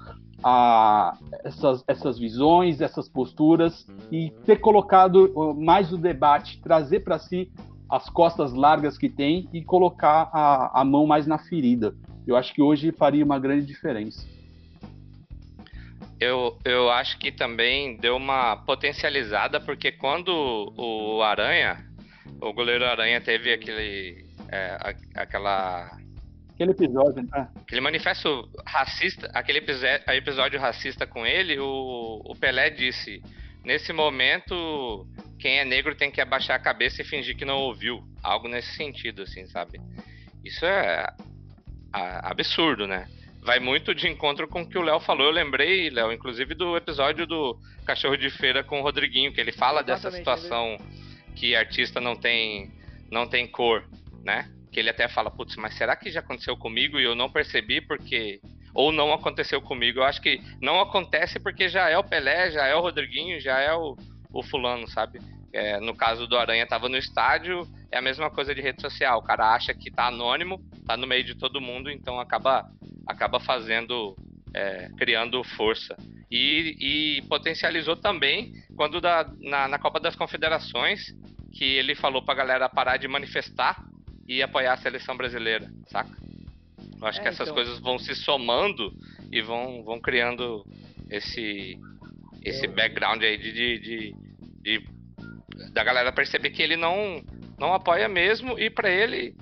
a, 0.42 1.16
essas, 1.44 1.84
essas 1.86 2.18
visões, 2.18 2.80
essas 2.80 3.08
posturas 3.08 3.86
e 4.10 4.30
ter 4.44 4.56
colocado 4.60 5.54
mais 5.56 5.92
o 5.92 5.98
debate, 5.98 6.60
trazer 6.60 7.00
para 7.00 7.18
si 7.18 7.50
as 7.88 8.08
costas 8.10 8.52
largas 8.52 8.98
que 8.98 9.08
tem 9.08 9.48
e 9.52 9.64
colocar 9.64 10.30
a, 10.32 10.80
a 10.80 10.84
mão 10.84 11.06
mais 11.06 11.26
na 11.26 11.38
ferida. 11.38 11.94
Eu 12.26 12.36
acho 12.36 12.52
que 12.52 12.60
hoje 12.60 12.92
faria 12.92 13.24
uma 13.24 13.38
grande 13.38 13.64
diferença. 13.64 14.26
Eu, 16.20 16.58
eu 16.64 16.90
acho 16.90 17.18
que 17.18 17.30
também 17.30 17.96
deu 17.96 18.16
uma 18.16 18.56
potencializada, 18.56 19.60
porque 19.60 19.92
quando 19.92 20.28
o 20.76 21.22
Aranha, 21.22 21.86
o 22.40 22.52
goleiro 22.52 22.84
Aranha 22.84 23.20
teve 23.20 23.52
aquele 23.52 24.27
é, 24.48 24.96
aquela 25.14 25.90
aquele 26.54 26.72
episódio, 26.72 27.22
né? 27.22 27.48
Aquele 27.54 27.80
manifesto 27.80 28.50
racista, 28.66 29.30
aquele 29.32 29.64
episódio 30.08 30.58
racista 30.58 31.06
com 31.06 31.24
ele, 31.24 31.58
o, 31.58 32.20
o 32.24 32.34
Pelé 32.34 32.68
disse: 32.70 33.22
nesse 33.64 33.92
momento, 33.92 35.06
quem 35.38 35.58
é 35.58 35.64
negro 35.64 35.94
tem 35.94 36.10
que 36.10 36.20
abaixar 36.20 36.56
a 36.56 36.62
cabeça 36.62 37.00
e 37.00 37.04
fingir 37.04 37.36
que 37.36 37.44
não 37.44 37.58
ouviu. 37.58 38.02
Algo 38.22 38.48
nesse 38.48 38.74
sentido, 38.74 39.22
assim, 39.22 39.46
sabe? 39.46 39.80
Isso 40.44 40.66
é 40.66 41.06
absurdo, 41.92 42.86
né? 42.86 43.08
Vai 43.40 43.60
muito 43.60 43.94
de 43.94 44.08
encontro 44.08 44.48
com 44.48 44.62
o 44.62 44.68
que 44.68 44.76
o 44.76 44.82
Léo 44.82 45.00
falou. 45.00 45.26
Eu 45.26 45.32
lembrei, 45.32 45.88
Léo, 45.90 46.12
inclusive 46.12 46.54
do 46.54 46.76
episódio 46.76 47.26
do 47.26 47.56
Cachorro 47.86 48.16
de 48.16 48.28
Feira 48.30 48.64
com 48.64 48.80
o 48.80 48.82
Rodriguinho, 48.82 49.32
que 49.32 49.40
ele 49.40 49.52
fala 49.52 49.80
Exatamente, 49.80 50.02
dessa 50.02 50.16
situação 50.16 50.76
que 51.36 51.54
artista 51.54 52.00
não 52.00 52.16
tem, 52.16 52.72
não 53.10 53.28
tem 53.28 53.46
cor 53.46 53.84
né? 54.24 54.50
que 54.70 54.78
ele 54.80 54.90
até 54.90 55.08
fala, 55.08 55.30
putz, 55.30 55.56
mas 55.56 55.74
será 55.74 55.96
que 55.96 56.10
já 56.10 56.20
aconteceu 56.20 56.56
comigo 56.56 56.98
e 56.98 57.04
eu 57.04 57.14
não 57.14 57.30
percebi 57.30 57.80
porque 57.80 58.40
ou 58.74 58.92
não 58.92 59.12
aconteceu 59.12 59.60
comigo? 59.60 60.00
Eu 60.00 60.04
acho 60.04 60.20
que 60.20 60.40
não 60.60 60.80
acontece 60.80 61.40
porque 61.40 61.68
já 61.68 61.88
é 61.88 61.98
o 61.98 62.04
Pelé, 62.04 62.50
já 62.50 62.66
é 62.66 62.74
o 62.74 62.80
Rodriguinho, 62.80 63.40
já 63.40 63.58
é 63.58 63.74
o, 63.74 63.96
o 64.32 64.42
fulano, 64.42 64.86
sabe? 64.88 65.20
É, 65.52 65.80
no 65.80 65.96
caso 65.96 66.26
do 66.26 66.36
Aranha 66.36 66.66
tava 66.66 66.88
no 66.88 66.98
estádio, 66.98 67.66
é 67.90 67.98
a 67.98 68.02
mesma 68.02 68.30
coisa 68.30 68.54
de 68.54 68.60
rede 68.60 68.82
social. 68.82 69.18
O 69.18 69.22
cara 69.22 69.54
acha 69.54 69.72
que 69.72 69.90
tá 69.90 70.06
anônimo, 70.06 70.60
tá 70.86 70.96
no 70.96 71.06
meio 71.06 71.24
de 71.24 71.34
todo 71.34 71.60
mundo, 71.60 71.90
então 71.90 72.20
acaba 72.20 72.70
acaba 73.06 73.40
fazendo 73.40 74.14
é, 74.54 74.90
criando 74.98 75.42
força. 75.42 75.96
E, 76.30 76.76
e, 76.78 77.22
potencializou 77.22 77.96
também 77.96 78.52
quando 78.76 79.00
da, 79.00 79.28
na, 79.40 79.66
na 79.66 79.78
Copa 79.78 79.98
das 79.98 80.14
Confederações 80.14 81.00
que 81.54 81.64
ele 81.64 81.94
falou 81.94 82.22
pra 82.22 82.34
galera 82.34 82.68
parar 82.68 82.98
de 82.98 83.08
manifestar 83.08 83.82
e 84.28 84.42
apoiar 84.42 84.74
a 84.74 84.76
seleção 84.76 85.16
brasileira, 85.16 85.68
saca? 85.88 86.16
Eu 87.00 87.06
acho 87.06 87.18
É, 87.20 87.22
que 87.22 87.28
essas 87.28 87.48
então. 87.48 87.54
coisas 87.54 87.78
vão 87.80 87.98
se 87.98 88.14
somando 88.14 88.92
e 89.32 89.40
vão, 89.40 89.82
vão 89.82 89.98
criando 90.00 90.64
esse, 91.10 91.78
esse 92.42 92.66
background 92.66 93.22
aí 93.22 93.38
de, 93.38 93.52
de, 93.52 93.78
de- 93.78 94.14
de- 94.62 95.72
da 95.72 95.82
galera 95.82 96.12
perceber 96.12 96.50
que 96.50 96.62
ele 96.62 96.76
não, 96.76 97.22
não 97.58 97.72
apoia 97.72 98.08
mesmo 98.08 98.58
e 98.58 98.68
pra 98.68 98.90
ele 98.90 99.34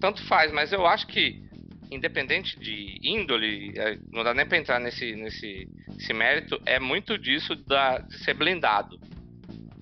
tanto 0.00 0.22
faz, 0.24 0.52
mas 0.52 0.72
eu 0.72 0.86
acho 0.86 1.06
que 1.06 1.46
independente 1.90 2.58
de 2.58 2.98
índole, 3.02 3.72
é, 3.78 3.98
não 4.12 4.22
dá 4.22 4.34
nem 4.34 4.44
pra 4.46 4.58
entrar 4.58 4.78
nesse, 4.78 5.14
nesse, 5.16 5.66
nesse 5.88 6.12
mérito, 6.12 6.60
é 6.66 6.78
muito 6.78 7.16
disso 7.16 7.54
da, 7.56 7.98
de 7.98 8.18
ser 8.18 8.34
blindado. 8.34 8.98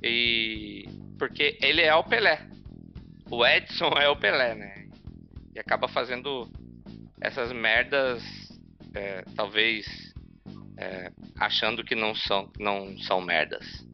E 0.03 0.85
porque 1.19 1.59
ele 1.61 1.81
é 1.83 1.95
o 1.95 2.05
Pelé. 2.05 2.47
O 3.31 3.45
Edson 3.45 3.91
é 4.01 4.09
o 4.09 4.17
Pelé, 4.17 4.55
né? 4.55 4.89
E 5.55 5.59
acaba 5.59 5.89
fazendo 5.89 6.49
essas 7.21 7.53
merdas, 7.53 8.23
é, 8.95 9.23
talvez 9.35 10.15
é, 10.77 11.11
achando 11.39 11.83
que 11.83 11.95
não 11.95 12.15
são, 12.15 12.51
não 12.59 12.97
são 12.99 13.21
merdas. 13.21 13.85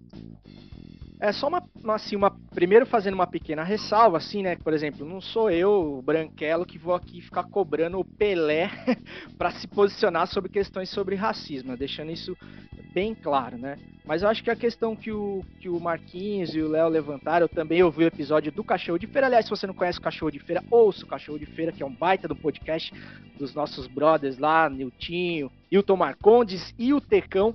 É 1.23 1.31
só 1.31 1.47
uma, 1.47 1.63
assim, 1.95 2.17
uma. 2.17 2.37
Primeiro 2.53 2.85
fazendo 2.85 3.15
uma 3.15 3.29
pequena 3.29 3.63
ressalva, 3.63 4.17
assim, 4.17 4.43
né? 4.43 4.57
Por 4.57 4.73
exemplo, 4.73 5.07
não 5.07 5.21
sou 5.21 5.49
eu, 5.51 5.99
o 5.99 6.03
Branquelo, 6.03 6.67
que 6.67 6.77
vou 6.77 6.97
aqui 6.97 7.21
ficar 7.21 7.45
cobrando 7.45 8.01
o 8.01 8.05
Pelé 8.05 8.69
para 9.39 9.53
se 9.53 9.69
posicionar 9.69 10.27
sobre 10.27 10.51
questões 10.51 10.91
sobre 10.91 11.15
racismo, 11.15 11.71
né, 11.71 11.77
deixando 11.77 12.11
isso 12.11 12.37
bem 12.93 13.15
claro, 13.15 13.57
né? 13.57 13.77
Mas 14.05 14.23
eu 14.23 14.29
acho 14.29 14.43
que 14.43 14.51
a 14.51 14.57
questão 14.57 14.97
que 14.97 15.13
o, 15.13 15.45
que 15.61 15.69
o 15.69 15.79
Marquinhos 15.79 16.55
e 16.55 16.61
o 16.61 16.69
Léo 16.69 16.89
levantaram, 16.89 17.45
eu 17.45 17.49
também 17.49 17.83
ouvi 17.83 18.05
o 18.05 18.07
episódio 18.09 18.51
do 18.51 18.65
Cachorro 18.65 18.99
de 18.99 19.07
Feira. 19.07 19.29
Aliás, 19.29 19.45
se 19.45 19.51
você 19.51 19.67
não 19.67 19.75
conhece 19.75 19.99
o 19.99 20.03
Cachorro 20.03 20.33
de 20.33 20.41
Feira, 20.41 20.63
ouça 20.71 21.05
o 21.05 21.09
Cachorro 21.09 21.39
de 21.39 21.47
Feira, 21.47 21.71
que 21.71 21.83
é 21.83 21.87
um 21.87 21.95
baita 21.95 22.27
do 22.27 22.35
podcast 22.35 22.93
dos 23.39 23.55
nossos 23.55 23.87
brothers 23.87 24.39
lá, 24.39 24.69
Niltinho, 24.69 25.51
Hilton 25.71 25.97
Marcondes 25.97 26.75
e 26.77 26.93
o 26.93 27.01
Tecão. 27.01 27.55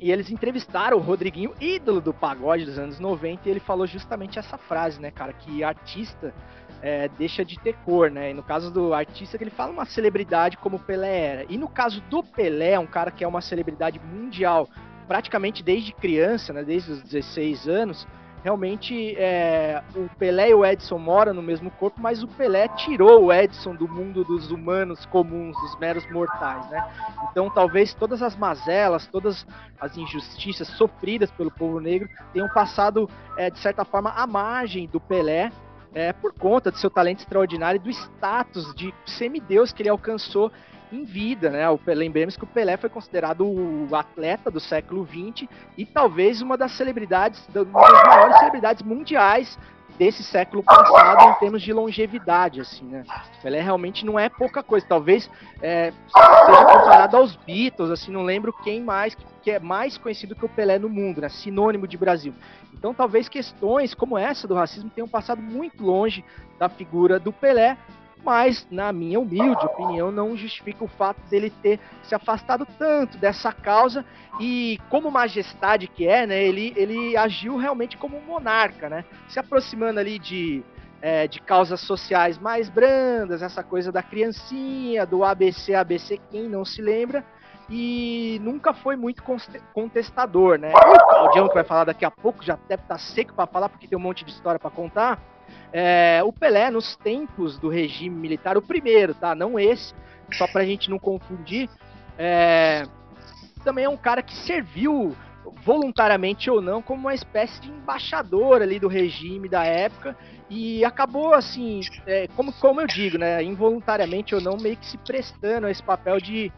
E 0.00 0.12
eles 0.12 0.30
entrevistaram 0.30 0.96
o 0.96 1.00
Rodriguinho, 1.00 1.54
ídolo 1.60 2.00
do 2.00 2.14
pagode 2.14 2.64
dos 2.64 2.78
anos 2.78 3.00
90, 3.00 3.48
e 3.48 3.50
ele 3.50 3.60
falou 3.60 3.86
justamente 3.86 4.38
essa 4.38 4.56
frase, 4.56 5.00
né, 5.00 5.10
cara? 5.10 5.32
Que 5.32 5.64
artista 5.64 6.32
é, 6.80 7.08
deixa 7.08 7.44
de 7.44 7.58
ter 7.58 7.74
cor, 7.84 8.10
né? 8.10 8.30
E 8.30 8.34
no 8.34 8.42
caso 8.42 8.72
do 8.72 8.94
artista, 8.94 9.36
que 9.36 9.44
ele 9.44 9.50
fala 9.50 9.72
uma 9.72 9.84
celebridade 9.84 10.56
como 10.56 10.78
Pelé 10.78 11.18
era. 11.18 11.46
E 11.48 11.56
no 11.56 11.68
caso 11.68 12.00
do 12.02 12.22
Pelé, 12.22 12.78
um 12.78 12.86
cara 12.86 13.10
que 13.10 13.24
é 13.24 13.28
uma 13.28 13.40
celebridade 13.40 13.98
mundial, 14.00 14.68
praticamente 15.08 15.62
desde 15.62 15.90
criança, 15.92 16.52
né? 16.52 16.62
Desde 16.62 16.92
os 16.92 17.02
16 17.02 17.66
anos. 17.66 18.06
Realmente, 18.44 19.16
é, 19.18 19.82
o 19.96 20.08
Pelé 20.16 20.50
e 20.50 20.54
o 20.54 20.64
Edson 20.64 20.96
moram 20.96 21.34
no 21.34 21.42
mesmo 21.42 21.72
corpo, 21.72 22.00
mas 22.00 22.22
o 22.22 22.28
Pelé 22.28 22.68
tirou 22.68 23.24
o 23.24 23.32
Edson 23.32 23.74
do 23.74 23.88
mundo 23.88 24.22
dos 24.22 24.52
humanos 24.52 25.04
comuns, 25.06 25.60
dos 25.60 25.76
meros 25.80 26.08
mortais, 26.12 26.70
né? 26.70 26.88
Então, 27.30 27.50
talvez 27.50 27.92
todas 27.94 28.22
as 28.22 28.36
mazelas, 28.36 29.08
todas 29.08 29.44
as 29.80 29.96
injustiças 29.96 30.68
sofridas 30.68 31.32
pelo 31.32 31.50
povo 31.50 31.80
negro 31.80 32.08
tenham 32.32 32.48
passado, 32.50 33.10
é, 33.36 33.50
de 33.50 33.58
certa 33.58 33.84
forma, 33.84 34.10
à 34.10 34.24
margem 34.24 34.86
do 34.86 35.00
Pelé, 35.00 35.50
é, 35.92 36.12
por 36.12 36.32
conta 36.32 36.70
do 36.70 36.78
seu 36.78 36.90
talento 36.90 37.20
extraordinário 37.20 37.78
e 37.78 37.82
do 37.82 37.90
status 37.90 38.72
de 38.74 38.94
semideus 39.04 39.72
que 39.72 39.82
ele 39.82 39.88
alcançou 39.88 40.52
em 40.92 41.04
vida, 41.04 41.50
né? 41.50 41.68
O 41.70 41.78
lembremos 41.86 42.36
que 42.36 42.44
o 42.44 42.46
Pelé 42.46 42.76
foi 42.76 42.88
considerado 42.88 43.44
o 43.44 43.88
atleta 43.94 44.50
do 44.50 44.60
século 44.60 45.06
XX 45.06 45.48
e 45.76 45.84
talvez 45.84 46.40
uma 46.40 46.56
das 46.56 46.72
celebridades, 46.72 47.46
uma 47.54 47.88
das 47.88 48.06
maiores 48.06 48.38
celebridades 48.38 48.82
mundiais 48.82 49.58
desse 49.98 50.22
século 50.22 50.62
passado 50.62 51.30
em 51.30 51.34
termos 51.40 51.60
de 51.60 51.72
longevidade, 51.72 52.60
assim, 52.60 52.84
né? 52.84 53.04
Pelé 53.42 53.60
realmente 53.60 54.06
não 54.06 54.18
é 54.18 54.28
pouca 54.28 54.62
coisa, 54.62 54.86
talvez 54.88 55.28
é, 55.60 55.92
seja 56.14 56.64
comparado 56.64 57.16
aos 57.16 57.34
Beatles, 57.34 57.90
assim, 57.90 58.12
não 58.12 58.22
lembro 58.22 58.52
quem 58.52 58.80
mais 58.80 59.16
que 59.42 59.50
é 59.50 59.58
mais 59.58 59.98
conhecido 59.98 60.36
que 60.36 60.44
o 60.44 60.48
Pelé 60.48 60.78
no 60.78 60.88
mundo, 60.88 61.20
né? 61.20 61.28
Sinônimo 61.28 61.88
de 61.88 61.96
Brasil. 61.96 62.32
Então, 62.72 62.94
talvez 62.94 63.28
questões 63.28 63.92
como 63.92 64.16
essa 64.16 64.46
do 64.46 64.54
racismo 64.54 64.90
tenham 64.94 65.08
passado 65.08 65.42
muito 65.42 65.82
longe 65.82 66.24
da 66.58 66.68
figura 66.68 67.18
do 67.18 67.32
Pelé, 67.32 67.76
mas, 68.24 68.66
na 68.70 68.92
minha 68.92 69.18
humilde 69.18 69.64
opinião, 69.64 70.10
não 70.10 70.36
justifica 70.36 70.84
o 70.84 70.88
fato 70.88 71.20
dele 71.30 71.52
ter 71.62 71.80
se 72.02 72.14
afastado 72.14 72.66
tanto 72.78 73.16
dessa 73.18 73.52
causa. 73.52 74.04
E, 74.40 74.78
como 74.88 75.10
majestade 75.10 75.86
que 75.88 76.06
é, 76.06 76.26
né, 76.26 76.42
ele, 76.42 76.72
ele 76.76 77.16
agiu 77.16 77.56
realmente 77.56 77.96
como 77.96 78.16
um 78.16 78.22
monarca, 78.22 78.88
né, 78.88 79.04
se 79.28 79.38
aproximando 79.38 79.98
ali 79.98 80.18
de, 80.18 80.62
é, 81.00 81.26
de 81.26 81.40
causas 81.40 81.80
sociais 81.80 82.38
mais 82.38 82.68
brandas, 82.68 83.42
essa 83.42 83.62
coisa 83.62 83.90
da 83.90 84.02
criancinha, 84.02 85.06
do 85.06 85.24
ABC, 85.24 85.74
ABC, 85.74 86.20
quem 86.30 86.48
não 86.48 86.64
se 86.64 86.82
lembra, 86.82 87.24
e 87.70 88.38
nunca 88.42 88.72
foi 88.72 88.96
muito 88.96 89.22
contestador, 89.72 90.58
né. 90.58 90.72
O 90.72 91.06
Claudião, 91.06 91.48
que 91.48 91.54
vai 91.54 91.64
falar 91.64 91.84
daqui 91.84 92.04
a 92.04 92.10
pouco, 92.10 92.44
já 92.44 92.58
deve 92.68 92.82
estar 92.82 92.98
seco 92.98 93.34
para 93.34 93.46
falar, 93.46 93.68
porque 93.68 93.86
tem 93.86 93.98
um 93.98 94.00
monte 94.00 94.24
de 94.24 94.30
história 94.30 94.58
para 94.58 94.70
contar, 94.70 95.20
é, 95.72 96.20
o 96.24 96.32
Pelé, 96.32 96.70
nos 96.70 96.96
tempos 96.96 97.58
do 97.58 97.68
regime 97.68 98.16
militar, 98.16 98.56
o 98.56 98.62
primeiro, 98.62 99.14
tá? 99.14 99.34
Não 99.34 99.58
esse, 99.58 99.94
só 100.32 100.46
pra 100.46 100.64
gente 100.64 100.90
não 100.90 100.98
confundir, 100.98 101.68
é, 102.18 102.84
também 103.64 103.84
é 103.84 103.88
um 103.88 103.96
cara 103.96 104.22
que 104.22 104.34
serviu 104.34 105.16
voluntariamente 105.64 106.50
ou 106.50 106.60
não 106.60 106.82
como 106.82 107.00
uma 107.00 107.14
espécie 107.14 107.60
de 107.60 107.70
embaixador 107.70 108.62
ali 108.62 108.78
do 108.78 108.88
regime 108.88 109.48
da 109.48 109.64
época 109.64 110.16
e 110.50 110.84
acabou 110.84 111.34
assim, 111.34 111.80
é, 112.06 112.26
como, 112.28 112.52
como 112.54 112.80
eu 112.80 112.86
digo, 112.86 113.18
né, 113.18 113.42
involuntariamente 113.42 114.34
ou 114.34 114.40
não, 114.40 114.56
meio 114.56 114.76
que 114.76 114.86
se 114.86 114.98
prestando 114.98 115.66
a 115.66 115.70
esse 115.70 115.82
papel 115.82 116.18
de, 116.20 116.52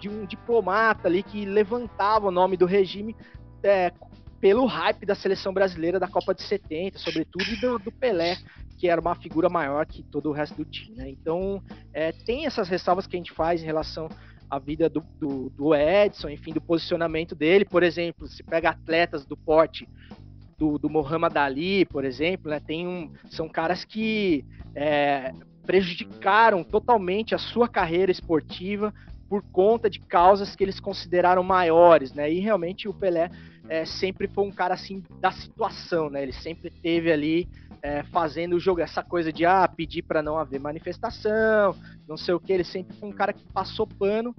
de 0.00 0.08
um 0.08 0.24
diplomata 0.24 1.08
ali 1.08 1.22
que 1.22 1.44
levantava 1.44 2.28
o 2.28 2.32
nome 2.32 2.56
do 2.56 2.66
regime 2.66 3.16
é, 3.62 3.92
pelo 4.46 4.64
hype 4.64 5.04
da 5.04 5.16
seleção 5.16 5.52
brasileira 5.52 5.98
da 5.98 6.06
Copa 6.06 6.32
de 6.32 6.40
70, 6.44 7.00
sobretudo, 7.00 7.42
e 7.52 7.56
do, 7.56 7.80
do 7.80 7.90
Pelé, 7.90 8.36
que 8.78 8.88
era 8.88 9.00
uma 9.00 9.16
figura 9.16 9.48
maior 9.48 9.84
que 9.84 10.04
todo 10.04 10.28
o 10.28 10.32
resto 10.32 10.54
do 10.54 10.64
time. 10.64 10.94
Né? 10.94 11.10
Então, 11.10 11.60
é, 11.92 12.12
tem 12.12 12.46
essas 12.46 12.68
ressalvas 12.68 13.08
que 13.08 13.16
a 13.16 13.18
gente 13.18 13.32
faz 13.32 13.60
em 13.60 13.66
relação 13.66 14.08
à 14.48 14.60
vida 14.60 14.88
do, 14.88 15.00
do, 15.18 15.50
do 15.50 15.74
Edson, 15.74 16.28
enfim, 16.28 16.52
do 16.52 16.60
posicionamento 16.60 17.34
dele. 17.34 17.64
Por 17.64 17.82
exemplo, 17.82 18.28
se 18.28 18.44
pega 18.44 18.70
atletas 18.70 19.26
do 19.26 19.36
porte 19.36 19.88
do, 20.56 20.78
do 20.78 20.88
Muhammad 20.88 21.36
Ali, 21.36 21.84
por 21.84 22.04
exemplo, 22.04 22.48
né? 22.48 22.60
Tem 22.60 22.86
um, 22.86 23.10
são 23.28 23.48
caras 23.48 23.84
que 23.84 24.44
é, 24.76 25.32
prejudicaram 25.66 26.62
totalmente 26.62 27.34
a 27.34 27.38
sua 27.38 27.66
carreira 27.66 28.12
esportiva 28.12 28.94
por 29.28 29.42
conta 29.42 29.90
de 29.90 29.98
causas 29.98 30.54
que 30.54 30.62
eles 30.62 30.78
consideraram 30.78 31.42
maiores, 31.42 32.12
né? 32.12 32.32
E 32.32 32.38
realmente 32.38 32.88
o 32.88 32.94
Pelé 32.94 33.28
é, 33.68 33.84
sempre 33.84 34.28
foi 34.28 34.44
um 34.44 34.52
cara 34.52 34.74
assim 34.74 35.02
da 35.20 35.30
situação, 35.30 36.10
né? 36.10 36.22
Ele 36.22 36.32
sempre 36.32 36.70
teve 36.70 37.12
ali 37.12 37.48
é, 37.82 38.02
fazendo 38.04 38.56
o 38.56 38.60
jogo, 38.60 38.80
essa 38.80 39.02
coisa 39.02 39.32
de 39.32 39.44
ah, 39.44 39.66
pedir 39.68 40.02
para 40.02 40.22
não 40.22 40.38
haver 40.38 40.60
manifestação, 40.60 41.74
não 42.08 42.16
sei 42.16 42.34
o 42.34 42.40
que. 42.40 42.52
Ele 42.52 42.64
sempre 42.64 42.96
foi 42.96 43.08
um 43.08 43.12
cara 43.12 43.32
que 43.32 43.44
passou 43.52 43.86
pano 43.86 44.34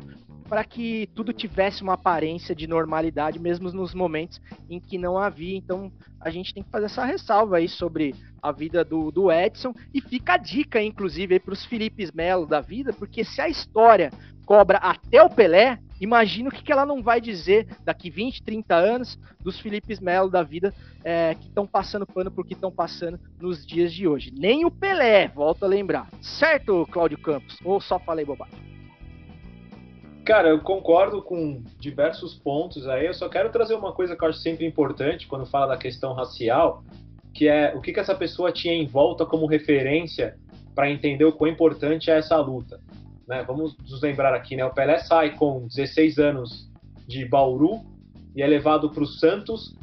para 0.48 0.64
que 0.64 1.10
tudo 1.14 1.34
tivesse 1.34 1.84
uma 1.84 1.94
aparência 1.94 2.56
de 2.56 2.68
normalidade, 2.68 3.38
mesmo 3.38 3.72
nos 3.72 3.94
momentos 3.94 4.42
em 4.70 4.80
que 4.80 4.98
não 4.98 5.18
havia. 5.18 5.58
Então 5.58 5.92
a 6.22 6.30
gente 6.30 6.54
tem 6.54 6.64
que 6.64 6.70
fazer 6.70 6.86
essa 6.86 7.06
ressalva 7.06 7.58
aí 7.58 7.68
sobre 7.68 8.16
a 8.42 8.52
vida 8.52 8.84
do, 8.84 9.12
do 9.12 9.32
Edson 9.32 9.74
e 9.94 10.02
fica 10.02 10.34
a 10.34 10.38
dica, 10.38 10.82
inclusive, 10.82 11.40
para 11.40 11.54
os 11.54 11.66
Filipes 11.66 12.12
Melo 12.12 12.46
da 12.46 12.62
vida, 12.62 12.94
porque 12.94 13.24
se 13.24 13.42
a 13.42 13.50
história 13.50 14.12
cobra 14.46 14.78
até 14.78 15.22
o 15.22 15.30
Pelé, 15.30 15.78
imagina 16.00 16.50
o 16.50 16.52
que, 16.52 16.72
ela 16.72 16.86
não 16.86 17.02
vai 17.02 17.20
dizer 17.20 17.68
daqui 17.84 18.10
20, 18.10 18.44
30 18.44 18.76
anos 18.76 19.20
dos 19.40 19.60
Filipes 19.60 20.00
Melo 20.00 20.30
da 20.30 20.44
vida 20.44 20.74
é, 21.04 21.36
que 21.36 21.48
estão 21.48 21.66
passando 21.66 22.06
pano 22.06 22.32
por 22.32 22.46
que 22.46 22.54
estão 22.54 22.72
passando 22.72 23.20
nos 23.40 23.66
dias 23.66 23.94
de 23.94 24.08
hoje. 24.08 24.32
Nem 24.36 24.66
o 24.66 24.72
Pelé, 24.72 25.28
volto 25.28 25.64
a 25.64 25.68
lembrar. 25.68 26.08
Certo, 26.22 26.88
Cláudio 26.92 27.18
Campos? 27.18 27.58
Ou 27.64 27.80
só 27.80 28.00
falei 28.00 28.26
bobagem? 28.26 28.68
Cara, 30.28 30.50
eu 30.50 30.60
concordo 30.60 31.22
com 31.22 31.64
diversos 31.80 32.34
pontos 32.36 32.86
aí. 32.86 33.06
Eu 33.06 33.14
só 33.14 33.30
quero 33.30 33.50
trazer 33.50 33.76
uma 33.76 33.94
coisa 33.94 34.14
que 34.14 34.22
eu 34.22 34.28
acho 34.28 34.40
sempre 34.40 34.66
importante 34.66 35.26
quando 35.26 35.46
fala 35.46 35.68
da 35.68 35.78
questão 35.78 36.14
racial, 36.14 36.84
que 37.34 37.48
é 37.48 37.74
o 37.74 37.80
que, 37.80 37.94
que 37.94 38.00
essa 38.02 38.14
pessoa 38.14 38.52
tinha 38.52 38.74
em 38.74 38.86
volta 38.86 39.26
como 39.26 39.46
referência 39.46 40.38
para 40.76 40.92
entender 40.92 41.24
o 41.24 41.32
quão 41.32 41.50
importante 41.50 42.12
é 42.12 42.18
essa 42.18 42.36
luta. 42.38 42.80
Né? 43.28 43.44
Vamos 43.44 43.76
nos 43.78 44.02
lembrar 44.02 44.34
aqui, 44.34 44.56
né? 44.56 44.66
O 44.66 44.74
Pelé 44.74 45.00
sai 45.00 45.36
com 45.36 45.68
16 45.68 46.18
anos 46.18 46.72
de 47.08 47.26
Bauru 47.26 47.82
e 48.36 48.42
é 48.42 48.48
levado 48.48 48.90
para 48.90 49.04
o 49.04 49.08
Santos, 49.08 49.76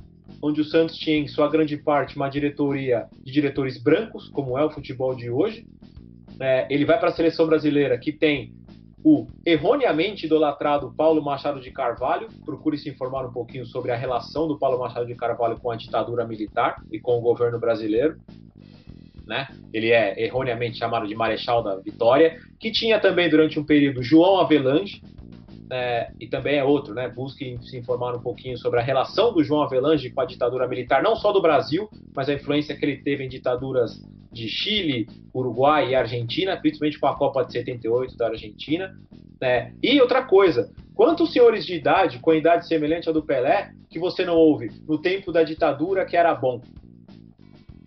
onde 0.42 0.60
o 0.60 0.64
Santos 0.64 0.96
tinha 0.96 1.16
em 1.16 1.28
sua 1.28 1.50
grande 1.50 1.76
parte 1.76 2.16
uma 2.16 2.28
diretoria 2.28 3.06
de 3.22 3.32
diretores 3.32 3.82
brancos, 3.82 4.28
como 4.28 4.58
é 4.58 4.64
o 4.64 4.70
futebol 4.70 5.14
de 5.14 5.28
hoje. 5.28 5.66
É, 6.40 6.66
ele 6.70 6.84
vai 6.84 6.98
para 6.98 7.10
a 7.10 7.12
seleção 7.12 7.46
brasileira, 7.46 7.98
que 7.98 8.12
tem 8.12 8.54
o 9.04 9.26
erroneamente 9.44 10.24
idolatrado 10.24 10.94
Paulo 10.96 11.22
Machado 11.22 11.60
de 11.60 11.70
Carvalho. 11.70 12.28
Procure 12.46 12.78
se 12.78 12.88
informar 12.88 13.26
um 13.26 13.32
pouquinho 13.32 13.66
sobre 13.66 13.92
a 13.92 13.96
relação 13.96 14.48
do 14.48 14.58
Paulo 14.58 14.78
Machado 14.78 15.06
de 15.06 15.14
Carvalho 15.14 15.60
com 15.60 15.70
a 15.70 15.76
ditadura 15.76 16.26
militar 16.26 16.82
e 16.90 16.98
com 16.98 17.18
o 17.18 17.20
governo 17.20 17.60
brasileiro. 17.60 18.18
Né? 19.26 19.48
Ele 19.72 19.90
é 19.90 20.22
erroneamente 20.22 20.78
chamado 20.78 21.06
de 21.06 21.14
Marechal 21.14 21.62
da 21.62 21.76
Vitória, 21.76 22.38
que 22.60 22.70
tinha 22.70 23.00
também 23.00 23.28
durante 23.28 23.58
um 23.58 23.64
período 23.64 24.02
João 24.02 24.38
Avelange, 24.38 25.00
é, 25.70 26.10
e 26.20 26.26
também 26.28 26.58
é 26.58 26.64
outro, 26.64 26.94
né? 26.94 27.08
Busque 27.08 27.58
se 27.62 27.76
informar 27.76 28.14
um 28.14 28.20
pouquinho 28.20 28.56
sobre 28.58 28.80
a 28.80 28.82
relação 28.82 29.32
do 29.32 29.42
João 29.42 29.62
Avelange 29.62 30.10
com 30.10 30.20
a 30.20 30.26
ditadura 30.26 30.68
militar, 30.68 31.02
não 31.02 31.16
só 31.16 31.32
do 31.32 31.40
Brasil, 31.40 31.88
mas 32.14 32.28
a 32.28 32.34
influência 32.34 32.76
que 32.76 32.84
ele 32.84 32.98
teve 32.98 33.24
em 33.24 33.28
ditaduras 33.28 34.00
de 34.30 34.48
Chile, 34.48 35.08
Uruguai 35.34 35.90
e 35.90 35.94
Argentina, 35.94 36.56
principalmente 36.56 36.98
com 36.98 37.06
a 37.06 37.16
Copa 37.16 37.44
de 37.44 37.52
78 37.52 38.16
da 38.16 38.28
Argentina. 38.28 38.94
Né? 39.40 39.72
E 39.82 40.00
outra 40.00 40.24
coisa, 40.24 40.70
quantos 40.94 41.32
senhores 41.32 41.64
de 41.64 41.74
idade, 41.74 42.18
com 42.18 42.34
idade 42.34 42.66
semelhante 42.66 43.08
à 43.08 43.12
do 43.12 43.22
Pelé, 43.22 43.70
que 43.88 43.98
você 43.98 44.24
não 44.24 44.36
ouve 44.36 44.70
no 44.86 45.00
tempo 45.00 45.32
da 45.32 45.42
ditadura 45.42 46.04
que 46.04 46.16
era 46.16 46.34
bom? 46.34 46.60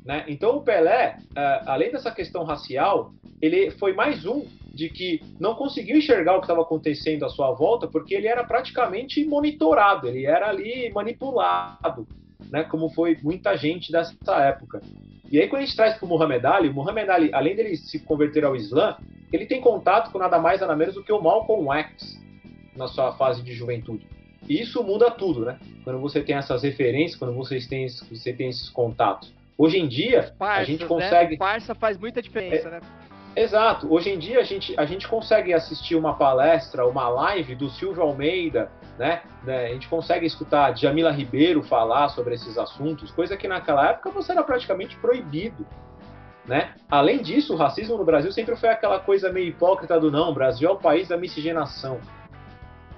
Né? 0.08 0.24
Então 0.30 0.56
o 0.56 0.62
Pelé, 0.62 1.18
é, 1.36 1.62
além 1.66 1.92
dessa 1.92 2.10
questão 2.10 2.46
racial, 2.46 3.12
ele 3.42 3.72
foi 3.72 3.92
mais 3.92 4.26
um 4.26 4.46
de 4.74 4.88
que 4.88 5.22
não 5.38 5.54
conseguiu 5.54 5.98
enxergar 5.98 6.38
o 6.38 6.40
que 6.40 6.46
estava 6.46 6.62
acontecendo 6.62 7.26
à 7.26 7.30
sua 7.30 7.52
volta, 7.52 7.88
porque 7.88 8.16
ele 8.16 8.26
era 8.26 8.42
praticamente 8.46 9.26
monitorado, 9.26 10.08
ele 10.08 10.26
era 10.26 10.48
ali 10.48 10.90
manipulado, 10.94 12.08
né, 12.50 12.64
como 12.64 12.90
foi 12.90 13.18
muita 13.22 13.58
gente 13.58 13.92
dessa 13.92 14.36
época. 14.38 14.82
E 15.30 15.42
aí 15.42 15.50
quando 15.50 15.64
a 15.64 15.66
gente 15.66 15.76
traz 15.76 15.98
para 15.98 16.06
o 16.06 16.08
Muhammad 16.08 16.46
Ali, 16.46 16.70
o 16.70 16.74
Muhammad 16.74 17.10
Ali, 17.10 17.30
além 17.34 17.54
dele 17.58 17.76
se 17.76 18.00
converter 18.00 18.46
ao 18.46 18.56
Islã, 18.56 18.96
ele 19.34 19.46
tem 19.46 19.60
contato 19.60 20.10
com 20.10 20.20
nada 20.20 20.40
mais 20.40 20.62
nada 20.62 20.74
menos 20.74 20.96
do 20.96 21.04
que 21.04 21.12
o 21.12 21.22
Malcolm 21.22 21.70
X 21.80 22.18
na 22.78 22.88
sua 22.88 23.12
fase 23.18 23.44
de 23.44 23.52
juventude. 23.52 24.08
E 24.48 24.62
isso 24.62 24.82
muda 24.82 25.12
tudo, 25.12 25.44
né? 25.44 25.60
Quando 25.84 26.00
você 26.00 26.22
tem 26.22 26.38
essas 26.38 26.64
referências, 26.64 27.20
quando 27.20 27.34
vocês 27.34 27.68
têm, 27.68 27.90
você 27.90 28.32
tem 28.32 28.48
esses 28.48 28.70
contatos. 28.70 29.36
Hoje 29.58 29.80
em 29.80 29.88
dia, 29.88 30.34
Parças, 30.38 30.62
a 30.62 30.64
gente 30.64 30.82
né? 30.82 30.88
consegue. 30.88 31.32
Né? 31.32 31.38
Parça 31.38 31.74
faz 31.74 31.98
muita 31.98 32.22
diferença, 32.22 32.68
é... 32.68 32.72
né? 32.72 32.80
Exato. 33.36 33.92
Hoje 33.94 34.10
em 34.10 34.18
dia 34.18 34.40
a 34.40 34.44
gente, 34.44 34.74
a 34.80 34.86
gente 34.86 35.08
consegue 35.08 35.54
assistir 35.54 35.96
uma 35.96 36.16
palestra, 36.16 36.88
uma 36.88 37.08
live 37.08 37.54
do 37.54 37.70
Silvio 37.70 38.02
Almeida, 38.02 38.72
né? 38.98 39.22
né? 39.44 39.68
A 39.68 39.74
gente 39.74 39.88
consegue 39.88 40.26
escutar 40.26 40.76
Jamila 40.76 41.12
Ribeiro 41.12 41.62
falar 41.62 42.10
sobre 42.10 42.34
esses 42.34 42.58
assuntos, 42.58 43.12
coisa 43.12 43.38
que 43.38 43.48
naquela 43.48 43.92
época 43.92 44.10
você 44.10 44.32
era 44.32 44.44
praticamente 44.44 44.98
proibido. 44.98 45.68
Né? 46.48 46.74
Além 46.90 47.22
disso, 47.22 47.54
o 47.54 47.58
racismo 47.58 47.98
no 47.98 48.06
Brasil 48.06 48.32
sempre 48.32 48.56
foi 48.56 48.70
aquela 48.70 49.00
coisa 49.00 49.32
meio 49.32 49.50
hipócrita 49.50 50.00
do 50.00 50.10
não, 50.10 50.30
o 50.30 50.34
Brasil 50.34 50.70
é 50.70 50.72
o 50.72 50.78
país 50.78 51.08
da 51.10 51.18
miscigenação. 51.18 52.00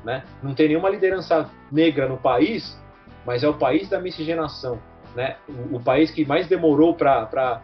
Né? 0.05 0.23
Não 0.41 0.53
tem 0.53 0.69
nenhuma 0.69 0.89
liderança 0.89 1.49
negra 1.69 2.07
no 2.07 2.17
país, 2.17 2.79
mas 3.25 3.43
é 3.43 3.49
o 3.49 3.55
país 3.55 3.89
da 3.89 3.99
miscigenação. 3.99 4.79
Né? 5.15 5.37
O, 5.47 5.77
o 5.77 5.83
país 5.83 6.11
que 6.11 6.25
mais 6.25 6.47
demorou 6.47 6.93
para 6.93 7.61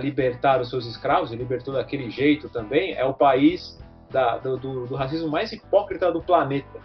libertar 0.00 0.60
os 0.60 0.70
seus 0.70 0.86
escravos, 0.86 1.32
e 1.32 1.36
libertou 1.36 1.74
daquele 1.74 2.10
jeito 2.10 2.48
também, 2.48 2.94
é 2.94 3.04
o 3.04 3.14
país 3.14 3.78
da, 4.10 4.38
do, 4.38 4.56
do, 4.56 4.86
do, 4.86 4.94
racismo 4.94 5.28
mais 5.28 5.52
hipócrita 5.52 6.10
do 6.10 6.22
planeta. 6.22 6.80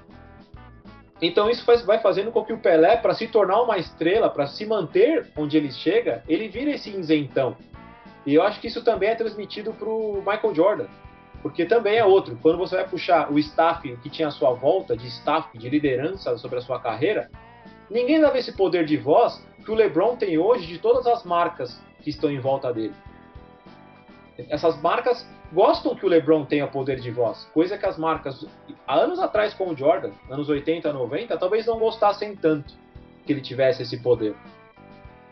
Então 1.22 1.50
isso 1.50 1.64
faz, 1.64 1.86
vai 1.86 2.00
fazendo 2.00 2.32
com 2.32 2.44
que 2.44 2.52
o 2.52 2.58
Pelé, 2.58 2.98
para 2.98 3.14
se 3.14 3.28
tornar 3.28 3.62
uma 3.62 3.78
estrela, 3.78 4.30
para 4.30 4.48
se 4.48 4.66
manter 4.66 5.28
onde 5.38 5.56
ele 5.56 5.72
chega, 5.72 6.24
ele 6.28 6.48
vira 6.48 6.72
esse 6.72 6.90
isentão. 6.90 7.56
E 8.26 8.34
eu 8.34 8.44
acho 8.44 8.60
que 8.60 8.68
isso 8.68 8.84
também 8.84 9.10
é 9.10 9.16
transmitido 9.16 9.72
para 9.74 9.88
o 9.88 10.24
Michael 10.26 10.56
Jordan, 10.56 10.88
porque 11.42 11.66
também 11.66 11.98
é 11.98 12.06
outro. 12.06 12.38
Quando 12.42 12.58
você 12.58 12.76
vai 12.76 12.88
puxar 12.88 13.32
o 13.32 13.38
staff 13.40 13.96
que 13.98 14.10
tinha 14.10 14.28
à 14.28 14.32
sua 14.32 14.52
volta, 14.54 14.98
de 14.98 15.08
staff, 15.08 15.56
de 15.58 15.70
liderança 15.70 16.38
sobre 16.38 16.58
a 16.60 16.62
sua 16.62 16.80
carreira, 16.80 17.30
ninguém 17.92 18.20
dava 18.20 18.38
esse 18.38 18.54
poder 18.54 18.86
de 18.86 18.98
voz 18.98 19.46
que 19.64 19.70
o 19.70 19.76
LeBron 19.76 20.16
tem 20.16 20.38
hoje 20.38 20.66
de 20.66 20.80
todas 20.80 21.06
as 21.06 21.24
marcas 21.24 21.80
que 22.02 22.10
estão 22.10 22.32
em 22.32 22.40
volta 22.40 22.74
dele. 22.74 22.96
Essas 24.50 24.82
marcas 24.82 25.28
gostam 25.52 25.94
que 25.94 26.06
o 26.06 26.10
LeBron 26.10 26.46
tenha 26.46 26.66
poder 26.66 27.00
de 27.00 27.12
voz, 27.12 27.46
coisa 27.54 27.78
que 27.78 27.86
as 27.86 27.98
marcas, 27.98 28.46
há 28.88 28.96
anos 28.96 29.20
atrás 29.20 29.54
com 29.54 29.70
o 29.70 29.78
Jordan, 29.78 30.12
anos 30.30 30.50
80, 30.50 30.92
90, 30.92 31.38
talvez 31.38 31.66
não 31.66 31.78
gostassem 31.78 32.36
tanto 32.36 32.74
que 33.26 33.34
ele 33.34 33.42
tivesse 33.42 33.84
esse 33.84 34.02
poder. 34.02 34.34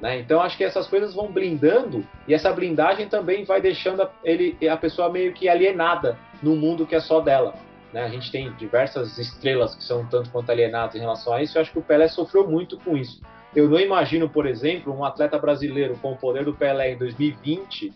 Né? 0.02 0.20
Então 0.20 0.42
acho 0.42 0.58
que 0.58 0.64
essas 0.64 0.88
coisas 0.88 1.14
vão 1.14 1.32
blindando 1.32 2.06
e 2.28 2.34
essa 2.34 2.52
blindagem 2.52 3.08
também 3.08 3.44
vai 3.44 3.62
deixando 3.62 4.08
ele, 4.24 4.58
a 4.68 4.78
pessoa 4.78 5.10
meio 5.10 5.34
que 5.34 5.50
alienada 5.50 6.18
num 6.42 6.56
mundo 6.56 6.86
que 6.86 6.96
é 6.96 7.00
só 7.00 7.20
dela. 7.20 7.54
Né? 7.94 8.04
A 8.04 8.10
gente 8.10 8.32
tem 8.32 8.52
diversas 8.54 9.18
estrelas 9.18 9.76
que 9.76 9.84
são 9.84 10.06
tanto 10.06 10.30
quanto 10.30 10.50
alienadas 10.52 10.96
em 10.96 11.00
relação 11.00 11.34
a 11.34 11.42
isso. 11.42 11.58
Eu 11.58 11.62
acho 11.62 11.72
que 11.72 11.80
o 11.80 11.84
Pelé 11.84 12.08
sofreu 12.08 12.48
muito 12.48 12.78
com 12.78 12.96
isso. 12.96 13.22
Eu 13.56 13.68
não 13.68 13.80
imagino, 13.80 14.30
por 14.30 14.46
exemplo, 14.46 14.96
um 14.96 15.04
atleta 15.04 15.38
brasileiro 15.40 15.98
com 16.02 16.12
o 16.12 16.18
poder 16.18 16.46
do 16.46 16.54
Pelé 16.54 16.94
em 16.94 16.98
2020 16.98 17.94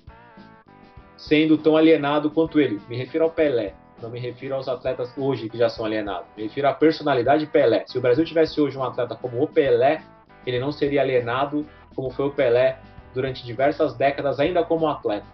sendo 1.15 1.57
tão 1.57 1.77
alienado 1.77 2.29
quanto 2.31 2.59
ele. 2.59 2.81
Me 2.89 2.97
refiro 2.97 3.23
ao 3.23 3.29
Pelé, 3.29 3.73
não 4.01 4.09
me 4.09 4.19
refiro 4.19 4.55
aos 4.55 4.67
atletas 4.67 5.13
hoje 5.17 5.47
que 5.47 5.57
já 5.57 5.69
são 5.69 5.85
alienados. 5.85 6.27
Me 6.35 6.43
refiro 6.43 6.67
à 6.67 6.73
personalidade 6.73 7.45
Pelé. 7.45 7.85
Se 7.87 7.97
o 7.97 8.01
Brasil 8.01 8.25
tivesse 8.25 8.59
hoje 8.59 8.77
um 8.77 8.83
atleta 8.83 9.15
como 9.15 9.41
o 9.41 9.47
Pelé, 9.47 10.03
ele 10.45 10.59
não 10.59 10.71
seria 10.71 11.01
alienado 11.01 11.65
como 11.95 12.09
foi 12.09 12.25
o 12.25 12.31
Pelé 12.31 12.77
durante 13.13 13.45
diversas 13.45 13.93
décadas, 13.93 14.39
ainda 14.39 14.63
como 14.63 14.87
atleta. 14.87 15.25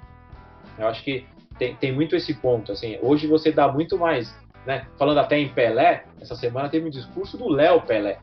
Eu 0.77 0.87
acho 0.87 1.03
que 1.03 1.25
tem, 1.57 1.75
tem 1.75 1.91
muito 1.91 2.15
esse 2.15 2.33
ponto. 2.35 2.71
Assim, 2.71 2.99
hoje 3.01 3.25
você 3.25 3.51
dá 3.51 3.67
muito 3.67 3.97
mais. 3.97 4.37
Né? 4.65 4.87
Falando 4.97 5.19
até 5.19 5.39
em 5.39 5.49
Pelé, 5.49 6.05
essa 6.19 6.35
semana 6.35 6.69
teve 6.69 6.85
um 6.87 6.89
discurso 6.89 7.37
do 7.37 7.47
Léo 7.47 7.81
Pelé, 7.81 8.19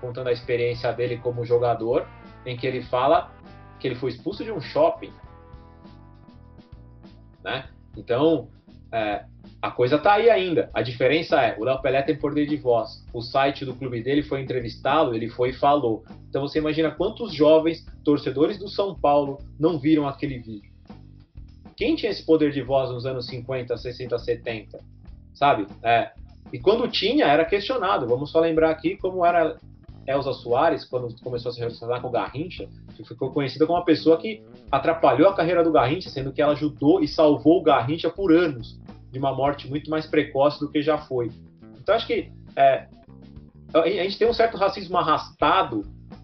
contando 0.00 0.28
a 0.28 0.32
experiência 0.32 0.92
dele 0.92 1.18
como 1.18 1.44
jogador, 1.44 2.06
em 2.44 2.56
que 2.56 2.66
ele 2.66 2.82
fala 2.82 3.32
que 3.78 3.88
ele 3.88 3.94
foi 3.94 4.10
expulso 4.10 4.44
de 4.44 4.52
um 4.52 4.60
shopping. 4.60 5.12
Né? 7.42 7.68
Então, 7.96 8.48
é, 8.92 9.24
a 9.62 9.70
coisa 9.70 9.96
está 9.96 10.14
aí 10.14 10.30
ainda. 10.30 10.70
A 10.72 10.82
diferença 10.82 11.40
é, 11.40 11.58
o 11.58 11.64
Léo 11.64 11.80
Pelé 11.80 12.02
tem 12.02 12.16
poder 12.16 12.46
de 12.46 12.56
voz. 12.56 13.04
O 13.12 13.20
site 13.20 13.64
do 13.64 13.74
clube 13.74 14.02
dele 14.02 14.22
foi 14.22 14.40
entrevistá-lo, 14.40 15.14
ele 15.14 15.28
foi 15.28 15.50
e 15.50 15.54
falou. 15.54 16.04
Então 16.28 16.42
você 16.42 16.58
imagina 16.58 16.90
quantos 16.90 17.34
jovens 17.34 17.84
torcedores 18.04 18.58
do 18.58 18.68
São 18.68 18.94
Paulo 18.94 19.38
não 19.58 19.78
viram 19.78 20.06
aquele 20.06 20.38
vídeo. 20.38 20.70
Quem 21.76 21.94
tinha 21.94 22.10
esse 22.10 22.24
poder 22.24 22.52
de 22.52 22.62
voz 22.62 22.90
nos 22.90 23.06
anos 23.06 23.26
50, 23.26 23.76
60, 23.76 24.18
70? 24.18 24.78
Sabe? 25.34 25.66
É. 25.82 26.10
E 26.52 26.58
quando 26.58 26.88
tinha, 26.88 27.26
era 27.26 27.44
questionado. 27.44 28.06
Vamos 28.06 28.30
só 28.30 28.40
lembrar 28.40 28.70
aqui 28.70 28.96
como 28.96 29.24
era 29.24 29.56
Elza 30.06 30.32
Soares, 30.32 30.84
quando 30.84 31.14
começou 31.22 31.50
a 31.50 31.52
se 31.52 31.60
relacionar 31.60 32.00
com 32.00 32.08
o 32.08 32.10
Garrincha, 32.10 32.68
que 32.96 33.04
ficou 33.04 33.30
conhecida 33.30 33.66
como 33.66 33.78
uma 33.78 33.84
pessoa 33.84 34.18
que 34.18 34.42
atrapalhou 34.70 35.28
a 35.28 35.34
carreira 35.34 35.62
do 35.62 35.72
Garrincha, 35.72 36.10
sendo 36.10 36.32
que 36.32 36.42
ela 36.42 36.52
ajudou 36.52 37.02
e 37.02 37.08
salvou 37.08 37.60
o 37.60 37.62
Garrincha 37.62 38.10
por 38.10 38.32
anos 38.32 38.78
de 39.10 39.18
uma 39.18 39.34
morte 39.34 39.68
muito 39.68 39.90
mais 39.90 40.06
precoce 40.06 40.60
do 40.60 40.70
que 40.70 40.82
já 40.82 40.98
foi. 40.98 41.30
Então 41.78 41.94
acho 41.94 42.06
que 42.06 42.30
é, 42.56 42.86
a 43.74 43.88
gente 43.88 44.18
tem 44.18 44.28
um 44.28 44.32
certo 44.32 44.56
racismo 44.56 44.96
arrastado 44.96 45.82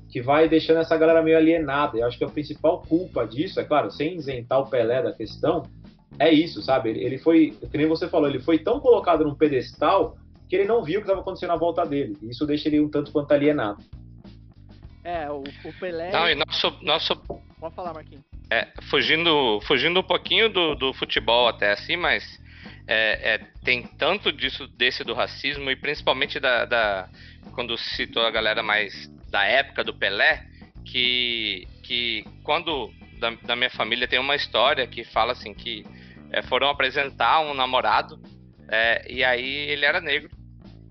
que 0.09 0.21
vai 0.21 0.49
deixando 0.49 0.81
essa 0.81 0.97
galera 0.97 1.23
meio 1.23 1.37
alienada. 1.37 1.99
Eu 1.99 2.07
acho 2.07 2.19
que 2.19 2.25
a 2.25 2.29
principal 2.29 2.83
culpa 2.83 3.27
disso, 3.27 3.61
é 3.61 3.65
claro, 3.65 3.91
sem 3.91 4.17
isentar 4.17 4.61
o 4.61 4.67
Pelé 4.67 5.03
da 5.03 5.13
questão, 5.13 5.63
é 6.19 6.33
isso, 6.33 6.63
sabe? 6.63 6.91
Ele 6.91 7.19
foi, 7.19 7.57
que 7.71 7.77
nem 7.77 7.87
você 7.87 8.09
falou, 8.09 8.29
ele 8.29 8.41
foi 8.41 8.59
tão 8.59 8.81
colocado 8.81 9.25
num 9.25 9.35
pedestal 9.35 10.17
que 10.49 10.57
ele 10.57 10.65
não 10.65 10.83
viu 10.83 11.01
o 11.01 11.03
que 11.03 11.09
estava 11.09 11.21
acontecendo 11.21 11.51
à 11.53 11.57
volta 11.57 11.85
dele. 11.85 12.17
E 12.23 12.31
isso 12.31 12.47
deixa 12.47 12.69
ele 12.69 12.81
um 12.81 12.89
tanto 12.89 13.13
quanto 13.13 13.33
alienado. 13.33 13.83
É, 15.05 15.31
o, 15.31 15.43
o 15.43 15.73
Pelé. 15.79 16.11
Não, 16.11 16.29
e 16.29 16.35
nosso. 16.35 16.77
nosso... 16.83 17.17
Pode 17.61 17.75
falar, 17.75 17.95
Marquinhos. 17.95 18.25
É, 18.51 18.69
fugindo, 18.83 19.61
fugindo 19.63 20.01
um 20.01 20.03
pouquinho 20.03 20.49
do, 20.49 20.75
do 20.75 20.93
futebol 20.93 21.49
até 21.49 21.73
assim, 21.73 21.97
mas 21.97 22.41
é, 22.87 23.35
é, 23.35 23.39
tem 23.65 23.83
tanto 23.83 24.33
disso 24.33 24.69
desse 24.69 25.03
do 25.03 25.15
racismo 25.15 25.71
e 25.71 25.77
principalmente 25.77 26.39
da, 26.39 26.65
da 26.65 27.09
quando 27.53 27.77
citou 27.77 28.25
a 28.25 28.31
galera 28.31 28.63
mais 28.63 29.11
da 29.29 29.45
época 29.45 29.83
do 29.83 29.93
Pelé 29.93 30.47
que 30.85 31.67
que 31.83 32.25
quando 32.45 32.93
da, 33.19 33.31
da 33.43 33.57
minha 33.57 33.71
família 33.71 34.07
tem 34.07 34.21
uma 34.21 34.37
história 34.37 34.87
que 34.87 35.03
fala 35.03 35.33
assim 35.33 35.53
que 35.53 35.85
é, 36.33 36.43
foram 36.43 36.69
apresentar 36.69 37.41
um 37.41 37.55
namorado 37.55 38.21
é, 38.69 39.11
e 39.11 39.23
aí 39.23 39.71
ele 39.71 39.85
era 39.85 40.01
negro 40.01 40.31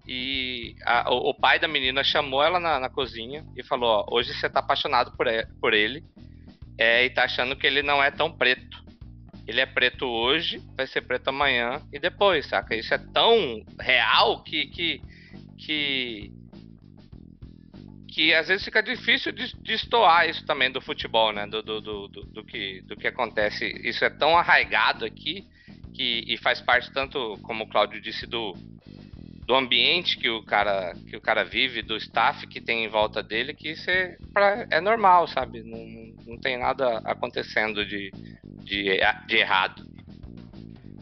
e 0.07 0.75
a, 0.86 1.11
o, 1.11 1.29
o, 1.29 1.33
pai 1.33 1.59
da 1.59 1.67
menina 1.67 2.03
chamou 2.03 2.43
ela 2.43 2.59
na, 2.59 2.79
na 2.79 2.89
cozinha 2.89 3.43
e 3.55 3.63
falou: 3.63 3.89
ó, 3.89 4.15
hoje 4.15 4.33
você 4.33 4.47
tá 4.47 4.59
apaixonado 4.59 5.11
por 5.17 5.25
ele, 5.25 5.47
por 5.59 5.73
ele 5.73 6.03
é, 6.77 7.05
e 7.05 7.09
tá 7.09 7.23
achando 7.23 7.55
que 7.55 7.65
ele 7.65 7.81
não 7.81 8.03
é 8.03 8.11
tão 8.11 8.31
preto. 8.31 8.83
Ele 9.47 9.61
é 9.61 9.65
preto 9.65 10.05
hoje, 10.05 10.61
vai 10.75 10.88
ser 10.88 11.01
preto 11.01 11.29
amanhã 11.29 11.81
e 11.93 11.99
depois, 11.99 12.47
saca? 12.47 12.75
Isso 12.75 12.93
é 12.93 12.97
tão 12.97 13.63
real 13.79 14.43
que. 14.43 14.67
que, 14.67 15.01
que 15.57 16.31
que 18.16 18.34
às 18.34 18.47
vezes 18.47 18.63
fica 18.63 18.82
difícil 18.82 19.34
de 19.34 19.53
destoar 19.57 20.30
isso 20.30 20.45
também 20.45 20.72
do 20.72 20.80
futebol, 20.80 21.34
né? 21.34 21.45
Do, 21.45 21.61
do, 21.61 21.82
do, 21.82 22.07
do, 22.07 22.24
do, 22.24 22.45
que, 22.45 22.80
do 22.84 22.95
que 22.95 23.07
acontece. 23.07 23.66
Isso 23.84 24.05
é 24.05 24.09
tão 24.09 24.38
arraigado 24.38 25.03
aqui 25.03 25.45
que, 25.93 26.24
e 26.26 26.38
faz 26.38 26.61
parte 26.61 26.89
tanto, 26.93 27.38
como 27.43 27.66
o 27.66 27.68
Cláudio 27.68 27.99
disse, 27.99 28.26
do, 28.26 28.53
do 29.45 29.53
ambiente 29.53 30.18
que 30.18 30.30
o 30.30 30.41
cara 30.41 30.93
que 31.09 31.18
o 31.18 31.20
cara 31.20 31.43
vive, 31.43 31.82
do 31.82 31.97
staff 31.97 32.47
que 32.47 32.61
tem 32.61 32.86
em 32.86 32.88
volta 32.88 33.22
dele, 33.22 33.53
que 33.53 33.72
isso 33.72 33.91
é, 33.91 34.18
pra, 34.34 34.66
é 34.72 34.80
normal, 34.80 35.28
sabe? 35.28 35.61
Não, 35.61 35.86
não 36.26 36.39
tem 36.39 36.57
nada 36.57 36.99
acontecendo 36.99 37.86
de, 37.86 38.11
de, 38.63 38.97
de 39.28 39.36
errado. 39.36 39.86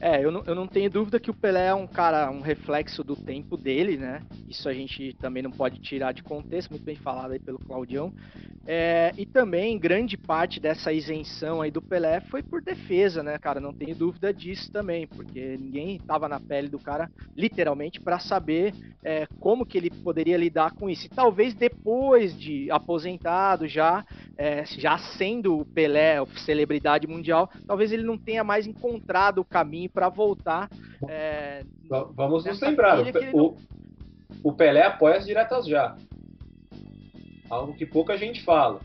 É, 0.04 0.22
eu 0.22 0.34
não, 0.34 0.43
eu 0.45 0.54
não 0.54 0.68
tenho 0.68 0.89
dúvida 0.89 1.18
que 1.18 1.32
o 1.32 1.34
Pelé 1.34 1.68
é 1.68 1.74
um 1.74 1.88
cara, 1.88 2.30
um 2.30 2.41
reflexo 2.41 3.06
do 3.06 3.16
tempo 3.16 3.56
dele, 3.56 3.95
né? 3.95 4.22
Isso 4.49 4.68
a 4.68 4.74
gente 4.74 5.14
também 5.14 5.41
não 5.41 5.49
pode 5.49 5.80
tirar 5.80 6.12
de 6.12 6.22
contexto, 6.22 6.72
muito 6.72 6.84
bem 6.84 6.97
falado 6.97 7.32
aí 7.32 7.39
pelo 7.39 7.58
Claudião. 7.58 8.12
É, 8.66 9.14
e 9.18 9.26
também 9.26 9.80
grande 9.80 10.18
parte 10.18 10.60
dessa 10.60 10.91
isenção 10.91 11.62
aí 11.62 11.72
do 11.72 11.82
Pelé 11.82 12.20
foi 12.20 12.43
por 12.43 12.62
defesa, 12.62 13.24
né, 13.24 13.38
cara? 13.38 13.62
Não 13.62 13.74
tenho 13.74 13.95
dúvida 13.95 14.34
disso 14.34 14.70
também, 14.74 15.08
porque 15.08 15.58
ninguém 15.58 15.95
estava 15.95 16.28
na 16.28 16.39
pele 16.39 16.68
do 16.68 16.80
cara, 16.80 17.10
literalmente, 17.36 18.01
para 18.01 18.20
saber 18.20 18.74
é, 19.04 19.26
como 19.39 19.66
que 19.66 19.78
ele 19.78 19.89
poderia 19.89 20.38
lidar 20.38 20.72
com 20.74 20.89
isso. 20.89 21.06
E 21.06 21.10
talvez 21.10 21.54
depois 21.54 22.38
de 22.38 22.72
aposentado, 22.72 23.68
já, 23.68 24.06
é, 24.38 24.66
já 24.66 24.97
sendo 24.97 25.60
o 25.60 25.66
Pelé, 25.66 26.26
celebridade 26.38 27.08
mundial, 27.08 27.49
talvez 27.68 27.91
ele 27.91 28.04
não 28.04 28.18
tenha 28.18 28.43
mais 28.43 28.66
encontrado 28.66 29.39
o 29.39 29.45
caminho 29.45 29.89
para 29.93 30.09
voltar. 30.09 30.69
É, 31.07 31.63
Vamos 32.15 32.45
nos 32.45 32.59
lembrar, 32.59 32.99
o, 32.99 33.03
não... 33.03 33.57
o, 34.43 34.53
Pelé 34.53 34.83
apoia 34.83 35.17
as 35.17 35.25
diretas 35.25 35.67
já. 35.67 35.95
Algo 37.49 37.73
que 37.73 37.85
pouca 37.85 38.17
gente 38.17 38.43
fala. 38.43 38.79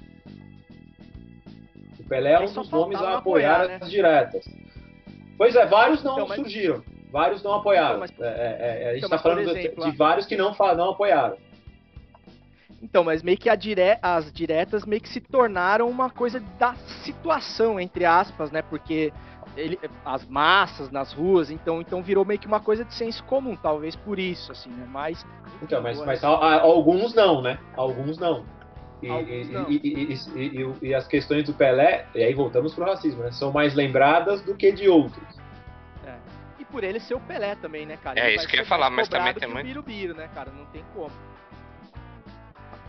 O 1.98 2.04
Pelé 2.04 2.32
é 2.32 2.40
um 2.40 2.52
dos 2.52 2.70
nomes 2.70 3.00
a 3.00 3.18
apoiar, 3.18 3.62
apoiar 3.62 3.68
né? 3.68 3.78
as 3.80 3.90
diretas. 3.90 4.44
Pois 5.36 5.54
é, 5.54 5.64
vários 5.66 6.02
não 6.02 6.14
então, 6.14 6.28
mas... 6.28 6.36
surgiram. 6.36 6.82
Vários 7.10 7.42
não 7.42 7.54
apoiaram. 7.54 8.04
Então, 8.04 8.18
mas... 8.18 8.20
é, 8.20 8.58
é, 8.60 8.82
é 8.82 8.90
a 8.90 8.94
gente 8.94 9.04
está 9.04 9.16
então, 9.16 9.18
falando 9.18 9.50
exemplo, 9.50 9.84
de, 9.84 9.90
de, 9.90 9.96
vários 9.96 10.26
que 10.26 10.36
não, 10.36 10.54
não 10.76 10.90
apoiaram. 10.90 11.36
Então, 12.82 13.02
mas 13.02 13.22
meio 13.22 13.38
que 13.38 13.54
dire... 13.56 13.98
as 14.02 14.32
diretas 14.32 14.84
meio 14.84 15.00
que 15.00 15.08
se 15.08 15.20
tornaram 15.20 15.88
uma 15.88 16.10
coisa 16.10 16.40
da 16.58 16.74
situação, 17.04 17.80
entre 17.80 18.04
aspas, 18.04 18.50
né? 18.50 18.62
Porque 18.62 19.12
ele, 19.58 19.78
as 20.04 20.26
massas 20.26 20.90
nas 20.90 21.12
ruas, 21.12 21.50
então, 21.50 21.80
então 21.80 22.02
virou 22.02 22.24
meio 22.24 22.38
que 22.38 22.46
uma 22.46 22.60
coisa 22.60 22.84
de 22.84 22.94
senso 22.94 23.22
comum, 23.24 23.56
talvez 23.56 23.96
por 23.96 24.18
isso, 24.18 24.52
assim, 24.52 24.70
né? 24.70 24.86
Mas. 24.88 25.26
Então, 25.62 25.82
mas, 25.82 26.00
mas 26.00 26.22
alguns 26.22 27.14
não, 27.14 27.42
né? 27.42 27.58
Alguns 27.76 28.18
não. 28.18 28.44
E, 29.02 29.08
alguns 29.08 29.50
não. 29.50 29.70
E, 29.70 30.16
e, 30.34 30.88
e, 30.88 30.94
as 30.94 31.06
questões 31.06 31.44
do 31.44 31.52
Pelé, 31.52 32.06
e 32.14 32.22
aí 32.22 32.34
voltamos 32.34 32.74
pro 32.74 32.84
racismo, 32.84 33.22
né? 33.22 33.32
São 33.32 33.52
mais 33.52 33.74
lembradas 33.74 34.40
do 34.42 34.54
que 34.54 34.70
de 34.72 34.88
outros. 34.88 35.38
É. 36.06 36.16
E 36.58 36.64
por 36.64 36.84
ele 36.84 37.00
ser 37.00 37.14
o 37.14 37.20
Pelé 37.20 37.54
também, 37.56 37.84
né, 37.84 37.96
cara? 37.96 38.18
É, 38.18 38.28
ele 38.28 38.36
isso 38.36 38.48
que 38.48 38.56
eu 38.56 38.60
ia 38.60 38.66
falar, 38.66 38.90
mas 38.90 39.08
também 39.08 39.34
tem 39.34 39.48
muito. 39.48 39.66
Birubiru, 39.66 40.14
né, 40.14 40.28
cara? 40.34 40.50
Não 40.50 40.66
tem 40.66 40.84
como. 40.94 41.10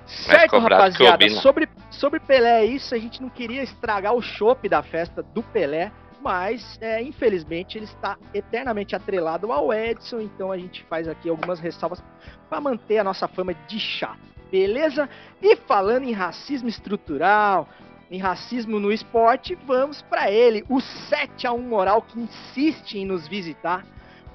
Certo, 0.06 0.58
rapaziada, 0.58 1.30
sobre, 1.30 1.70
sobre 1.92 2.20
Pelé 2.20 2.62
é 2.62 2.66
isso, 2.66 2.96
a 2.96 2.98
gente 2.98 3.22
não 3.22 3.30
queria 3.30 3.62
estragar 3.62 4.16
o 4.16 4.22
chopp 4.22 4.68
da 4.68 4.82
festa 4.82 5.22
do 5.22 5.44
Pelé, 5.44 5.92
mas 6.22 6.78
é, 6.82 7.02
infelizmente 7.02 7.78
ele 7.78 7.86
está 7.86 8.18
eternamente 8.34 8.96
atrelado 8.96 9.52
ao 9.52 9.74
Edson, 9.74 10.20
então 10.20 10.52
a 10.52 10.58
gente 10.58 10.84
faz 10.84 11.08
aqui 11.08 11.30
algumas 11.30 11.60
ressalvas 11.60 12.04
para 12.50 12.60
manter 12.60 13.00
a 13.00 13.04
nossa 13.04 13.28
fama 13.28 13.54
de 13.68 13.80
chato, 13.80 14.20
beleza? 14.52 15.10
E 15.42 15.56
falando 15.56 16.04
em 16.04 16.12
racismo 16.12 16.68
estrutural, 16.68 17.68
em 18.12 18.20
racismo 18.20 18.80
no 18.80 18.92
esporte, 18.92 19.58
vamos 19.66 20.02
para 20.02 20.32
ele, 20.32 20.66
o 20.68 20.82
7 20.82 21.48
a 21.48 21.54
1 21.54 21.62
moral 21.62 22.02
que 22.02 22.20
insiste 22.20 22.98
em 22.98 23.06
nos 23.06 23.28
visitar, 23.28 23.86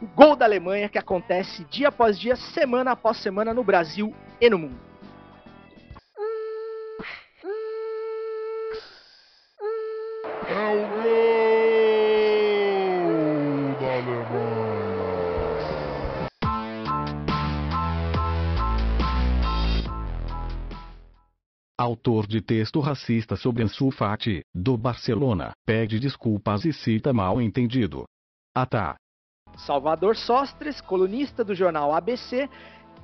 o 0.00 0.06
gol 0.06 0.36
da 0.36 0.44
Alemanha 0.44 0.88
que 0.88 0.98
acontece 0.98 1.64
dia 1.64 1.88
após 1.88 2.18
dia, 2.18 2.36
semana 2.36 2.92
após 2.92 3.16
semana 3.18 3.52
no 3.52 3.64
Brasil 3.64 4.14
e 4.40 4.48
no 4.48 4.58
mundo. 4.58 4.94
É 10.46 11.03
autor 21.84 22.26
de 22.26 22.40
texto 22.40 22.80
racista 22.80 23.36
sobre 23.36 23.62
Ansu 23.62 23.90
Fati, 23.90 24.42
do 24.54 24.76
Barcelona, 24.76 25.52
pede 25.66 26.00
desculpas 26.00 26.64
e 26.64 26.72
cita 26.72 27.12
mal 27.12 27.40
entendido. 27.40 28.04
Atá. 28.54 28.96
Salvador 29.56 30.16
Sostres, 30.16 30.80
colunista 30.80 31.44
do 31.44 31.54
jornal 31.54 31.92
ABC, 31.92 32.48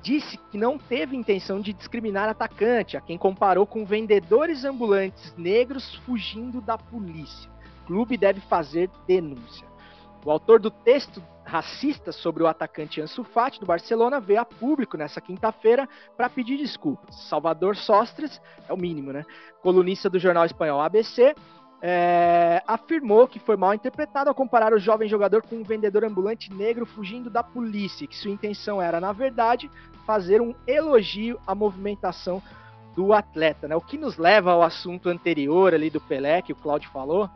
disse 0.01 0.37
que 0.49 0.57
não 0.57 0.77
teve 0.77 1.15
intenção 1.15 1.61
de 1.61 1.71
discriminar 1.73 2.27
atacante, 2.27 2.97
a 2.97 3.01
quem 3.01 3.17
comparou 3.17 3.67
com 3.67 3.85
vendedores 3.85 4.65
ambulantes 4.65 5.33
negros 5.37 5.95
fugindo 6.05 6.59
da 6.59 6.77
polícia. 6.77 7.49
O 7.83 7.87
clube 7.87 8.17
deve 8.17 8.41
fazer 8.41 8.89
denúncia. 9.07 9.70
O 10.23 10.29
autor 10.29 10.59
do 10.59 10.69
texto 10.69 11.21
racista 11.43 12.11
sobre 12.11 12.43
o 12.43 12.47
atacante 12.47 13.01
Ansu 13.01 13.23
Fati 13.23 13.59
do 13.59 13.65
Barcelona 13.65 14.19
veio 14.19 14.39
a 14.39 14.45
público 14.45 14.95
nessa 14.95 15.19
quinta-feira 15.19 15.89
para 16.15 16.29
pedir 16.29 16.57
desculpas. 16.57 17.15
Salvador 17.27 17.75
Sostres, 17.75 18.39
é 18.69 18.73
o 18.73 18.77
mínimo, 18.77 19.11
né? 19.11 19.25
Colunista 19.61 20.09
do 20.09 20.19
jornal 20.19 20.45
espanhol 20.45 20.79
ABC, 20.79 21.35
é, 21.81 22.61
afirmou 22.67 23.27
que 23.27 23.39
foi 23.39 23.57
mal 23.57 23.73
interpretado 23.73 24.29
ao 24.29 24.35
comparar 24.35 24.71
o 24.71 24.79
jovem 24.79 25.09
jogador 25.09 25.41
com 25.41 25.55
um 25.55 25.63
vendedor 25.63 26.05
ambulante 26.05 26.53
negro 26.53 26.85
fugindo 26.85 27.29
da 27.29 27.43
polícia, 27.43 28.05
que 28.05 28.15
sua 28.15 28.29
intenção 28.29 28.79
era, 28.79 28.99
na 28.99 29.11
verdade, 29.11 29.69
fazer 30.05 30.39
um 30.39 30.53
elogio 30.67 31.39
à 31.47 31.55
movimentação 31.55 32.41
do 32.95 33.13
atleta, 33.13 33.67
né? 33.67 33.75
O 33.75 33.81
que 33.81 33.97
nos 33.97 34.17
leva 34.17 34.51
ao 34.51 34.61
assunto 34.61 35.09
anterior 35.09 35.73
ali 35.73 35.89
do 35.89 35.99
Pelé, 35.99 36.41
que 36.41 36.53
o 36.53 36.55
Claudio 36.55 36.91
falou, 36.91 37.27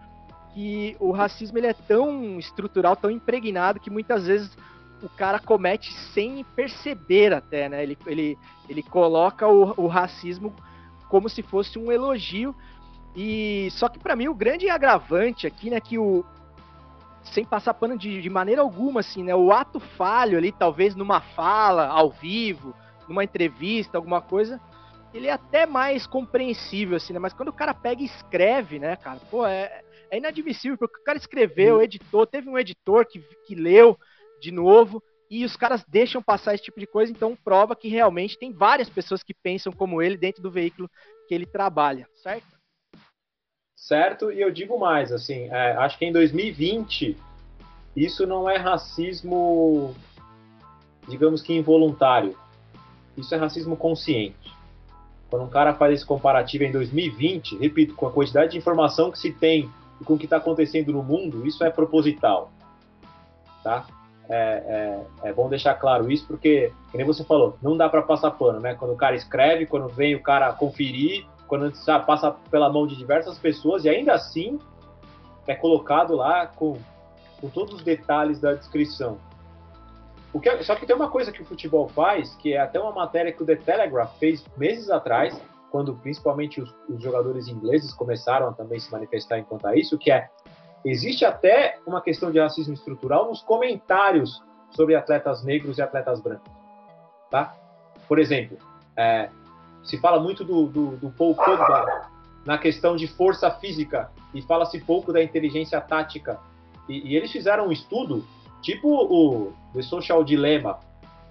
que 0.56 0.96
o 1.02 1.12
racismo 1.12 1.58
ele 1.58 1.68
é 1.68 1.74
tão 1.74 2.40
estrutural, 2.40 2.96
tão 2.96 3.12
impregnado, 3.12 3.78
que 3.78 3.90
muitas 3.90 4.26
vezes 4.26 4.58
o 5.04 5.10
cara 5.10 5.38
comete 5.38 5.92
sem 6.14 6.46
perceber 6.56 7.34
até, 7.34 7.68
né? 7.68 7.84
Ele, 7.84 7.98
ele, 8.08 8.38
ele 8.70 8.82
coloca 8.82 9.46
o, 9.46 9.74
o 9.76 9.88
racismo 9.88 10.56
como 11.10 11.28
se 11.28 11.44
fosse 11.44 11.78
um 11.78 11.92
elogio. 11.92 12.56
E 13.14 13.68
só 13.72 13.90
que 13.90 14.00
para 14.00 14.16
mim 14.16 14.30
o 14.30 14.34
grande 14.34 14.70
agravante 14.70 15.46
aqui, 15.46 15.70
né, 15.70 15.82
que 15.82 16.00
o 16.00 16.24
sem 17.24 17.44
passar 17.44 17.74
pano 17.74 17.98
de, 17.98 18.22
de 18.22 18.30
maneira 18.30 18.62
alguma, 18.62 19.02
assim, 19.02 19.24
né, 19.24 19.36
o 19.36 19.52
ato 19.52 19.80
falho 19.80 20.38
ali, 20.38 20.54
talvez 20.54 20.96
numa 20.96 21.20
fala 21.20 21.88
ao 21.88 22.12
vivo, 22.12 22.74
numa 23.10 23.24
entrevista, 23.24 23.98
alguma 23.98 24.22
coisa, 24.22 24.62
ele 25.14 25.28
é 25.28 25.32
até 25.32 25.66
mais 25.66 26.06
compreensível, 26.06 26.96
assim, 26.96 27.14
né? 27.14 27.20
Mas 27.20 27.34
quando 27.34 27.50
o 27.50 27.54
cara 27.54 27.74
pega 27.74 28.02
e 28.02 28.06
escreve, 28.06 28.80
né, 28.80 28.96
cara, 28.96 29.20
pô, 29.32 29.46
é, 29.46 29.82
é 30.10 30.18
inadmissível, 30.18 30.78
porque 30.78 31.00
o 31.00 31.04
cara 31.04 31.18
escreveu, 31.18 31.82
editou, 31.82 32.26
teve 32.26 32.50
um 32.50 32.58
editor 32.58 33.06
que, 33.06 33.20
que 33.48 33.56
leu 33.56 33.98
de 34.42 34.52
novo, 34.52 35.02
e 35.30 35.44
os 35.44 35.56
caras 35.56 35.84
deixam 35.88 36.22
passar 36.22 36.54
esse 36.54 36.64
tipo 36.64 36.80
de 36.80 36.86
coisa, 36.86 37.12
então 37.12 37.36
prova 37.36 37.76
que 37.76 37.88
realmente 37.88 38.38
tem 38.38 38.52
várias 38.52 38.90
pessoas 38.90 39.24
que 39.24 39.34
pensam 39.34 39.74
como 39.74 40.02
ele 40.02 40.18
dentro 40.18 40.42
do 40.42 40.52
veículo 40.52 40.90
que 41.28 41.34
ele 41.34 41.46
trabalha, 41.46 42.08
certo? 42.22 42.56
Certo, 43.76 44.32
e 44.32 44.40
eu 44.40 44.52
digo 44.52 44.80
mais, 44.80 45.12
assim, 45.12 45.50
é, 45.52 45.74
acho 45.74 45.98
que 45.98 46.06
em 46.06 46.12
2020 46.12 47.18
isso 47.96 48.26
não 48.26 48.50
é 48.50 48.58
racismo, 48.58 49.96
digamos 51.08 51.42
que 51.42 51.54
involuntário, 51.54 52.38
isso 53.18 53.34
é 53.34 53.38
racismo 53.38 53.76
consciente. 53.76 54.54
Quando 55.30 55.46
um 55.46 55.50
cara 55.50 55.74
faz 55.74 55.94
esse 55.94 56.06
comparativo 56.06 56.64
em 56.64 56.72
2020, 56.72 57.58
repito, 57.58 57.96
com 57.96 58.08
a 58.08 58.12
quantidade 58.12 58.52
de 58.52 58.58
informação 58.58 59.12
que 59.12 59.20
se 59.20 59.32
tem 59.32 59.70
com 60.04 60.14
o 60.14 60.18
que 60.18 60.26
está 60.26 60.38
acontecendo 60.38 60.92
no 60.92 61.04
mundo, 61.04 61.46
isso 61.46 61.64
é 61.64 61.70
proposital. 61.70 62.52
Tá? 63.64 63.86
É, 64.28 65.06
é, 65.24 65.30
é, 65.30 65.34
bom 65.34 65.48
deixar 65.48 65.76
claro 65.76 66.12
isso, 66.12 66.26
porque, 66.26 66.72
como 66.92 67.06
você 67.06 67.24
falou, 67.24 67.58
não 67.62 67.78
dá 67.78 67.88
para 67.88 68.02
passar 68.02 68.32
pano, 68.32 68.60
né? 68.60 68.74
Quando 68.74 68.92
o 68.92 68.98
cara 68.98 69.16
escreve, 69.16 69.68
quando 69.68 69.88
vem 69.88 70.16
o 70.16 70.22
cara 70.22 70.52
conferir, 70.54 71.26
quando 71.48 71.74
sabe, 71.76 72.06
passa 72.06 72.32
pela 72.50 72.70
mão 72.70 72.88
de 72.88 72.96
diversas 72.96 73.38
pessoas 73.38 73.86
e 73.86 73.90
ainda 73.90 74.14
assim 74.14 74.60
é 75.48 75.54
colocado 75.54 76.16
lá 76.16 76.48
com, 76.48 76.78
com 77.40 77.50
todos 77.50 77.76
os 77.76 77.84
detalhes 77.84 78.40
da 78.40 78.54
descrição. 78.54 79.20
O 80.34 80.40
que, 80.40 80.50
é, 80.50 80.62
só 80.64 80.76
que 80.76 80.86
tem 80.86 80.96
uma 80.96 81.10
coisa 81.10 81.32
que 81.32 81.42
o 81.42 81.46
futebol 81.46 81.88
faz, 81.88 82.34
que 82.36 82.54
é 82.54 82.60
até 82.60 82.80
uma 82.80 82.92
matéria 82.92 83.32
que 83.32 83.44
o 83.44 83.46
The 83.46 83.56
Telegraph 83.58 84.18
fez 84.18 84.44
meses 84.58 84.90
atrás, 84.90 85.40
quando 85.72 85.96
principalmente 85.96 86.62
os, 86.62 86.74
os, 86.90 87.02
jogadores 87.02 87.48
ingleses 87.48 87.94
começaram 87.94 88.50
a 88.50 88.54
também 88.54 88.80
se 88.80 88.92
manifestar 88.92 89.38
em 89.40 89.44
quanto 89.44 89.68
a 89.68 89.76
isso, 89.76 89.98
que 89.98 90.12
é 90.12 90.30
existe 90.84 91.26
até 91.26 91.80
uma 91.86 92.02
questão 92.02 92.32
de 92.32 92.40
racismo 92.40 92.74
estrutural 92.74 93.28
nos 93.28 93.42
comentários 93.42 94.44
sobre 94.72 94.96
atletas 94.96 95.44
negros 95.44 95.78
e 95.78 95.82
atletas 95.82 96.22
brancos. 96.22 96.52
Tá? 97.32 97.56
Por 98.08 98.20
exemplo, 98.20 98.58
é, 98.96 99.30
se 99.84 99.98
fala 99.98 100.20
muito 100.20 100.44
do, 100.44 100.68
do, 100.68 100.98
do 100.98 101.10
Paul 101.12 101.36
Pogba 101.36 102.10
na 102.46 102.58
questão 102.58 102.96
de 102.96 103.08
força 103.08 103.50
física 103.52 104.12
e 104.34 104.42
fala-se 104.42 104.80
pouco 104.80 105.12
da 105.12 105.24
inteligência 105.24 105.82
tática. 105.82 106.40
E, 106.88 107.12
e, 107.12 107.16
eles 107.16 107.32
fizeram 107.32 107.68
um 107.68 107.72
estudo, 107.72 108.24
tipo 108.62 108.88
o 108.88 109.54
The 109.74 109.82
Social 109.82 110.24
Dilemma, 110.24 110.80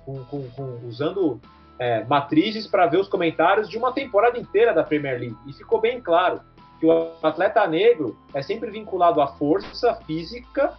com, 0.05 0.24
com, 0.24 0.51
com, 0.51 0.80
usando 0.87 1.41
é, 1.79 2.05
matrizes 2.05 2.66
para 2.66 2.87
ver 2.87 2.99
os 2.99 3.09
comentários 3.09 3.68
de 3.68 3.77
uma 3.77 3.93
temporada 3.93 4.39
inteira 4.39 4.72
da 4.72 4.85
Premier 4.85 5.18
League. 5.18 5.37
E 5.47 5.53
ficou 5.53 5.81
bem 5.81 6.01
claro 6.01 6.41
que 6.79 6.87
o 6.87 7.12
atleta 7.22 7.66
negro 7.66 8.16
é 8.33 8.43
sempre 8.43 8.70
vinculado 8.70 9.20
à 9.20 9.27
força 9.27 9.95
física 10.07 10.75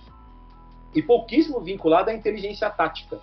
e 0.93 1.01
pouquíssimo 1.01 1.59
vinculado 1.59 2.09
à 2.09 2.13
inteligência 2.13 2.69
tática. 2.69 3.19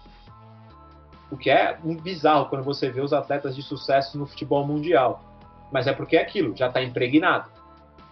O 1.31 1.37
que 1.37 1.51
é 1.51 1.79
bizarro 2.03 2.47
quando 2.47 2.63
você 2.63 2.91
vê 2.91 3.01
os 3.01 3.13
atletas 3.13 3.57
de 3.57 3.63
sucesso 3.63 4.19
no 4.19 4.27
futebol 4.27 4.67
mundial. 4.67 5.23
Mas 5.73 5.87
é 5.87 5.93
porque 5.93 6.17
é 6.17 6.21
aquilo, 6.21 6.55
já 6.55 6.69
está 6.69 6.83
impregnado. 6.83 7.51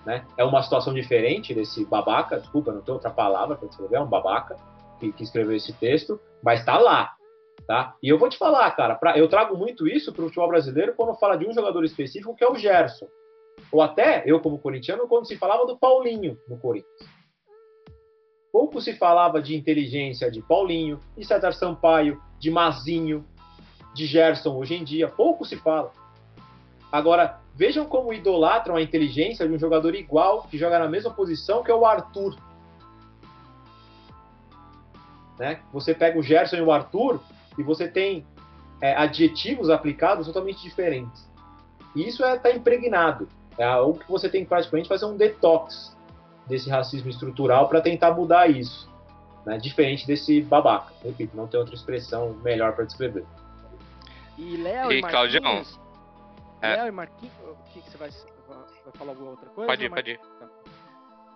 Né? 0.06 0.24
É 0.38 0.44
uma 0.44 0.62
situação 0.62 0.94
diferente 0.94 1.52
desse 1.52 1.84
babaca, 1.84 2.40
desculpa, 2.40 2.72
não 2.72 2.80
tem 2.80 2.94
outra 2.94 3.10
palavra 3.10 3.56
para 3.56 3.68
descrever, 3.68 3.96
é 3.96 4.00
um 4.00 4.06
babaca 4.06 4.56
que, 4.98 5.12
que 5.12 5.22
escreveu 5.22 5.54
esse 5.54 5.74
texto, 5.74 6.18
mas 6.42 6.60
está 6.60 6.78
lá. 6.78 7.12
Tá? 7.66 7.96
E 8.02 8.08
eu 8.08 8.18
vou 8.18 8.28
te 8.28 8.36
falar, 8.36 8.70
cara, 8.72 8.94
pra, 8.94 9.16
eu 9.16 9.28
trago 9.28 9.56
muito 9.56 9.86
isso 9.86 10.12
para 10.12 10.22
o 10.22 10.26
futebol 10.26 10.48
brasileiro 10.48 10.94
quando 10.96 11.18
fala 11.18 11.36
de 11.36 11.46
um 11.46 11.52
jogador 11.52 11.84
específico 11.84 12.34
que 12.34 12.42
é 12.42 12.50
o 12.50 12.56
Gerson. 12.56 13.06
Ou 13.70 13.80
até, 13.82 14.22
eu 14.26 14.40
como 14.40 14.58
corintiano, 14.58 15.06
quando 15.06 15.26
se 15.26 15.36
falava 15.36 15.66
do 15.66 15.78
Paulinho 15.78 16.38
no 16.48 16.58
Corinthians. 16.58 17.08
Pouco 18.52 18.80
se 18.80 18.94
falava 18.94 19.40
de 19.40 19.54
inteligência 19.54 20.30
de 20.30 20.42
Paulinho, 20.42 20.98
de 21.16 21.24
César 21.24 21.52
Sampaio, 21.52 22.20
de 22.38 22.50
Mazinho, 22.50 23.24
de 23.94 24.06
Gerson 24.06 24.56
hoje 24.56 24.74
em 24.74 24.82
dia. 24.82 25.06
Pouco 25.06 25.44
se 25.44 25.56
fala. 25.56 25.92
Agora, 26.90 27.38
vejam 27.54 27.86
como 27.86 28.12
idolatram 28.12 28.74
a 28.74 28.82
inteligência 28.82 29.46
de 29.46 29.54
um 29.54 29.58
jogador 29.58 29.94
igual, 29.94 30.42
que 30.42 30.58
joga 30.58 30.78
na 30.78 30.88
mesma 30.88 31.12
posição, 31.12 31.62
que 31.62 31.70
é 31.70 31.74
o 31.74 31.86
Arthur. 31.86 32.36
Né? 35.38 35.60
Você 35.72 35.94
pega 35.94 36.18
o 36.18 36.22
Gerson 36.22 36.56
e 36.56 36.62
o 36.62 36.72
Arthur 36.72 37.20
e 37.60 37.62
você 37.62 37.86
tem 37.86 38.26
é, 38.80 38.96
adjetivos 38.96 39.70
aplicados 39.70 40.26
totalmente 40.26 40.62
diferentes. 40.62 41.28
E 41.94 42.08
isso 42.08 42.24
está 42.24 42.30
é, 42.30 42.38
tá 42.38 42.50
impregnado. 42.52 43.28
É 43.58 43.64
algo 43.64 43.98
que 43.98 44.10
você 44.10 44.28
tem 44.28 44.42
que 44.42 44.48
praticamente 44.48 44.88
fazer 44.88 45.04
um 45.04 45.16
detox 45.16 45.96
desse 46.46 46.70
racismo 46.70 47.10
estrutural 47.10 47.68
para 47.68 47.80
tentar 47.80 48.12
mudar 48.12 48.48
isso. 48.48 48.90
Né? 49.44 49.58
Diferente 49.58 50.06
desse 50.06 50.40
babaca. 50.40 50.92
Repito, 51.04 51.36
não 51.36 51.46
tem 51.46 51.60
outra 51.60 51.74
expressão 51.74 52.34
melhor 52.42 52.74
para 52.74 52.84
descrever. 52.84 53.24
E 54.38 54.56
Léo 54.56 54.90
e, 54.90 54.98
e 54.98 55.02
Marquinhos... 55.02 55.80
É. 56.62 56.76
Léo 56.76 56.88
e 56.88 56.90
Marquinhos... 56.90 57.34
O 57.44 57.72
que, 57.72 57.82
que 57.82 57.90
você 57.90 57.98
vai, 57.98 58.10
vai 58.10 58.92
falar 58.94 59.12
alguma 59.12 59.30
outra 59.30 59.48
coisa? 59.50 59.66
Pode 59.66 59.84
ir, 59.84 59.90
pode 59.90 60.10
ir. 60.12 60.18
Tá. 60.18 60.48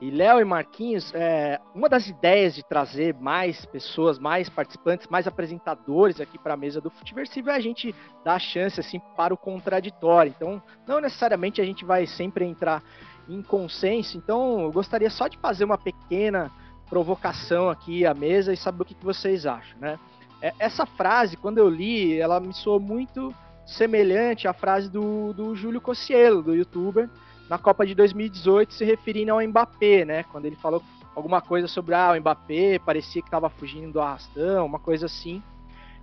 E 0.01 0.11
Léo 0.11 0.41
e 0.41 0.45
Marquinhos, 0.45 1.13
é, 1.15 1.61
uma 1.75 1.89
das 1.89 2.09
ideias 2.09 2.55
de 2.55 2.63
trazer 2.63 3.15
mais 3.15 3.65
pessoas, 3.65 4.19
mais 4.19 4.49
participantes, 4.49 5.07
mais 5.09 5.27
apresentadores 5.27 6.21
aqui 6.21 6.39
para 6.39 6.55
a 6.55 6.57
mesa 6.57 6.81
do 6.81 6.91
Futiversivo 6.91 7.51
é 7.51 7.55
a 7.55 7.61
gente 7.61 7.95
dar 8.25 8.39
chance 8.39 8.79
assim 8.81 9.01
para 9.17 9.33
o 9.33 9.37
contraditório. 9.37 10.35
Então, 10.37 10.61
não 10.87 11.01
necessariamente 11.01 11.61
a 11.61 11.65
gente 11.65 11.85
vai 11.85 12.07
sempre 12.07 12.45
entrar 12.45 12.83
em 13.29 13.41
consenso. 13.41 14.19
Então, 14.19 14.61
eu 14.63 14.73
gostaria 14.73 15.09
só 15.11 15.29
de 15.29 15.39
fazer 15.39 15.65
uma 15.65 15.79
pequena 15.79 16.51
provocação 16.91 17.71
aqui 17.71 18.05
à 18.05 18.13
mesa 18.13 18.53
e 18.53 18.57
saber 18.57 18.83
o 18.83 18.85
que, 18.85 18.95
que 18.95 19.05
vocês 19.05 19.47
acham, 19.47 19.79
né? 19.79 19.99
É, 20.43 20.53
essa 20.59 20.85
frase, 20.85 21.37
quando 21.37 21.59
eu 21.59 21.69
li, 21.69 22.19
ela 22.21 22.39
me 22.41 22.53
soou 22.53 22.79
muito 22.79 23.35
semelhante 23.65 24.47
à 24.47 24.53
frase 24.53 24.91
do, 24.91 25.33
do 25.33 25.55
Júlio 25.55 25.81
Cossielo, 25.81 26.43
do 26.43 26.55
youtuber, 26.55 27.09
na 27.49 27.59
Copa 27.59 27.87
de 27.87 27.95
2018 27.95 28.73
se 28.75 28.85
referindo 28.85 29.33
ao 29.33 29.41
Mbappé, 29.41 30.05
né? 30.05 30.23
Quando 30.25 30.47
ele 30.47 30.57
falou 30.57 30.83
alguma 31.15 31.41
coisa 31.41 31.69
sobre 31.69 31.95
ah, 31.95 32.13
o 32.13 32.21
Mbappé 32.21 32.79
parecia 32.79 33.23
que 33.23 33.29
estava 33.29 33.49
fugindo 33.49 33.93
do 33.93 34.01
arrastão, 34.01 34.67
uma 34.67 34.79
coisa 34.79 35.07
assim. 35.07 35.43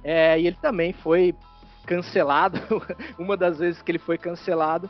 É, 0.04 0.40
e 0.40 0.48
ele 0.48 0.58
também 0.62 0.94
foi 0.94 1.36
cancelado, 1.86 2.60
uma 3.18 3.36
das 3.36 3.60
vezes 3.60 3.82
que 3.82 3.92
ele 3.92 4.00
foi 4.00 4.18
cancelado 4.18 4.90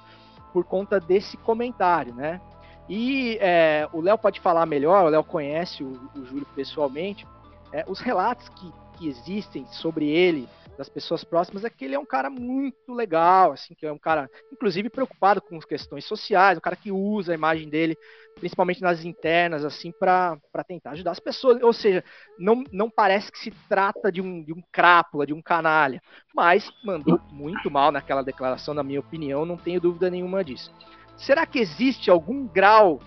por 0.53 0.63
conta 0.65 0.99
desse 0.99 1.37
comentário, 1.37 2.13
né? 2.13 2.41
E 2.89 3.37
é, 3.39 3.87
o 3.93 4.01
Léo 4.01 4.17
pode 4.17 4.39
falar 4.39 4.65
melhor, 4.65 5.05
o 5.05 5.09
Léo 5.09 5.23
conhece 5.23 5.83
o, 5.83 6.09
o 6.15 6.25
Júlio 6.25 6.45
pessoalmente. 6.53 7.25
É, 7.71 7.85
os 7.87 8.01
relatos 8.01 8.49
que, 8.49 8.71
que 8.97 9.07
existem 9.07 9.65
sobre 9.67 10.09
ele 10.09 10.47
das 10.77 10.89
pessoas 10.89 11.23
próximas 11.23 11.63
é 11.63 11.69
que 11.69 11.85
ele 11.85 11.95
é 11.95 11.99
um 11.99 12.05
cara 12.05 12.29
muito 12.29 12.93
legal, 12.93 13.51
assim, 13.51 13.75
que 13.75 13.85
é 13.85 13.91
um 13.91 13.97
cara, 13.97 14.29
inclusive, 14.51 14.89
preocupado 14.89 15.41
com 15.41 15.59
questões 15.59 16.05
sociais, 16.05 16.57
um 16.57 16.61
cara 16.61 16.75
que 16.75 16.91
usa 16.91 17.31
a 17.31 17.35
imagem 17.35 17.69
dele, 17.69 17.97
principalmente 18.35 18.81
nas 18.81 19.05
internas, 19.05 19.63
assim, 19.63 19.91
para 19.91 20.39
tentar 20.67 20.91
ajudar 20.91 21.11
as 21.11 21.19
pessoas. 21.19 21.61
Ou 21.61 21.73
seja, 21.73 22.03
não, 22.39 22.63
não 22.71 22.89
parece 22.89 23.31
que 23.31 23.39
se 23.39 23.51
trata 23.69 24.11
de 24.11 24.21
um, 24.21 24.43
de 24.43 24.53
um 24.53 24.61
crápula, 24.71 25.25
de 25.25 25.33
um 25.33 25.41
canalha, 25.41 26.01
mas 26.33 26.71
mandou 26.83 27.19
muito 27.31 27.69
mal 27.69 27.91
naquela 27.91 28.23
declaração, 28.23 28.73
na 28.73 28.83
minha 28.83 28.99
opinião, 28.99 29.45
não 29.45 29.57
tenho 29.57 29.81
dúvida 29.81 30.09
nenhuma 30.09 30.43
disso. 30.43 30.73
Será 31.17 31.45
que 31.45 31.59
existe 31.59 32.09
algum 32.09 32.47
grau 32.47 32.99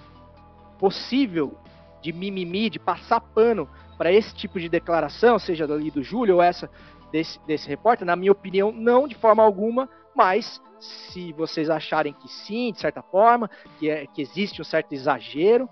possível 0.78 1.58
de 2.00 2.12
mimimi, 2.12 2.68
de 2.68 2.78
passar 2.78 3.20
pano 3.20 3.68
para 3.96 4.12
esse 4.12 4.34
tipo 4.34 4.60
de 4.60 4.68
declaração, 4.68 5.38
seja 5.38 5.64
ali 5.64 5.90
do 5.90 6.02
Júlio 6.02 6.36
ou 6.36 6.42
essa 6.42 6.68
desse, 7.14 7.38
desse 7.46 7.68
repórter? 7.68 8.04
Na 8.04 8.16
minha 8.16 8.32
opinião, 8.32 8.72
não 8.72 9.06
de 9.06 9.14
forma 9.14 9.40
alguma, 9.40 9.88
mas 10.16 10.60
se 10.80 11.32
vocês 11.32 11.70
acharem 11.70 12.12
que 12.12 12.28
sim, 12.28 12.72
de 12.72 12.80
certa 12.80 13.02
forma, 13.02 13.48
que, 13.78 13.88
é, 13.88 14.04
que 14.08 14.20
existe 14.20 14.60
um 14.60 14.64
certo 14.64 14.92
exagero, 14.92 15.68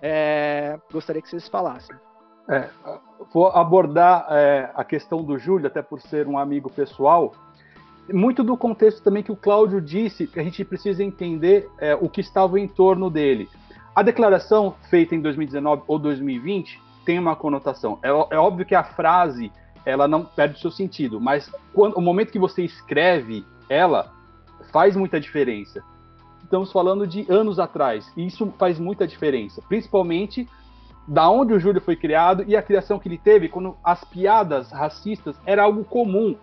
é, 0.00 0.78
gostaria 0.90 1.20
que 1.20 1.28
vocês 1.28 1.46
falassem. 1.48 1.94
É, 2.48 2.70
vou 3.30 3.48
abordar 3.48 4.26
é, 4.30 4.70
a 4.74 4.82
questão 4.84 5.22
do 5.22 5.36
Júlio, 5.38 5.66
até 5.66 5.82
por 5.82 6.00
ser 6.00 6.26
um 6.26 6.38
amigo 6.38 6.70
pessoal. 6.70 7.34
Muito 8.10 8.42
do 8.42 8.56
contexto 8.56 9.02
também 9.02 9.22
que 9.22 9.32
o 9.32 9.36
Cláudio 9.36 9.82
disse, 9.82 10.26
que 10.26 10.40
a 10.40 10.42
gente 10.42 10.64
precisa 10.64 11.04
entender 11.04 11.68
é, 11.78 11.94
o 11.94 12.08
que 12.08 12.22
estava 12.22 12.58
em 12.58 12.66
torno 12.66 13.10
dele. 13.10 13.50
A 13.94 14.02
declaração 14.02 14.74
feita 14.88 15.14
em 15.14 15.20
2019 15.20 15.82
ou 15.86 15.98
2020 15.98 16.80
tem 17.04 17.18
uma 17.18 17.36
conotação. 17.36 17.98
É, 18.02 18.08
é 18.08 18.38
óbvio 18.38 18.64
que 18.64 18.74
a 18.74 18.82
frase 18.82 19.52
ela 19.86 20.08
não 20.08 20.24
perde 20.24 20.56
o 20.56 20.60
seu 20.60 20.70
sentido. 20.70 21.20
Mas 21.20 21.50
quando, 21.72 21.96
o 21.96 22.00
momento 22.00 22.32
que 22.32 22.38
você 22.38 22.62
escreve 22.62 23.46
ela, 23.68 24.12
faz 24.72 24.96
muita 24.96 25.20
diferença. 25.20 25.82
Estamos 26.42 26.70
falando 26.70 27.06
de 27.06 27.24
anos 27.28 27.58
atrás, 27.58 28.12
e 28.16 28.26
isso 28.26 28.52
faz 28.58 28.78
muita 28.78 29.06
diferença, 29.06 29.62
principalmente 29.68 30.48
da 31.08 31.30
onde 31.30 31.52
o 31.52 31.58
Júlio 31.58 31.80
foi 31.80 31.96
criado 31.96 32.44
e 32.46 32.56
a 32.56 32.62
criação 32.62 32.98
que 32.98 33.08
ele 33.08 33.18
teve 33.18 33.48
quando 33.48 33.76
as 33.82 34.02
piadas 34.04 34.70
racistas 34.72 35.36
era 35.46 35.62
algo 35.62 35.84
comum, 35.84 36.36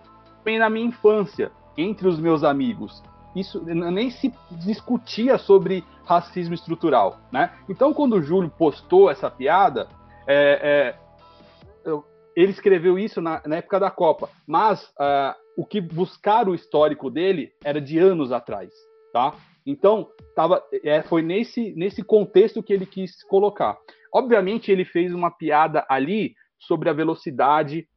bem 0.43 0.57
na 0.57 0.69
minha 0.69 0.87
infância, 0.87 1.51
entre 1.77 2.07
os 2.07 2.19
meus 2.19 2.43
amigos. 2.43 3.03
Isso 3.35 3.61
nem 3.65 4.09
se 4.09 4.33
discutia 4.51 5.37
sobre 5.37 5.83
racismo 6.05 6.53
estrutural, 6.53 7.17
né? 7.31 7.51
Então, 7.67 7.93
quando 7.93 8.13
o 8.13 8.21
Júlio 8.21 8.49
postou 8.49 9.09
essa 9.09 9.29
piada, 9.29 9.87
é, 10.27 10.95
é, 10.95 11.02
ele 12.36 12.51
escreveu 12.51 12.97
isso 12.97 13.21
na, 13.21 13.41
na 13.45 13.57
época 13.57 13.79
da 13.79 13.91
Copa, 13.91 14.29
mas 14.47 14.84
uh, 14.99 15.34
o 15.57 15.65
que 15.65 15.79
buscar 15.79 16.47
o 16.47 16.55
histórico 16.55 17.09
dele 17.09 17.51
era 17.63 17.79
de 17.79 17.97
anos 17.97 18.31
atrás, 18.31 18.71
tá? 19.11 19.36
Então, 19.65 20.09
tava, 20.36 20.61
é, 20.84 21.01
foi 21.03 21.21
nesse, 21.21 21.73
nesse 21.75 22.03
contexto 22.03 22.61
que 22.61 22.73
ele 22.73 22.86
quis 22.86 23.23
colocar. 23.23 23.77
Obviamente, 24.13 24.71
ele 24.71 24.84
fez 24.84 25.13
uma 25.13 25.31
piada 25.31 25.86
ali 25.88 26.36
sobre 26.59 26.89
a 26.89 26.93
velocidade 26.93 27.88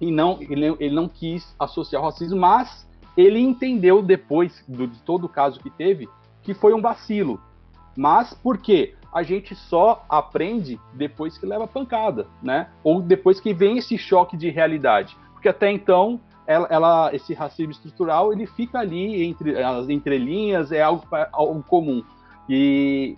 e 0.00 0.10
não 0.10 0.38
ele, 0.40 0.76
ele 0.78 0.94
não 0.94 1.08
quis 1.08 1.54
associar 1.58 2.02
o 2.02 2.04
racismo, 2.04 2.38
mas 2.38 2.86
ele 3.16 3.40
entendeu 3.40 4.02
depois 4.02 4.62
do, 4.68 4.86
de 4.86 5.02
todo 5.02 5.24
o 5.24 5.28
caso 5.28 5.60
que 5.60 5.70
teve 5.70 6.08
que 6.42 6.52
foi 6.52 6.74
um 6.74 6.82
vacilo. 6.82 7.40
Mas 7.96 8.34
por 8.34 8.58
quê? 8.58 8.94
A 9.16 9.22
gente 9.22 9.54
só 9.54 10.04
aprende 10.10 10.78
depois 10.92 11.38
que 11.38 11.46
leva 11.46 11.66
pancada, 11.66 12.26
né? 12.42 12.68
Ou 12.84 13.00
depois 13.00 13.40
que 13.40 13.54
vem 13.54 13.78
esse 13.78 13.96
choque 13.96 14.36
de 14.36 14.50
realidade. 14.50 15.16
Porque 15.32 15.48
até 15.48 15.72
então, 15.72 16.20
ela, 16.46 16.68
ela, 16.70 17.14
esse 17.14 17.32
racismo 17.32 17.72
estrutural, 17.72 18.30
ele 18.30 18.46
fica 18.46 18.78
ali 18.78 19.24
entre 19.24 19.58
as 19.58 19.88
entrelinhas, 19.88 20.70
é 20.70 20.82
algo, 20.82 21.02
algo 21.32 21.62
comum. 21.62 22.04
E 22.46 23.16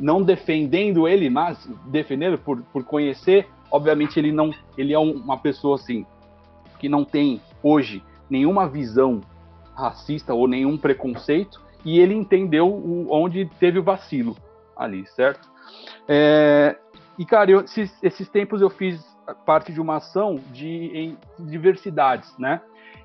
não 0.00 0.22
defendendo 0.22 1.06
ele, 1.06 1.28
mas 1.28 1.68
defendendo 1.84 2.38
por, 2.38 2.62
por 2.72 2.82
conhecer, 2.82 3.46
obviamente 3.70 4.18
ele 4.18 4.32
não, 4.32 4.54
ele 4.74 4.94
é 4.94 4.98
uma 4.98 5.36
pessoa 5.36 5.74
assim 5.74 6.06
que 6.78 6.88
não 6.88 7.04
tem 7.04 7.42
hoje 7.62 8.02
nenhuma 8.30 8.66
visão 8.66 9.20
racista 9.74 10.32
ou 10.32 10.48
nenhum 10.48 10.78
preconceito 10.78 11.60
e 11.84 12.00
ele 12.00 12.14
entendeu 12.14 12.68
o, 12.68 13.08
onde 13.10 13.44
teve 13.60 13.78
o 13.78 13.82
vacilo 13.82 14.34
ali, 14.76 15.06
certo? 15.06 15.48
É, 16.08 16.76
e 17.18 17.24
cara, 17.24 17.50
eu, 17.50 17.60
esses, 17.60 17.96
esses 18.02 18.28
tempos 18.28 18.60
eu 18.60 18.70
fiz 18.70 19.04
parte 19.44 19.72
de 19.72 19.80
uma 19.80 19.96
ação 19.96 20.36
de 20.52 21.16
diversidades, 21.38 22.36
né? 22.38 22.60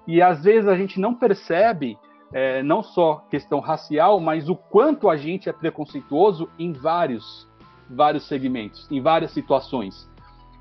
E 0.06 0.22
às 0.22 0.44
vezes 0.44 0.68
a 0.68 0.76
gente 0.76 1.00
não 1.00 1.14
percebe 1.14 1.98
é, 2.34 2.64
não 2.64 2.82
só 2.82 3.26
questão 3.30 3.60
racial, 3.60 4.20
mas 4.20 4.50
o 4.50 4.56
quanto 4.56 5.10
a 5.10 5.18
gente 5.18 5.50
é 5.50 5.54
preconceituoso 5.54 6.50
em 6.58 6.72
vários, 6.72 7.48
vários 7.90 8.28
segmentos, 8.28 8.90
em 8.90 9.02
várias 9.02 9.32
situações. 9.32 10.10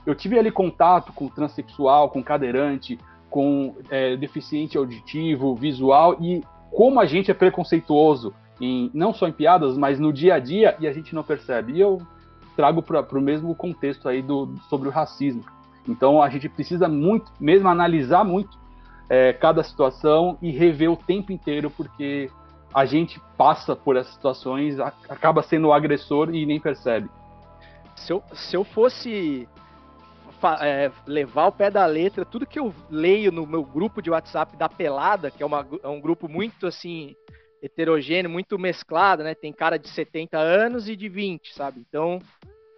Eu 0.04 0.14
tive 0.14 0.38
ali 0.38 0.50
contato 0.50 1.12
com 1.12 1.28
transexual, 1.28 2.10
com 2.10 2.22
cadeirante, 2.22 2.98
com 3.28 3.76
é, 3.90 4.16
deficiente 4.16 4.76
auditivo, 4.76 5.54
visual 5.54 6.16
e 6.20 6.42
como 6.70 7.00
a 7.00 7.06
gente 7.06 7.30
é 7.30 7.34
preconceituoso 7.34 8.34
em 8.60 8.90
não 8.92 9.12
só 9.14 9.26
em 9.26 9.32
piadas, 9.32 9.76
mas 9.76 9.98
no 9.98 10.12
dia 10.12 10.34
a 10.34 10.38
dia 10.38 10.76
e 10.78 10.86
a 10.86 10.92
gente 10.92 11.14
não 11.14 11.22
percebe. 11.22 11.72
E 11.72 11.80
eu 11.80 12.00
trago 12.54 12.82
para 12.82 13.18
o 13.18 13.20
mesmo 13.20 13.54
contexto 13.54 14.08
aí 14.08 14.20
do, 14.22 14.54
sobre 14.68 14.88
o 14.88 14.92
racismo. 14.92 15.44
Então 15.88 16.22
a 16.22 16.28
gente 16.28 16.48
precisa 16.48 16.88
muito, 16.88 17.32
mesmo 17.40 17.68
analisar 17.68 18.24
muito 18.24 18.58
é, 19.08 19.32
cada 19.32 19.62
situação 19.62 20.38
e 20.42 20.50
rever 20.50 20.90
o 20.90 20.96
tempo 20.96 21.32
inteiro, 21.32 21.70
porque 21.70 22.30
a 22.72 22.84
gente 22.84 23.20
passa 23.36 23.74
por 23.74 23.96
essas 23.96 24.12
situações, 24.12 24.78
acaba 25.08 25.42
sendo 25.42 25.68
o 25.68 25.72
agressor 25.72 26.34
e 26.34 26.46
nem 26.46 26.60
percebe. 26.60 27.08
Se 27.96 28.12
eu, 28.12 28.22
se 28.32 28.56
eu 28.56 28.62
fosse 28.62 29.48
é, 30.60 30.90
levar 31.06 31.46
o 31.46 31.52
pé 31.52 31.70
da 31.70 31.84
letra, 31.86 32.24
tudo 32.24 32.46
que 32.46 32.58
eu 32.58 32.72
leio 32.88 33.32
no 33.32 33.46
meu 33.46 33.64
grupo 33.64 34.00
de 34.00 34.10
WhatsApp 34.10 34.56
da 34.56 34.68
Pelada, 34.68 35.30
que 35.30 35.42
é, 35.42 35.46
uma, 35.46 35.66
é 35.82 35.88
um 35.88 36.00
grupo 36.00 36.28
muito 36.28 36.66
assim 36.66 37.16
heterogêneo, 37.62 38.30
muito 38.30 38.58
mesclado, 38.58 39.22
né? 39.22 39.34
Tem 39.34 39.52
cara 39.52 39.78
de 39.78 39.88
70 39.88 40.38
anos 40.38 40.88
e 40.88 40.96
de 40.96 41.08
20, 41.08 41.54
sabe? 41.54 41.80
Então, 41.80 42.18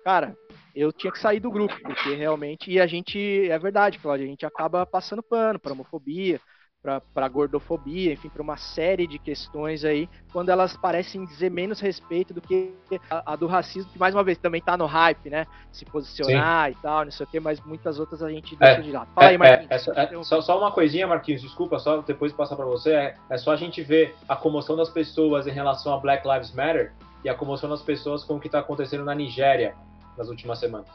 cara, 0.04 0.36
eu 0.74 0.92
tinha 0.92 1.12
que 1.12 1.18
sair 1.18 1.40
do 1.40 1.50
grupo, 1.50 1.74
porque 1.82 2.14
realmente, 2.14 2.70
e 2.70 2.80
a 2.80 2.86
gente, 2.86 3.48
é 3.48 3.58
verdade, 3.58 3.98
Cláudia, 3.98 4.26
a 4.26 4.28
gente 4.28 4.46
acaba 4.46 4.84
passando 4.84 5.22
pano 5.22 5.58
para 5.58 5.72
homofobia, 5.72 6.40
para 6.82 7.28
gordofobia, 7.28 8.12
enfim, 8.12 8.28
para 8.28 8.42
uma 8.42 8.56
série 8.56 9.06
de 9.06 9.16
questões 9.16 9.84
aí, 9.84 10.08
quando 10.32 10.48
elas 10.48 10.76
parecem 10.76 11.24
dizer 11.24 11.48
menos 11.48 11.78
respeito 11.78 12.34
do 12.34 12.40
que 12.40 12.72
a, 13.08 13.34
a 13.34 13.36
do 13.36 13.46
racismo, 13.46 13.90
que 13.92 13.98
mais 13.98 14.12
uma 14.12 14.24
vez 14.24 14.36
também 14.36 14.58
está 14.58 14.76
no 14.76 14.86
hype, 14.86 15.30
né? 15.30 15.46
Se 15.70 15.84
posicionar 15.84 16.70
Sim. 16.70 16.76
e 16.76 16.82
tal, 16.82 17.04
não 17.04 17.12
sei 17.12 17.24
o 17.24 17.28
que, 17.28 17.38
mas 17.38 17.60
muitas 17.60 18.00
outras 18.00 18.20
a 18.20 18.28
gente 18.28 18.56
deixa 18.56 18.80
é, 18.80 18.82
de 18.82 18.90
lado. 18.90 19.08
Fala 19.14 19.28
é, 19.28 19.30
aí, 19.30 19.38
Marquinhos. 19.38 19.88
É, 19.88 20.14
é, 20.14 20.22
só, 20.24 20.40
só, 20.42 20.58
uma 20.58 20.72
coisinha, 20.72 21.06
Marquinhos, 21.06 21.40
desculpa, 21.40 21.78
só 21.78 21.98
depois 21.98 22.32
passar 22.32 22.56
para 22.56 22.66
você, 22.66 22.92
é, 22.92 23.16
é 23.30 23.38
só 23.38 23.52
a 23.52 23.56
gente 23.56 23.80
ver 23.80 24.16
a 24.28 24.34
comoção 24.34 24.74
das 24.74 24.90
pessoas 24.90 25.46
em 25.46 25.52
relação 25.52 25.94
a 25.94 25.98
Black 25.98 26.26
Lives 26.26 26.52
Matter 26.52 26.92
e 27.24 27.28
a 27.28 27.34
comoção 27.34 27.70
das 27.70 27.82
pessoas 27.82 28.24
com 28.24 28.34
o 28.34 28.40
que 28.40 28.48
está 28.48 28.58
acontecendo 28.58 29.04
na 29.04 29.14
Nigéria 29.14 29.76
nas 30.18 30.28
últimas 30.28 30.58
semanas. 30.58 30.88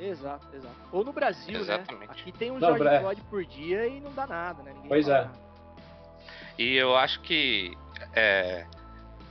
Exato, 0.00 0.46
exato. 0.54 0.74
Ou 0.90 1.04
no 1.04 1.12
Brasil, 1.12 1.52
né? 1.52 1.60
Exatamente. 1.60 2.08
né? 2.08 2.14
Aqui 2.20 2.32
tem 2.32 2.50
um 2.50 2.58
não, 2.58 2.76
George 2.76 3.00
Floyd 3.00 3.22
por 3.28 3.44
dia 3.44 3.86
e 3.86 4.00
não 4.00 4.12
dá 4.12 4.26
nada, 4.26 4.62
né? 4.62 4.72
Ninguém 4.72 4.88
pois 4.88 5.08
é. 5.08 5.12
Nada. 5.12 5.50
E 6.58 6.76
eu 6.76 6.96
acho 6.96 7.20
que 7.20 7.76
é, 8.14 8.66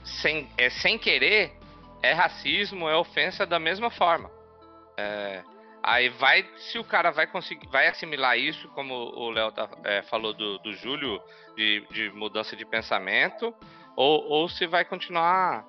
sem, 0.04 0.48
é, 0.56 0.70
sem 0.70 0.98
querer 0.98 1.52
é 2.02 2.12
racismo, 2.12 2.88
é 2.88 2.96
ofensa 2.96 3.46
da 3.46 3.58
mesma 3.58 3.90
forma. 3.90 4.30
É, 4.96 5.42
aí 5.82 6.08
vai, 6.08 6.48
se 6.56 6.78
o 6.78 6.84
cara 6.84 7.10
vai 7.10 7.26
conseguir, 7.26 7.68
vai 7.68 7.88
assimilar 7.88 8.38
isso, 8.38 8.68
como 8.68 8.94
o 8.94 9.30
Léo 9.30 9.52
tá, 9.52 9.68
é, 9.84 10.02
falou 10.02 10.32
do, 10.32 10.58
do 10.58 10.72
Júlio, 10.72 11.20
de, 11.56 11.86
de 11.90 12.10
mudança 12.10 12.56
de 12.56 12.64
pensamento, 12.64 13.54
ou, 13.96 14.24
ou 14.28 14.48
se 14.48 14.66
vai 14.66 14.84
continuar 14.84 15.64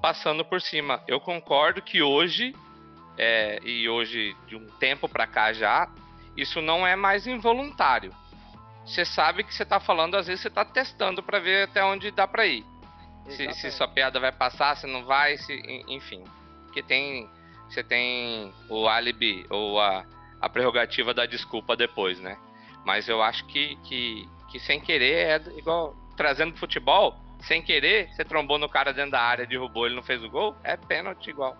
passando 0.00 0.44
por 0.44 0.60
cima. 0.60 1.02
Eu 1.06 1.20
concordo 1.20 1.82
que 1.82 2.02
hoje 2.02 2.54
é, 3.18 3.58
e 3.64 3.88
hoje 3.88 4.36
de 4.46 4.54
um 4.54 4.66
tempo 4.78 5.08
para 5.08 5.26
cá 5.26 5.52
já, 5.52 5.90
isso 6.36 6.62
não 6.62 6.86
é 6.86 6.94
mais 6.94 7.26
involuntário. 7.26 8.14
Você 8.86 9.04
sabe 9.04 9.42
que 9.42 9.52
você 9.52 9.64
está 9.64 9.80
falando, 9.80 10.16
às 10.16 10.28
vezes 10.28 10.40
você 10.40 10.48
está 10.48 10.64
testando 10.64 11.22
para 11.22 11.40
ver 11.40 11.64
até 11.64 11.84
onde 11.84 12.10
dá 12.12 12.26
para 12.26 12.46
ir. 12.46 12.64
Se, 13.28 13.52
se, 13.52 13.70
sua 13.72 13.88
piada 13.88 14.18
vai 14.18 14.32
passar, 14.32 14.74
se 14.76 14.86
não 14.86 15.04
vai, 15.04 15.36
se, 15.36 15.84
enfim. 15.88 16.24
Porque 16.64 16.82
tem, 16.82 17.28
você 17.68 17.82
tem 17.82 18.54
o 18.70 18.88
álibi 18.88 19.44
ou 19.50 19.78
a, 19.78 20.06
a 20.40 20.48
prerrogativa 20.48 21.12
da 21.12 21.26
desculpa 21.26 21.76
depois, 21.76 22.18
né? 22.20 22.38
Mas 22.86 23.06
eu 23.08 23.20
acho 23.20 23.44
que, 23.46 23.76
que, 23.84 24.26
que 24.50 24.58
sem 24.58 24.80
querer 24.80 25.26
é 25.26 25.58
igual 25.58 25.94
trazendo 26.16 26.56
futebol, 26.56 27.14
sem 27.40 27.60
querer, 27.60 28.08
você 28.08 28.24
trombou 28.24 28.58
no 28.58 28.68
cara 28.68 28.92
dentro 28.92 29.12
da 29.12 29.20
área, 29.20 29.46
derrubou, 29.46 29.86
ele 29.86 29.94
não 29.94 30.02
fez 30.02 30.24
o 30.24 30.30
gol, 30.30 30.56
é 30.64 30.76
pênalti 30.76 31.28
igual. 31.28 31.56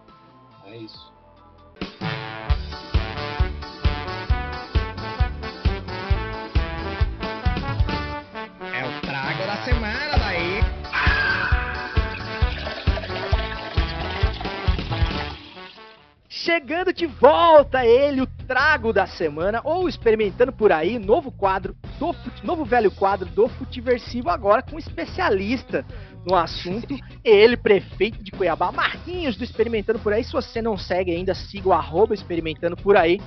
É 0.65 0.77
isso. 0.77 1.18
Chegando 16.49 16.95
de 16.95 17.05
volta 17.05 17.85
ele, 17.85 18.23
o 18.23 18.27
trago 18.27 18.91
da 18.91 19.07
semana, 19.07 19.61
ou 19.65 19.87
experimentando 19.87 20.51
por 20.51 20.73
aí, 20.73 20.99
novo 20.99 21.31
quadro 21.31 21.77
do 21.99 22.17
novo 22.43 22.65
velho 22.65 22.91
quadro 22.91 23.29
do 23.29 23.51
Futiversivo 23.51 24.31
agora 24.31 24.63
com 24.63 24.79
especialista 24.79 25.85
no 26.25 26.35
assunto, 26.35 26.97
ele, 27.23 27.55
prefeito 27.55 28.25
de 28.25 28.31
Cuiabá, 28.31 28.73
Marquinhos 28.73 29.37
do 29.37 29.45
Experimentando 29.45 29.99
por 29.99 30.15
aí. 30.15 30.25
Se 30.25 30.33
você 30.33 30.63
não 30.63 30.79
segue 30.79 31.15
ainda, 31.15 31.35
siga 31.35 31.69
o 31.69 31.73
arroba 31.75 32.15
Experimentando 32.15 32.79
por 32.79 32.97
aí, 32.97 33.21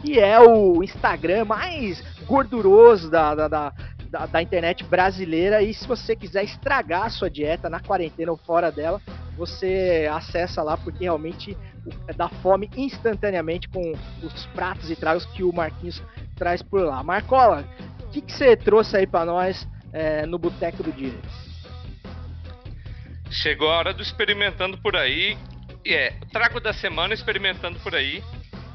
que 0.00 0.20
é 0.20 0.38
o 0.38 0.84
Instagram 0.84 1.44
mais 1.44 2.00
gorduroso 2.28 3.10
da, 3.10 3.34
da, 3.34 3.48
da 3.48 3.72
da, 4.08 4.26
da, 4.26 4.42
internet 4.42 4.84
brasileira. 4.84 5.62
E 5.62 5.72
se 5.72 5.88
você 5.88 6.14
quiser 6.14 6.44
estragar 6.44 7.06
a 7.06 7.10
sua 7.10 7.30
dieta 7.30 7.70
na 7.70 7.80
quarentena 7.80 8.30
ou 8.30 8.36
fora 8.36 8.70
dela, 8.70 9.00
você 9.36 10.08
acessa 10.10 10.62
lá, 10.62 10.76
porque 10.76 11.04
realmente 11.04 11.56
dá 12.16 12.28
fome 12.28 12.70
instantaneamente 12.76 13.68
com 13.68 13.92
os 14.22 14.46
pratos 14.46 14.90
e 14.90 14.96
tragos 14.96 15.26
que 15.26 15.42
o 15.42 15.52
Marquinhos 15.52 16.02
traz 16.36 16.62
por 16.62 16.82
lá. 16.82 17.02
Marcola, 17.02 17.64
o 18.00 18.08
que, 18.10 18.20
que 18.20 18.32
você 18.32 18.56
trouxe 18.56 18.96
aí 18.96 19.06
para 19.06 19.24
nós 19.24 19.66
é, 19.92 20.26
no 20.26 20.38
Boteco 20.38 20.82
do 20.82 20.92
Dia? 20.92 21.18
Chegou 23.30 23.70
a 23.70 23.78
hora 23.78 23.94
do 23.94 24.02
experimentando 24.02 24.76
por 24.78 24.94
aí. 24.94 25.36
E 25.84 25.94
é, 25.94 26.10
trago 26.30 26.60
da 26.60 26.72
semana 26.72 27.14
experimentando 27.14 27.80
por 27.80 27.94
aí. 27.94 28.22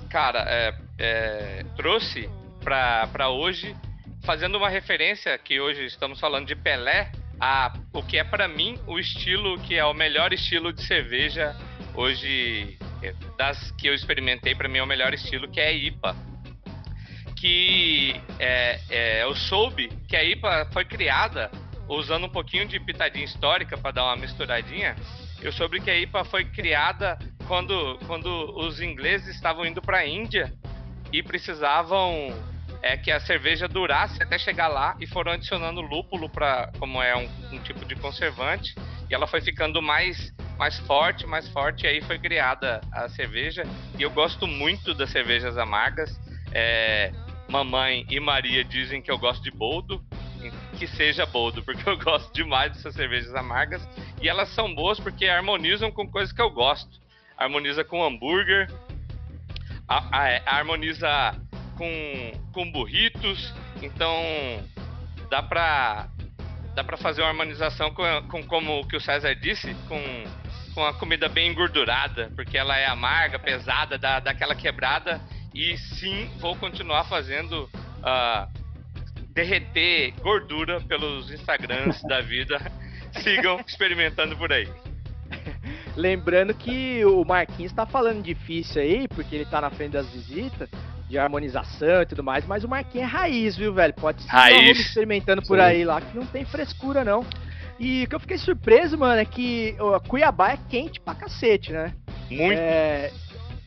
Cara, 0.09 0.43
é, 0.47 0.73
é, 0.97 1.65
trouxe 1.75 2.29
para 2.61 3.29
hoje 3.29 3.75
fazendo 4.23 4.57
uma 4.57 4.67
referência 4.67 5.37
que 5.37 5.59
hoje 5.59 5.85
estamos 5.85 6.19
falando 6.19 6.47
de 6.47 6.55
Pelé, 6.55 7.11
a 7.39 7.73
o 7.93 8.01
que 8.03 8.17
é 8.17 8.23
para 8.23 8.47
mim 8.47 8.79
o 8.88 8.99
estilo 8.99 9.59
que 9.59 9.75
é 9.75 9.85
o 9.85 9.93
melhor 9.93 10.33
estilo 10.33 10.73
de 10.73 10.83
cerveja 10.83 11.55
hoje 11.93 12.77
das 13.38 13.71
que 13.71 13.88
eu 13.88 13.93
experimentei 13.93 14.55
para 14.55 14.67
mim 14.67 14.79
é 14.79 14.83
o 14.83 14.88
melhor 14.88 15.13
estilo 15.13 15.47
que 15.47 15.59
é 15.59 15.67
a 15.67 15.71
IPA. 15.71 16.15
Que 17.35 18.19
é, 18.39 18.79
é, 18.89 19.23
eu 19.23 19.35
soube 19.35 19.89
que 20.07 20.15
a 20.15 20.23
IPA 20.23 20.69
foi 20.71 20.85
criada 20.85 21.51
usando 21.88 22.25
um 22.25 22.29
pouquinho 22.29 22.67
de 22.67 22.79
pitadinha 22.79 23.25
histórica 23.25 23.77
para 23.77 23.91
dar 23.91 24.03
uma 24.05 24.15
misturadinha. 24.15 24.95
Eu 25.41 25.51
soube 25.51 25.79
que 25.79 25.89
a 25.89 25.97
IPA 25.97 26.25
foi 26.25 26.45
criada 26.45 27.17
quando, 27.47 27.99
quando 28.07 28.27
os 28.57 28.81
ingleses 28.81 29.35
estavam 29.35 29.65
indo 29.65 29.81
para 29.81 29.99
a 29.99 30.07
Índia 30.07 30.51
e 31.13 31.21
precisavam 31.21 32.33
é 32.82 32.95
que 32.97 33.11
a 33.11 33.19
cerveja 33.19 33.67
durasse 33.67 34.21
até 34.21 34.38
chegar 34.38 34.67
lá 34.67 34.95
e 34.99 35.07
foram 35.07 35.32
adicionando 35.32 35.82
lúpulo 35.82 36.30
para 36.30 36.71
como 36.80 37.01
é 37.01 37.15
um, 37.15 37.30
um, 37.51 37.59
tipo 37.59 37.86
de 37.86 37.95
conservante 37.95 38.75
e 39.09 39.13
ela 39.13 39.28
foi 39.28 39.41
ficando 39.41 39.82
mais 39.82 40.34
mais 40.57 40.80
forte, 40.80 41.25
mais 41.25 41.47
forte 41.49 41.86
e 41.86 41.88
aí 41.88 42.01
foi 42.01 42.17
criada 42.17 42.82
a 42.91 43.07
cerveja 43.09 43.63
e 43.97 44.01
eu 44.01 44.09
gosto 44.09 44.47
muito 44.47 44.93
das 44.93 45.11
cervejas 45.11 45.57
amargas. 45.57 46.19
É, 46.51 47.11
mamãe 47.47 48.05
e 48.09 48.19
Maria 48.19 48.63
dizem 48.63 49.01
que 49.01 49.11
eu 49.11 49.17
gosto 49.17 49.43
de 49.43 49.51
boldo, 49.51 50.03
que 50.78 50.88
seja 50.88 51.25
boldo, 51.25 51.61
porque 51.63 51.88
eu 51.88 51.97
gosto 51.97 52.34
demais 52.34 52.73
dessas 52.73 52.95
cervejas 52.95 53.36
amargas 53.36 53.88
e 54.21 54.28
elas 54.28 54.49
são 54.49 54.73
boas 54.73 54.99
porque 54.99 55.28
harmonizam 55.28 55.91
com 55.91 56.09
coisas 56.09 56.34
que 56.34 56.41
eu 56.41 56.49
gosto. 56.49 56.99
Harmoniza 57.38 57.84
com 57.84 58.03
hambúrguer, 58.03 58.67
a, 59.88 59.97
a, 60.11 60.57
harmoniza 60.57 61.36
com, 61.78 62.32
com 62.51 62.71
burritos, 62.71 63.53
então 63.82 64.13
dá 65.30 65.41
pra, 65.43 66.07
dá 66.75 66.84
pra 66.84 66.97
fazer 66.97 67.21
uma 67.21 67.30
harmonização 67.30 67.93
com, 67.93 68.03
com 68.30 68.43
como 68.43 68.82
o 68.82 68.88
que 68.88 68.95
o 68.95 69.01
César 69.01 69.36
disse, 69.36 69.73
com, 69.88 70.01
com 70.73 70.86
a 70.86 70.93
comida 70.93 71.30
bem 71.30 71.51
engordurada, 71.51 72.32
porque 72.36 72.57
ela 72.57 72.78
é 72.78 72.88
amarga, 72.88 73.39
pesada, 73.39 73.97
dá, 73.97 74.19
dá 74.19 74.32
aquela 74.32 74.55
quebrada, 74.55 75.21
e 75.53 75.78
sim, 75.78 76.30
vou 76.39 76.55
continuar 76.55 77.05
fazendo 77.05 77.63
uh, 77.63 78.57
derreter 79.30 80.13
gordura 80.21 80.82
pelos 80.82 81.32
Instagrams 81.32 82.01
da 82.03 82.21
vida. 82.21 82.59
Sigam 83.23 83.59
experimentando 83.65 84.36
por 84.36 84.51
aí. 84.51 84.67
Lembrando 85.95 86.53
que 86.53 87.03
o 87.05 87.23
Marquinhos 87.23 87.73
tá 87.73 87.86
falando 87.86 88.21
difícil 88.21 88.82
aí, 88.82 89.07
porque 89.07 89.36
ele 89.36 89.45
tá 89.45 89.61
na 89.61 89.69
frente 89.69 89.93
das 89.93 90.07
visitas, 90.11 90.69
de 91.07 91.17
harmonização 91.17 92.01
e 92.01 92.05
tudo 92.05 92.23
mais, 92.23 92.45
mas 92.45 92.63
o 92.63 92.67
Marquinhos 92.67 93.07
é 93.07 93.11
raiz, 93.11 93.55
viu, 93.55 93.73
velho? 93.73 93.93
Pode 93.93 94.21
ser 94.21 94.29
Raiz. 94.29 94.77
um 94.77 94.81
experimentando 94.81 95.41
por 95.41 95.57
Sim. 95.57 95.63
aí 95.63 95.85
lá, 95.85 96.01
que 96.01 96.17
não 96.17 96.25
tem 96.25 96.43
frescura, 96.43 97.03
não. 97.03 97.25
E 97.79 98.03
o 98.03 98.09
que 98.09 98.15
eu 98.15 98.19
fiquei 98.19 98.37
surpreso, 98.37 98.97
mano, 98.97 99.21
é 99.21 99.25
que 99.25 99.75
ó, 99.79 99.99
Cuiabá 99.99 100.51
é 100.51 100.59
quente 100.69 100.99
pra 100.99 101.15
cacete, 101.15 101.71
né? 101.71 101.93
Muito. 102.29 102.59
É, 102.59 103.11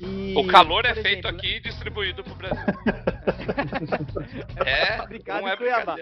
e, 0.01 0.34
O 0.36 0.47
calor 0.47 0.84
é 0.84 0.95
feito 0.95 1.26
exemplo, 1.26 1.30
aqui 1.30 1.57
e 1.57 1.61
distribuído 1.61 2.24
pro 2.24 2.34
Brasil. 2.34 2.64
é, 4.64 4.97
fabricado 4.97 5.43
não 5.43 5.49
em 5.49 5.53
é 5.53 5.57
Cuiabá. 5.57 5.97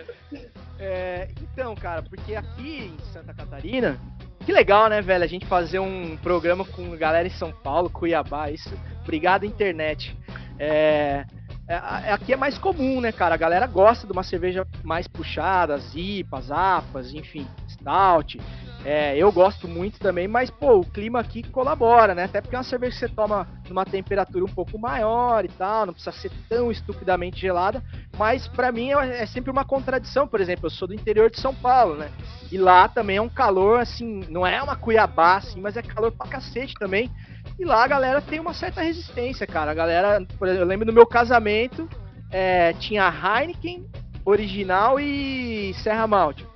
É, 0.78 1.28
então, 1.42 1.74
cara, 1.74 2.02
porque 2.02 2.34
aqui 2.34 2.92
em 2.92 3.12
Santa 3.12 3.34
Catarina, 3.34 3.98
que 4.46 4.52
legal, 4.52 4.88
né, 4.88 5.02
velho, 5.02 5.24
a 5.24 5.26
gente 5.26 5.46
fazer 5.46 5.80
um 5.80 6.16
programa 6.16 6.64
com 6.64 6.96
galera 6.96 7.26
em 7.26 7.32
São 7.32 7.52
Paulo, 7.52 7.90
Cuiabá, 7.90 8.50
isso. 8.50 8.72
Obrigado, 9.02 9.44
internet. 9.44 10.16
É, 10.58 11.24
é, 11.68 11.74
é- 11.74 12.12
aqui 12.12 12.32
é 12.32 12.36
mais 12.36 12.56
comum, 12.58 13.00
né, 13.00 13.12
cara? 13.12 13.34
A 13.34 13.38
galera 13.38 13.66
gosta 13.66 14.06
de 14.06 14.12
uma 14.12 14.22
cerveja 14.22 14.66
mais 14.82 15.06
puxada, 15.06 15.74
as 15.74 15.94
IPAs, 15.94 16.50
APAs, 16.50 17.12
enfim, 17.14 17.46
Stout. 17.68 18.40
É, 18.84 19.16
eu 19.16 19.30
gosto 19.32 19.66
muito 19.68 19.98
também, 19.98 20.28
mas, 20.28 20.50
pô, 20.50 20.78
o 20.78 20.84
clima 20.84 21.18
aqui 21.20 21.42
colabora, 21.42 22.14
né? 22.14 22.24
Até 22.24 22.40
porque 22.40 22.54
é 22.54 22.58
uma 22.58 22.64
cerveja 22.64 22.92
que 22.94 23.00
você 23.00 23.08
toma 23.08 23.46
numa 23.68 23.84
temperatura 23.84 24.44
um 24.44 24.48
pouco 24.48 24.78
maior 24.78 25.44
e 25.44 25.48
tal, 25.48 25.86
não 25.86 25.92
precisa 25.92 26.12
ser 26.16 26.30
tão 26.48 26.70
estupidamente 26.70 27.40
gelada. 27.40 27.82
Mas 28.16 28.46
pra 28.46 28.72
mim 28.72 28.92
é, 28.92 29.22
é 29.22 29.26
sempre 29.26 29.50
uma 29.50 29.64
contradição, 29.64 30.26
por 30.26 30.40
exemplo, 30.40 30.66
eu 30.66 30.70
sou 30.70 30.88
do 30.88 30.94
interior 30.94 31.28
de 31.30 31.40
São 31.40 31.54
Paulo, 31.54 31.96
né? 31.96 32.08
E 32.50 32.56
lá 32.56 32.88
também 32.88 33.16
é 33.16 33.22
um 33.22 33.28
calor, 33.28 33.80
assim, 33.80 34.20
não 34.30 34.46
é 34.46 34.62
uma 34.62 34.76
Cuiabá, 34.76 35.36
assim, 35.36 35.60
mas 35.60 35.76
é 35.76 35.82
calor 35.82 36.12
pra 36.12 36.28
cacete 36.28 36.72
também. 36.78 37.10
E 37.58 37.64
lá 37.64 37.82
a 37.82 37.88
galera 37.88 38.22
tem 38.22 38.38
uma 38.38 38.54
certa 38.54 38.80
resistência, 38.80 39.46
cara. 39.46 39.72
A 39.72 39.74
galera, 39.74 40.24
por 40.38 40.46
exemplo, 40.46 40.64
eu 40.64 40.68
lembro 40.68 40.86
do 40.86 40.92
meu 40.92 41.06
casamento, 41.06 41.88
é, 42.30 42.72
tinha 42.74 43.08
Heineken, 43.08 43.84
original 44.24 45.00
e 45.00 45.74
Serra 45.82 46.06
Malte. 46.06 46.46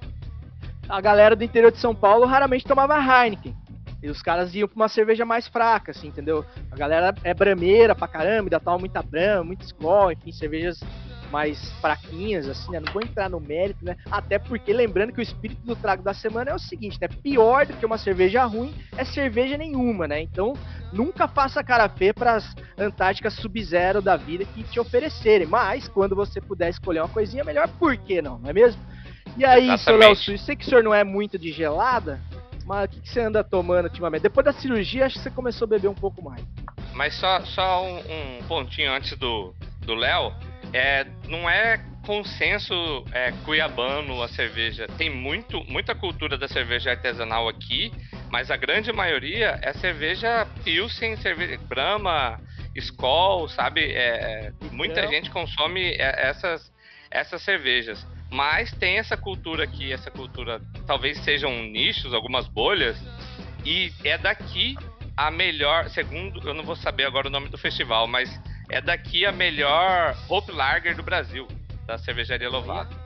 A 0.88 1.00
galera 1.00 1.34
do 1.34 1.42
interior 1.42 1.72
de 1.72 1.78
São 1.78 1.94
Paulo 1.94 2.24
raramente 2.26 2.64
tomava 2.64 2.96
Heineken. 2.98 3.56
E 4.02 4.08
os 4.08 4.20
caras 4.20 4.54
iam 4.54 4.68
pra 4.68 4.76
uma 4.76 4.88
cerveja 4.88 5.24
mais 5.24 5.46
fraca, 5.46 5.92
assim, 5.92 6.08
entendeu? 6.08 6.44
A 6.70 6.76
galera 6.76 7.14
é 7.22 7.32
brameira 7.32 7.94
pra 7.94 8.08
caramba, 8.08 8.44
ainda 8.44 8.60
toma 8.60 8.78
muita 8.78 9.02
brama, 9.02 9.44
muito 9.44 9.62
Skol, 9.62 10.12
enfim, 10.12 10.32
cervejas 10.32 10.80
mais 11.32 11.72
fraquinhas, 11.80 12.46
assim, 12.46 12.70
né? 12.70 12.80
Não 12.84 12.92
vou 12.92 13.02
entrar 13.02 13.30
no 13.30 13.40
mérito, 13.40 13.82
né? 13.82 13.96
Até 14.10 14.38
porque, 14.38 14.70
lembrando 14.70 15.12
que 15.12 15.18
o 15.18 15.22
espírito 15.22 15.62
do 15.64 15.74
trago 15.74 16.02
da 16.02 16.12
semana 16.12 16.50
é 16.50 16.54
o 16.54 16.58
seguinte, 16.58 16.98
né? 17.00 17.08
Pior 17.08 17.66
do 17.66 17.72
que 17.72 17.86
uma 17.86 17.96
cerveja 17.96 18.44
ruim 18.44 18.74
é 18.96 19.04
cerveja 19.04 19.56
nenhuma, 19.56 20.06
né? 20.06 20.20
Então, 20.20 20.52
nunca 20.92 21.26
faça 21.26 21.64
cara 21.64 21.88
feia 21.88 22.12
pras 22.12 22.54
Antárticas 22.76 23.34
Sub-Zero 23.34 24.02
da 24.02 24.14
vida 24.14 24.44
que 24.44 24.62
te 24.62 24.78
oferecerem. 24.78 25.46
Mas, 25.46 25.88
quando 25.88 26.14
você 26.14 26.38
puder 26.38 26.68
escolher 26.68 27.00
uma 27.00 27.08
coisinha 27.08 27.42
melhor, 27.42 27.66
por 27.78 27.96
que 27.96 28.20
não? 28.20 28.38
Não 28.38 28.50
é 28.50 28.52
mesmo? 28.52 28.80
E 29.34 29.44
aí, 29.44 29.78
seu 29.78 29.96
Léo 29.96 30.12
Exatamente. 30.12 30.44
Sei 30.44 30.54
que 30.54 30.66
o 30.66 30.68
senhor 30.68 30.84
não 30.84 30.92
é 30.92 31.02
muito 31.02 31.38
de 31.38 31.50
gelada, 31.50 32.20
mas 32.66 32.84
o 32.84 32.88
que, 32.88 33.00
que 33.00 33.08
você 33.08 33.20
anda 33.20 33.42
tomando 33.42 33.86
ultimamente? 33.86 34.22
Depois 34.22 34.44
da 34.44 34.52
cirurgia, 34.52 35.06
acho 35.06 35.16
que 35.16 35.22
você 35.22 35.30
começou 35.30 35.64
a 35.64 35.68
beber 35.70 35.88
um 35.88 35.94
pouco 35.94 36.22
mais. 36.22 36.44
Mas 36.92 37.14
só, 37.14 37.40
só 37.46 37.82
um, 37.82 37.96
um 37.98 38.42
pontinho 38.46 38.92
antes 38.92 39.16
do 39.16 39.54
do 39.84 39.94
Léo, 39.94 40.32
é, 40.72 41.06
não 41.28 41.48
é 41.48 41.80
consenso 42.04 42.74
é, 43.12 43.32
cuiabano 43.44 44.22
a 44.22 44.28
cerveja. 44.28 44.86
Tem 44.98 45.08
muito, 45.08 45.62
muita 45.68 45.94
cultura 45.94 46.36
da 46.36 46.48
cerveja 46.48 46.90
artesanal 46.90 47.48
aqui, 47.48 47.92
mas 48.30 48.50
a 48.50 48.56
grande 48.56 48.92
maioria 48.92 49.58
é 49.62 49.72
cerveja 49.72 50.46
Pilsen, 50.64 51.16
cerveja 51.16 51.58
Brahma, 51.68 52.40
Skol, 52.74 53.48
sabe? 53.48 53.92
É, 53.92 54.52
muita 54.72 55.00
Então. 55.00 55.12
gente 55.12 55.30
consome 55.30 55.92
é, 55.92 56.28
essas, 56.28 56.72
essas 57.10 57.42
cervejas. 57.42 58.04
Mas 58.30 58.72
tem 58.72 58.98
essa 58.98 59.16
cultura 59.16 59.64
aqui, 59.64 59.92
essa 59.92 60.10
cultura 60.10 60.60
talvez 60.86 61.18
sejam 61.18 61.52
nichos, 61.64 62.14
algumas 62.14 62.48
bolhas, 62.48 62.96
e 63.64 63.92
é 64.02 64.16
daqui 64.16 64.74
a 65.14 65.30
melhor, 65.30 65.90
segundo, 65.90 66.40
eu 66.48 66.54
não 66.54 66.64
vou 66.64 66.74
saber 66.74 67.04
agora 67.04 67.28
o 67.28 67.30
nome 67.30 67.48
do 67.48 67.58
festival, 67.58 68.08
mas 68.08 68.30
é 68.72 68.80
daqui 68.80 69.26
a 69.26 69.30
melhor 69.30 70.16
Hope 70.30 70.50
Lager 70.50 70.96
do 70.96 71.02
Brasil, 71.02 71.46
da 71.86 71.98
cervejaria 71.98 72.48
Lovato. 72.48 72.96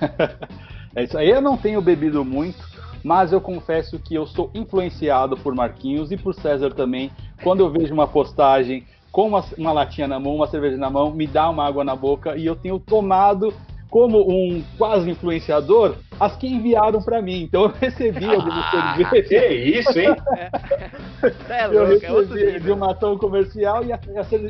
É 0.96 1.04
isso 1.04 1.16
aí, 1.16 1.28
eu 1.28 1.40
não 1.40 1.56
tenho 1.56 1.82
bebido 1.82 2.24
muito, 2.24 2.58
mas 3.04 3.30
eu 3.30 3.40
confesso 3.40 4.00
que 4.00 4.14
eu 4.14 4.26
sou 4.26 4.50
influenciado 4.54 5.36
por 5.36 5.54
Marquinhos 5.54 6.10
e 6.10 6.16
por 6.16 6.34
César 6.34 6.70
também. 6.70 7.12
Quando 7.42 7.60
eu 7.60 7.70
vejo 7.70 7.92
uma 7.94 8.08
postagem 8.08 8.84
com 9.12 9.28
uma, 9.28 9.44
uma 9.56 9.70
latinha 9.70 10.08
na 10.08 10.18
mão, 10.18 10.34
uma 10.34 10.48
cerveja 10.48 10.78
na 10.78 10.90
mão, 10.90 11.12
me 11.12 11.26
dá 11.26 11.48
uma 11.50 11.64
água 11.64 11.84
na 11.84 11.94
boca 11.94 12.36
e 12.36 12.46
eu 12.46 12.56
tenho 12.56 12.80
tomado 12.80 13.54
como 13.90 14.30
um 14.30 14.62
quase 14.76 15.10
influenciador 15.10 15.96
as 16.20 16.36
que 16.36 16.46
enviaram 16.46 17.02
para 17.02 17.22
mim. 17.22 17.42
Então 17.42 17.62
eu 17.62 17.68
recebi 17.68 18.24
algumas 18.24 18.64
Ah, 18.74 18.96
cervejas. 18.96 19.28
que 19.28 19.54
isso, 19.78 19.98
hein? 19.98 20.14
É 21.48 21.66
Eu 21.66 21.88
louco, 21.88 22.04
é 22.06 22.12
outro 22.12 22.34
recebi 22.34 22.52
de 22.52 22.58
nível. 22.58 22.74
uma 22.76 22.92
ação 22.92 23.16
comercial 23.18 23.84
e 23.84 23.92
a, 23.92 24.00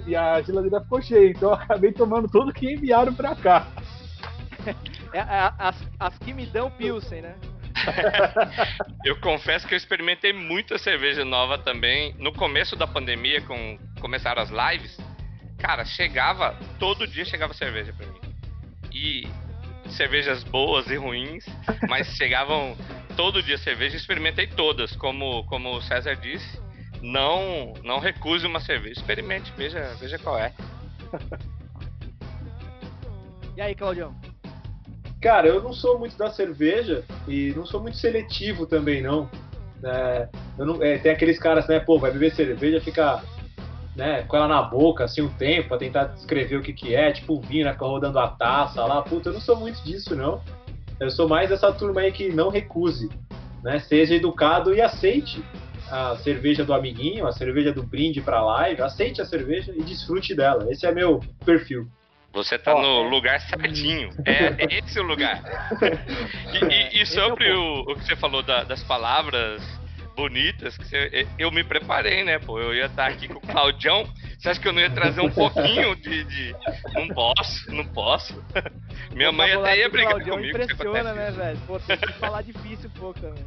e 0.07 0.17
a 0.17 0.41
e 0.41 0.45
geladeira 0.45 0.81
ficou 0.81 1.01
cheia. 1.01 1.31
Então 1.31 1.51
eu 1.51 1.55
acabei 1.55 1.93
tomando 1.93 2.29
tudo 2.29 2.53
que 2.53 2.73
enviaram 2.73 3.13
para 3.15 3.35
cá. 3.37 3.67
É, 5.13 5.19
é, 5.19 5.53
as, 5.59 5.77
as 5.99 6.19
que 6.19 6.33
me 6.35 6.45
dão 6.47 6.71
Pilsen, 6.71 7.23
né? 7.23 7.35
Eu 9.05 9.17
confesso 9.21 9.67
que 9.67 9.73
eu 9.75 9.77
experimentei 9.79 10.33
muita 10.33 10.79
cerveja 10.79 11.25
nova 11.25 11.57
também. 11.59 12.15
No 12.19 12.33
começo 12.33 12.75
da 12.77 12.87
pandemia, 12.87 13.41
com 13.43 13.79
começaram 14.01 14.43
as 14.43 14.51
lives, 14.51 14.99
cara, 15.59 15.85
chegava 15.85 16.57
todo 16.79 17.07
dia 17.07 17.25
chegava 17.25 17.55
cerveja 17.55 17.93
pra 17.97 18.07
mim. 18.07 18.28
E 18.99 19.29
cervejas 19.91 20.43
boas 20.43 20.91
e 20.91 20.97
ruins, 20.97 21.45
mas 21.89 22.09
chegavam 22.19 22.77
todo 23.17 23.43
dia 23.43 23.57
cerveja. 23.57 23.97
Experimentei 23.97 24.47
todas, 24.49 24.97
como 24.97 25.45
como 25.45 25.77
o 25.77 25.83
César 25.83 26.17
disse. 26.17 26.61
Não 27.01 27.75
não 27.85 28.01
recuse 28.01 28.45
uma 28.45 28.61
cerveja. 28.61 28.99
Experimente, 28.99 29.53
veja 29.57 29.95
veja 30.01 30.19
qual 30.19 30.39
é. 30.39 30.53
E 33.57 33.61
aí, 33.61 33.75
Claudião? 33.75 34.15
Cara, 35.21 35.49
eu 35.49 35.61
não 35.61 35.73
sou 35.73 35.99
muito 35.99 36.17
da 36.17 36.31
cerveja 36.31 37.05
e 37.27 37.53
não 37.57 37.67
sou 37.67 37.83
muito 37.83 37.97
seletivo 37.97 38.67
também, 38.67 39.03
não. 39.03 39.29
É, 39.83 40.29
eu 40.57 40.65
não 40.65 40.81
é, 40.81 40.97
tem 40.99 41.11
aqueles 41.11 41.41
caras, 41.41 41.67
né, 41.67 41.81
pô, 41.81 41.99
vai 41.99 42.13
beber 42.13 42.33
cerveja, 42.33 42.81
fica 42.81 43.21
né, 43.99 44.23
com 44.23 44.37
ela 44.37 44.47
na 44.47 44.63
boca, 44.63 45.05
assim, 45.05 45.21
um 45.21 45.29
tempo, 45.29 45.69
pra 45.69 45.77
tentar 45.77 46.05
descrever 46.05 46.57
o 46.57 46.63
que 46.63 46.73
que 46.73 46.95
é, 46.95 47.11
tipo 47.11 47.35
o 47.35 47.41
vinho, 47.41 47.65
né, 47.65 47.73
fica 47.73 47.85
rodando 47.85 48.17
a 48.21 48.29
taça 48.29 48.83
lá. 48.85 49.03
Puta, 49.03 49.29
eu 49.29 49.33
não 49.33 49.41
sou 49.41 49.57
muito 49.57 49.83
disso, 49.83 50.15
não. 50.15 50.41
Eu 51.01 51.11
sou 51.11 51.29
mais 51.29 51.49
dessa 51.51 51.73
turma 51.73 52.01
aí 52.01 52.13
que 52.13 52.29
não 52.33 52.49
recuse, 52.49 53.11
né, 53.63 53.81
seja 53.81 54.15
educado 54.15 54.73
e 54.73 54.81
aceite 54.81 55.45
a 55.91 56.15
cerveja 56.17 56.65
do 56.65 56.73
amiguinho, 56.73 57.27
a 57.27 57.33
cerveja 57.33 57.73
do 57.73 57.83
brinde 57.83 58.21
pra 58.21 58.41
live, 58.45 58.81
aceite 58.83 59.21
a 59.21 59.25
cerveja 59.25 59.73
e 59.77 59.83
desfrute 59.83 60.33
dela. 60.35 60.71
Esse 60.71 60.87
é 60.87 60.93
meu 60.93 61.19
perfil. 61.45 61.89
Você 62.33 62.57
tá 62.59 62.75
no 62.75 63.03
lugar 63.09 63.41
certinho. 63.41 64.11
É, 64.25 64.65
é 64.65 64.79
esse 64.85 65.01
o 65.01 65.03
lugar. 65.03 65.43
E, 66.53 66.99
e- 66.99 67.03
e 67.03 67.07
sobre 67.07 67.51
o, 67.51 67.81
o 67.81 67.95
que 67.97 68.05
você 68.05 68.15
falou 68.15 68.43
da- 68.43 68.63
das 68.65 68.83
palavras 68.85 69.63
bonitas, 70.19 70.77
que 70.77 70.85
você- 70.85 71.27
eu 71.39 71.49
me 71.53 71.63
preparei, 71.63 72.25
né, 72.25 72.41
pô? 72.41 72.59
Eu 72.61 72.75
ia 72.75 72.87
estar 72.87 73.07
aqui 73.07 73.29
com 73.29 73.39
o 73.39 73.41
Claudião. 73.41 74.05
Você 74.37 74.49
acha 74.49 74.61
que 74.61 74.67
eu 74.67 74.73
não 74.73 74.81
ia 74.81 74.91
trazer 74.91 75.21
um 75.21 75.31
pouquinho 75.31 75.95
de. 75.95 76.25
de- 76.25 76.57
Não 76.93 77.07
posso, 77.09 77.73
não 77.73 77.85
posso. 77.85 78.45
Minha 79.15 79.31
mãe 79.31 79.53
até 79.53 79.79
ia 79.79 79.89
brigar 79.89 80.11
Claudião 80.15 80.37
comigo. 80.37 80.57
impressiona, 80.61 81.13
né, 81.13 81.31
velho? 81.31 81.59
Pô, 81.69 81.79
tem 81.79 81.97
que 81.97 82.13
falar 82.15 82.43
difícil 82.43 82.91
um 82.95 82.99
pouco 82.99 83.21
também. 83.21 83.45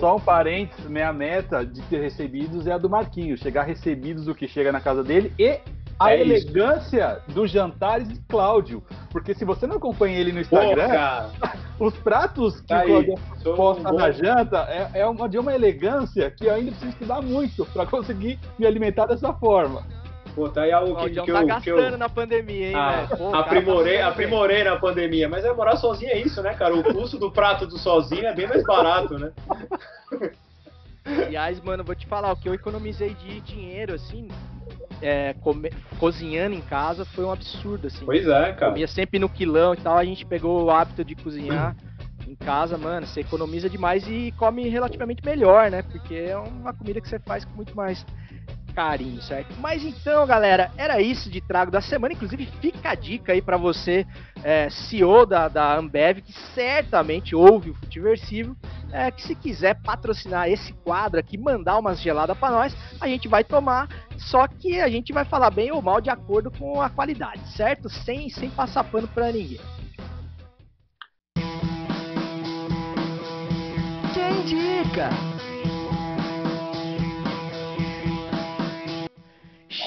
Só 0.00 0.16
um 0.16 0.20
parênteses, 0.20 0.86
minha 0.90 1.12
meta 1.12 1.64
de 1.64 1.80
ter 1.82 2.00
recebidos 2.00 2.66
é 2.66 2.72
a 2.72 2.78
do 2.78 2.90
Marquinhos, 2.90 3.38
chegar 3.38 3.62
recebidos 3.62 4.24
do 4.24 4.34
que 4.34 4.48
chega 4.48 4.72
na 4.72 4.80
casa 4.80 5.04
dele 5.04 5.32
e 5.38 5.60
a 5.98 6.12
É 6.12 6.22
isso. 6.22 6.48
elegância 6.48 7.20
dos 7.28 7.50
jantares 7.50 8.08
de 8.08 8.18
Cláudio. 8.28 8.82
Porque 9.10 9.34
se 9.34 9.44
você 9.44 9.66
não 9.66 9.76
acompanha 9.76 10.18
ele 10.18 10.30
no 10.32 10.36
Pô, 10.44 10.56
Instagram, 10.56 10.88
cara, 10.88 11.30
os 11.80 11.94
pratos 11.98 12.60
que 12.60 12.66
Tá 12.68 12.76
o 12.76 12.80
aí, 12.80 12.86
Cláudio 12.88 13.14
um 13.46 13.56
posta 13.56 13.92
na 13.92 14.10
janta 14.10 14.58
é, 14.68 15.00
é 15.00 15.06
uma, 15.06 15.28
de 15.28 15.38
uma 15.38 15.54
elegância 15.54 16.30
que 16.30 16.46
eu 16.46 16.54
ainda 16.54 16.70
preciso 16.70 16.90
estudar 16.92 17.20
muito 17.22 17.64
para 17.66 17.86
conseguir 17.86 18.38
me 18.58 18.66
alimentar 18.66 19.06
dessa 19.06 19.32
forma. 19.32 19.82
pô, 20.34 20.48
tá 20.48 20.62
aí 20.62 20.72
algo 20.72 20.92
O 20.92 20.96
que, 20.96 21.10
que 21.10 21.16
tá 21.16 21.22
eu, 21.22 21.40
que 21.40 21.46
gastando 21.46 21.92
eu 21.94 21.98
na 21.98 22.08
pandemia, 22.08 22.68
hein, 22.68 22.74
ah, 22.76 22.90
velho? 23.06 23.08
Pô, 23.08 23.28
o 23.28 23.30
cara 23.32 23.44
tá 23.44 23.50
aprimorei, 23.50 24.00
aprimorei 24.00 24.64
na 24.64 24.76
pandemia. 24.76 25.28
Mas 25.28 25.44
é 25.44 25.52
morar 25.52 25.76
sozinho 25.76 26.10
é 26.12 26.18
isso, 26.18 26.42
né, 26.42 26.54
cara? 26.54 26.76
O 26.76 26.82
custo 26.84 27.18
do 27.18 27.30
prato 27.30 27.66
do 27.66 27.78
sozinho 27.78 28.26
é 28.26 28.34
bem 28.34 28.46
mais 28.46 28.62
barato, 28.64 29.18
né? 29.18 29.32
Aliás, 31.04 31.58
mano, 31.60 31.82
vou 31.82 31.94
te 31.94 32.06
falar, 32.06 32.30
o 32.32 32.36
que 32.36 32.48
eu 32.48 32.54
economizei 32.54 33.14
de 33.14 33.40
dinheiro, 33.40 33.94
assim, 33.94 34.28
é, 35.00 35.34
come- 35.40 35.70
cozinhando 35.98 36.54
em 36.54 36.60
casa 36.60 37.04
foi 37.04 37.24
um 37.24 37.32
absurdo, 37.32 37.86
assim. 37.86 38.04
Pois 38.04 38.26
é, 38.26 38.52
cara. 38.52 38.72
Comia 38.72 38.86
sempre 38.86 39.18
no 39.18 39.28
quilão 39.28 39.74
e 39.74 39.76
tal, 39.76 39.96
a 39.96 40.04
gente 40.04 40.24
pegou 40.26 40.64
o 40.64 40.70
hábito 40.70 41.04
de 41.04 41.14
cozinhar. 41.14 41.74
em 42.26 42.34
casa, 42.34 42.76
mano, 42.76 43.06
você 43.06 43.20
economiza 43.20 43.70
demais 43.70 44.06
e 44.06 44.32
come 44.36 44.68
relativamente 44.68 45.24
melhor, 45.24 45.70
né? 45.70 45.80
Porque 45.82 46.14
é 46.14 46.36
uma 46.36 46.74
comida 46.74 47.00
que 47.00 47.08
você 47.08 47.18
faz 47.18 47.42
com 47.44 47.54
muito 47.54 47.74
mais 47.74 48.04
carinho, 48.74 49.20
certo? 49.22 49.54
Mas 49.58 49.82
então, 49.82 50.26
galera, 50.26 50.70
era 50.76 51.00
isso 51.00 51.30
de 51.30 51.40
trago 51.40 51.70
da 51.70 51.80
semana. 51.80 52.12
Inclusive, 52.14 52.46
fica 52.60 52.90
a 52.90 52.94
dica 52.94 53.32
aí 53.32 53.40
para 53.42 53.56
você, 53.56 54.06
é, 54.44 54.68
CEO 54.68 55.24
da, 55.26 55.48
da 55.48 55.76
Ambev, 55.76 56.20
que 56.20 56.32
certamente 56.54 57.34
ouve 57.34 57.70
o 57.70 57.74
Futiversivo, 57.74 58.56
é, 58.92 59.10
que 59.10 59.22
se 59.22 59.34
quiser 59.34 59.80
patrocinar 59.82 60.48
esse 60.48 60.72
quadro 60.72 61.20
aqui, 61.20 61.36
mandar 61.36 61.78
umas 61.78 62.00
geladas 62.00 62.36
para 62.36 62.50
nós, 62.50 62.76
a 63.00 63.06
gente 63.06 63.28
vai 63.28 63.44
tomar, 63.44 63.88
só 64.16 64.46
que 64.46 64.80
a 64.80 64.88
gente 64.88 65.12
vai 65.12 65.24
falar 65.24 65.50
bem 65.50 65.70
ou 65.70 65.82
mal 65.82 66.00
de 66.00 66.10
acordo 66.10 66.50
com 66.50 66.80
a 66.80 66.90
qualidade, 66.90 67.46
certo? 67.52 67.88
Sem, 67.88 68.28
sem 68.30 68.50
passar 68.50 68.84
pano 68.84 69.08
para 69.08 69.32
ninguém. 69.32 69.60
Quem 74.14 74.40
indica? 74.40 75.10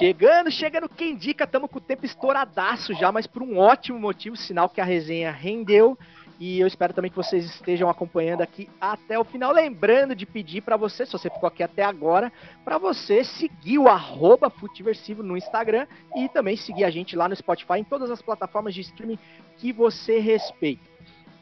Chegando, 0.01 0.49
chegando, 0.49 0.89
quem 0.89 1.11
indica, 1.11 1.43
estamos 1.43 1.69
com 1.69 1.77
o 1.77 1.81
tempo 1.81 2.07
estouradaço 2.07 2.91
já, 2.93 3.11
mas 3.11 3.27
por 3.27 3.43
um 3.43 3.59
ótimo 3.59 3.99
motivo, 3.99 4.35
sinal 4.35 4.67
que 4.67 4.81
a 4.81 4.83
resenha 4.83 5.31
rendeu. 5.31 5.95
E 6.43 6.59
eu 6.59 6.65
espero 6.65 6.91
também 6.91 7.11
que 7.11 7.15
vocês 7.15 7.45
estejam 7.45 7.87
acompanhando 7.87 8.41
aqui 8.41 8.67
até 8.81 9.19
o 9.19 9.23
final. 9.23 9.51
Lembrando 9.51 10.15
de 10.15 10.25
pedir 10.25 10.61
para 10.61 10.75
você, 10.75 11.05
se 11.05 11.11
você 11.11 11.29
ficou 11.29 11.45
aqui 11.45 11.61
até 11.61 11.83
agora, 11.83 12.33
para 12.65 12.79
você 12.79 13.23
seguir 13.23 13.77
o 13.77 13.87
arroba 13.87 14.49
Futiversivo 14.49 15.21
no 15.21 15.37
Instagram 15.37 15.85
e 16.15 16.27
também 16.29 16.57
seguir 16.57 16.83
a 16.83 16.89
gente 16.89 17.15
lá 17.15 17.29
no 17.29 17.35
Spotify, 17.35 17.75
em 17.77 17.83
todas 17.83 18.09
as 18.09 18.23
plataformas 18.23 18.73
de 18.73 18.81
streaming 18.81 19.19
que 19.59 19.71
você 19.71 20.17
respeita. 20.17 20.81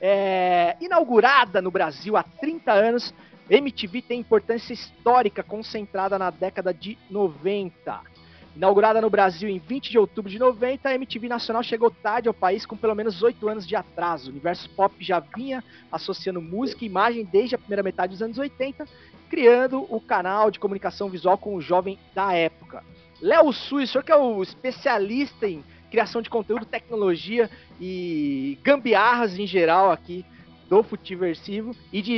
É, 0.01 0.75
inaugurada 0.81 1.61
no 1.61 1.71
Brasil 1.71 2.17
há 2.17 2.23
30 2.23 2.69
anos, 2.69 3.13
MTV 3.49 4.01
tem 4.01 4.19
importância 4.19 4.73
histórica 4.73 5.41
concentrada 5.41 6.19
na 6.19 6.29
década 6.29 6.73
de 6.73 6.97
90. 7.09 8.01
Inaugurada 8.59 8.99
no 8.99 9.09
Brasil 9.09 9.47
em 9.47 9.57
20 9.57 9.89
de 9.89 9.97
outubro 9.97 10.29
de 10.29 10.37
90, 10.37 10.89
a 10.89 10.93
MTV 10.93 11.29
Nacional 11.29 11.63
chegou 11.63 11.89
tarde 11.89 12.27
ao 12.27 12.33
país 12.33 12.65
com 12.65 12.75
pelo 12.75 12.93
menos 12.93 13.23
8 13.23 13.47
anos 13.47 13.65
de 13.65 13.73
atraso. 13.73 14.27
O 14.27 14.31
universo 14.31 14.69
pop 14.71 14.93
já 14.99 15.21
vinha 15.21 15.63
associando 15.89 16.41
música 16.41 16.83
e 16.83 16.87
imagem 16.87 17.23
desde 17.23 17.55
a 17.55 17.57
primeira 17.57 17.81
metade 17.81 18.11
dos 18.11 18.21
anos 18.21 18.37
80, 18.37 18.85
criando 19.29 19.87
o 19.89 20.01
canal 20.01 20.51
de 20.51 20.59
comunicação 20.59 21.09
visual 21.09 21.37
com 21.37 21.55
o 21.55 21.61
jovem 21.61 21.97
da 22.13 22.33
época. 22.33 22.83
Léo 23.21 23.53
Sui, 23.53 23.85
o 23.85 23.87
senhor 23.87 24.03
que 24.03 24.11
é 24.11 24.17
o 24.17 24.43
especialista 24.43 25.47
em 25.47 25.63
criação 25.89 26.21
de 26.21 26.29
conteúdo, 26.29 26.65
tecnologia 26.65 27.49
e 27.79 28.59
gambiarras 28.61 29.39
em 29.39 29.47
geral 29.47 29.89
aqui 29.89 30.25
do 30.69 30.83
Futiversivo 30.83 31.73
e, 31.93 32.01
de, 32.01 32.13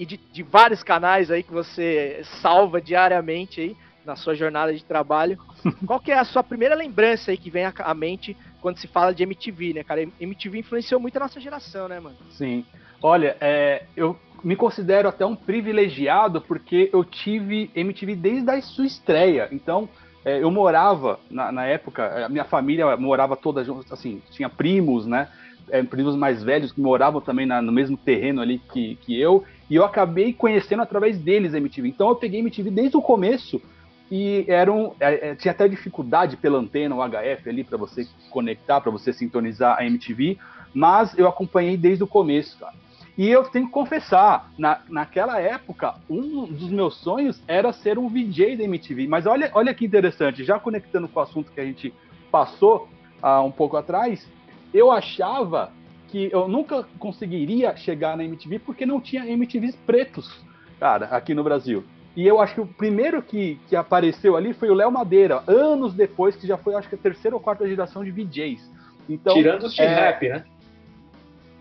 e 0.00 0.04
de, 0.04 0.16
de 0.16 0.42
vários 0.42 0.82
canais 0.82 1.30
aí 1.30 1.44
que 1.44 1.52
você 1.52 2.20
salva 2.42 2.80
diariamente 2.80 3.60
aí 3.60 3.76
na 4.04 4.16
sua 4.16 4.34
jornada 4.34 4.72
de 4.72 4.84
trabalho. 4.84 5.38
Qual 5.86 6.00
que 6.00 6.12
é 6.12 6.18
a 6.18 6.24
sua 6.24 6.42
primeira 6.42 6.74
lembrança 6.74 7.30
aí 7.30 7.36
que 7.36 7.50
vem 7.50 7.64
à 7.64 7.94
mente 7.94 8.36
quando 8.60 8.78
se 8.78 8.86
fala 8.86 9.14
de 9.14 9.22
MTV, 9.22 9.74
né, 9.74 9.84
cara? 9.84 10.06
MTV 10.20 10.58
influenciou 10.58 11.00
muito 11.00 11.16
a 11.16 11.20
nossa 11.20 11.40
geração, 11.40 11.88
né, 11.88 12.00
mano? 12.00 12.16
Sim. 12.30 12.64
Olha, 13.02 13.36
é, 13.40 13.84
eu 13.96 14.16
me 14.42 14.56
considero 14.56 15.08
até 15.08 15.24
um 15.24 15.34
privilegiado 15.34 16.40
porque 16.40 16.90
eu 16.92 17.02
tive 17.02 17.70
MTV 17.74 18.14
desde 18.14 18.50
a 18.50 18.60
sua 18.60 18.84
estreia. 18.84 19.48
Então, 19.50 19.88
é, 20.24 20.42
eu 20.42 20.50
morava, 20.50 21.18
na, 21.30 21.52
na, 21.52 21.66
época, 21.66 22.24
a 22.24 22.28
minha 22.28 22.44
família 22.44 22.96
morava 22.96 23.36
toda 23.36 23.62
junto, 23.64 23.92
assim, 23.92 24.22
tinha 24.30 24.48
primos, 24.48 25.06
né? 25.06 25.28
É, 25.70 25.82
primos 25.82 26.14
mais 26.14 26.42
velhos 26.42 26.72
que 26.72 26.80
moravam 26.80 27.22
também 27.22 27.46
na, 27.46 27.62
no 27.62 27.72
mesmo 27.72 27.96
terreno 27.96 28.42
ali 28.42 28.58
que, 28.70 28.96
que 28.96 29.18
eu, 29.18 29.44
e 29.70 29.76
eu 29.76 29.84
acabei 29.84 30.32
conhecendo 30.32 30.82
através 30.82 31.18
deles 31.18 31.54
a 31.54 31.58
MTV. 31.58 31.88
Então 31.88 32.08
eu 32.08 32.16
peguei 32.16 32.40
MTV 32.40 32.70
desde 32.70 32.96
o 32.98 33.02
começo, 33.02 33.62
e 34.10 34.44
eram 34.48 34.94
é, 35.00 35.30
é, 35.30 35.34
tinha 35.34 35.52
até 35.52 35.66
dificuldade 35.66 36.36
pela 36.36 36.58
antena, 36.58 36.94
o 36.94 37.02
HF 37.02 37.48
ali 37.48 37.64
para 37.64 37.78
você 37.78 38.06
conectar, 38.30 38.80
para 38.80 38.90
você 38.90 39.12
sintonizar 39.12 39.78
a 39.78 39.86
MTV, 39.86 40.38
mas 40.74 41.16
eu 41.16 41.26
acompanhei 41.28 41.76
desde 41.76 42.04
o 42.04 42.06
começo, 42.06 42.58
cara. 42.58 42.74
E 43.16 43.28
eu 43.28 43.44
tenho 43.44 43.66
que 43.66 43.72
confessar, 43.72 44.50
na, 44.58 44.80
naquela 44.88 45.40
época, 45.40 45.94
um 46.10 46.46
dos 46.46 46.68
meus 46.68 46.96
sonhos 46.96 47.40
era 47.46 47.72
ser 47.72 47.96
um 47.96 48.08
VJ 48.08 48.56
da 48.56 48.64
MTV. 48.64 49.06
Mas 49.06 49.24
olha, 49.24 49.50
olha 49.54 49.72
que 49.72 49.84
interessante, 49.84 50.42
já 50.42 50.58
conectando 50.58 51.06
com 51.06 51.20
o 51.20 51.22
assunto 51.22 51.52
que 51.52 51.60
a 51.60 51.64
gente 51.64 51.94
passou 52.30 52.88
uh, 53.22 53.40
um 53.44 53.52
pouco 53.52 53.76
atrás, 53.76 54.28
eu 54.72 54.90
achava 54.90 55.70
que 56.08 56.28
eu 56.32 56.48
nunca 56.48 56.84
conseguiria 56.98 57.76
chegar 57.76 58.16
na 58.16 58.24
MTV 58.24 58.58
porque 58.58 58.84
não 58.84 59.00
tinha 59.00 59.24
MTVs 59.26 59.76
pretos, 59.86 60.44
cara, 60.80 61.06
aqui 61.06 61.34
no 61.34 61.44
Brasil. 61.44 61.84
E 62.16 62.26
eu 62.26 62.40
acho 62.40 62.54
que 62.54 62.60
o 62.60 62.66
primeiro 62.66 63.20
que, 63.20 63.58
que 63.68 63.74
apareceu 63.74 64.36
ali 64.36 64.52
foi 64.52 64.70
o 64.70 64.74
Léo 64.74 64.90
Madeira, 64.90 65.42
anos 65.46 65.94
depois, 65.94 66.36
que 66.36 66.46
já 66.46 66.56
foi, 66.56 66.74
acho 66.74 66.88
que 66.88 66.94
a 66.94 66.98
terceira 66.98 67.36
ou 67.36 67.42
quarta 67.42 67.66
geração 67.66 68.04
de 68.04 68.10
VJs. 68.10 68.70
Então, 69.08 69.34
Tirando 69.34 69.64
os 69.64 69.74
de 69.74 69.82
é... 69.82 69.88
rap, 69.88 70.28
né? 70.28 70.44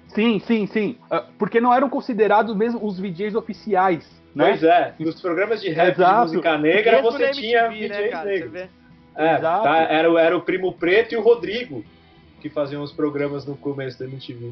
Sim, 0.09 0.39
sim, 0.39 0.67
sim. 0.67 0.97
Ah, 1.09 1.25
porque 1.39 1.59
não 1.59 1.73
eram 1.73 1.89
considerados 1.89 2.55
mesmo 2.55 2.85
os 2.85 2.99
VJs 2.99 3.33
oficiais. 3.33 4.07
Né? 4.35 4.49
Pois 4.49 4.63
é, 4.63 4.93
nos 4.99 5.19
programas 5.19 5.61
de 5.61 5.69
rap 5.69 5.95
Exato. 5.95 6.27
de 6.27 6.35
música 6.35 6.57
negra 6.57 7.01
você 7.01 7.23
MTV, 7.23 7.41
tinha 7.41 7.69
VJs 7.69 7.89
né, 7.89 8.07
cara, 8.09 8.25
negros. 8.25 8.55
É, 9.15 9.37
tá, 9.37 9.77
era, 9.89 10.21
era 10.21 10.37
o 10.37 10.41
Primo 10.41 10.73
Preto 10.73 11.13
e 11.13 11.17
o 11.17 11.21
Rodrigo 11.21 11.83
que 12.41 12.49
faziam 12.49 12.83
os 12.83 12.91
programas 12.91 13.45
no 13.45 13.55
começo 13.55 13.97
da 13.97 14.05
MTV. 14.05 14.51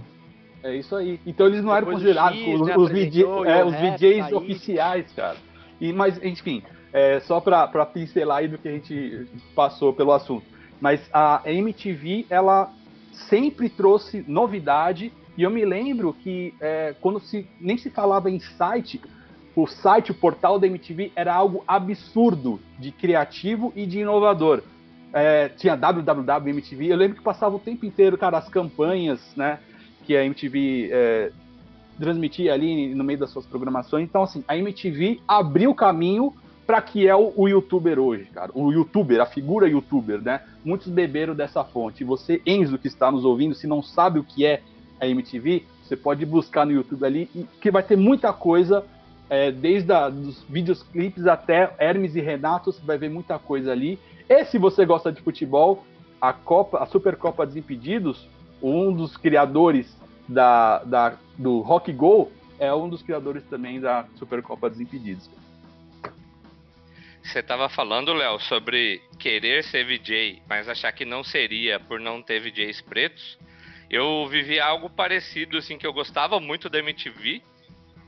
É 0.64 0.76
isso 0.76 0.96
aí. 0.96 1.20
Então 1.26 1.48
eles 1.48 1.64
não 1.64 1.74
Depois 1.74 1.84
eram 1.84 1.94
considerados 1.94 2.40
X, 2.40 2.60
os, 2.60 2.68
né, 2.68 2.78
os, 2.78 2.90
VJ, 2.90 3.24
é, 3.46 3.66
os 3.66 3.74
VJs 3.74 4.32
oficiais, 4.32 5.12
cara. 5.14 5.38
E, 5.82 5.92
mas, 5.92 6.24
enfim, 6.24 6.62
é, 6.94 7.20
só 7.22 7.42
para 7.42 7.86
pincelar 7.88 8.38
aí 8.38 8.48
do 8.48 8.60
que 8.60 8.68
a 8.68 8.72
gente 8.72 9.28
passou 9.56 9.92
pelo 9.92 10.12
assunto. 10.14 10.46
Mas 10.80 11.02
a 11.12 11.42
MTV, 11.46 12.28
ela 12.30 12.72
sempre 13.12 13.68
trouxe 13.68 14.24
novidade, 14.28 15.12
e 15.36 15.42
eu 15.42 15.50
me 15.50 15.66
lembro 15.66 16.14
que 16.14 16.54
é, 16.62 16.96
quando 17.02 17.20
se, 17.20 17.48
nem 17.60 17.78
se 17.78 17.90
falava 17.90 18.30
em 18.30 18.40
site, 18.40 19.02
o 19.56 19.66
site, 19.68 20.12
o 20.12 20.14
portal 20.14 20.60
da 20.60 20.68
MTV 20.68 21.12
era 21.16 21.34
algo 21.34 21.64
absurdo 21.68 22.60
de 22.80 22.92
criativo 22.92 23.74
e 23.76 23.86
de 23.86 24.00
inovador. 24.00 24.62
É, 25.14 25.50
tinha 25.50 25.76
www.mtv, 25.76 26.88
eu 26.88 26.96
lembro 26.96 27.18
que 27.18 27.24
passava 27.24 27.56
o 27.56 27.60
tempo 27.60 27.86
inteiro, 27.86 28.18
cara, 28.18 28.38
as 28.38 28.48
campanhas, 28.48 29.20
né, 29.36 29.60
que 30.06 30.16
a 30.16 30.24
MTV 30.24 30.90
é, 30.92 31.32
transmitia 32.02 32.54
ali 32.54 32.94
no 32.96 33.04
meio 33.04 33.20
das 33.20 33.30
suas 33.30 33.46
programações. 33.46 34.04
Então, 34.04 34.24
assim, 34.24 34.44
a 34.48 34.58
MTV 34.58 35.22
abriu 35.28 35.70
o 35.70 35.76
caminho 35.76 36.34
para 36.66 36.82
que 36.82 37.08
é 37.08 37.16
o, 37.16 37.32
o, 37.36 37.48
youtuber 37.48 38.00
hoje, 38.00 38.26
cara. 38.26 38.52
O 38.56 38.72
youtuber, 38.72 39.22
a 39.22 39.26
figura 39.26 39.68
youtuber, 39.68 40.22
né? 40.22 40.42
Muitos 40.66 40.88
beberam 40.88 41.36
dessa 41.36 41.64
fonte. 41.64 42.04
Você, 42.04 42.42
Enzo, 42.46 42.78
que 42.78 42.88
está 42.88 43.12
nos 43.12 43.24
ouvindo, 43.24 43.54
se 43.54 43.68
não 43.68 43.84
sabe 43.84 44.20
o 44.20 44.24
que 44.24 44.46
é 44.46 44.62
a 45.00 45.08
MTV, 45.08 45.64
você 45.84 45.96
pode 45.96 46.26
buscar 46.26 46.66
no 46.66 46.72
YouTube 46.72 47.06
ali, 47.06 47.30
que 47.60 47.70
vai 47.70 47.84
ter 47.84 47.98
muita 47.98 48.34
coisa, 48.34 48.84
é, 49.30 49.52
desde 49.52 49.92
a, 49.92 50.10
dos 50.10 50.44
videoclipes 50.50 51.28
até 51.28 51.74
Hermes 51.78 52.16
e 52.16 52.22
Renato, 52.22 52.72
você 52.72 52.82
vai 52.84 52.98
ver 52.98 53.10
muita 53.10 53.38
coisa 53.38 53.72
ali. 53.72 54.00
E 54.28 54.46
se 54.46 54.58
você 54.58 54.86
gosta 54.86 55.12
de 55.12 55.22
futebol, 55.22 55.84
a 56.20 56.34
Copa, 56.34 56.80
a 56.80 56.86
Supercopa 56.86 57.46
Desimpedidos, 57.46 58.28
um 58.62 58.94
dos 58.94 59.18
criadores 59.18 60.01
da, 60.32 60.80
da, 60.84 61.18
do 61.38 61.60
Rock 61.60 61.92
Go 61.92 62.32
é 62.58 62.74
um 62.74 62.88
dos 62.88 63.02
criadores 63.02 63.44
também 63.46 63.80
da 63.80 64.06
Supercopa 64.16 64.70
Desimpedidos. 64.70 65.30
Você 67.24 67.40
estava 67.40 67.70
falando, 67.70 68.14
Léo, 68.14 68.40
sobre 68.40 69.02
querer 69.20 69.64
ser 69.64 69.86
VJ, 69.86 70.42
mas 70.48 70.68
achar 70.68 70.92
que 70.92 71.06
não 71.06 71.24
seria 71.24 71.80
por 71.80 72.00
não 72.00 72.22
ter 72.22 72.40
VJs 72.40 72.82
pretos. 72.82 73.38
Eu 73.90 74.28
vivi 74.28 74.60
algo 74.60 74.90
parecido, 74.90 75.58
assim, 75.58 75.78
que 75.78 75.86
eu 75.86 75.94
gostava 75.94 76.40
muito 76.40 76.70
da 76.70 76.80
MTV, 76.80 77.42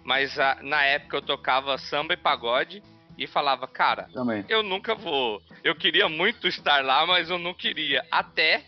mas 0.04 0.40
a, 0.40 0.58
na 0.62 0.84
época 0.84 1.18
eu 1.18 1.22
tocava 1.22 1.78
samba 1.78 2.14
e 2.14 2.18
pagode 2.18 2.82
e 3.18 3.28
falava, 3.28 3.68
cara, 3.68 4.10
Também. 4.14 4.44
eu 4.50 4.64
nunca 4.64 4.95
vou. 4.95 5.41
Eu 5.64 5.76
queria 5.76 6.10
muito 6.10 6.48
estar 6.48 6.84
lá, 6.84 7.06
mas 7.06 7.30
eu 7.30 7.38
não 7.38 7.54
queria. 7.54 8.04
Até 8.10 8.64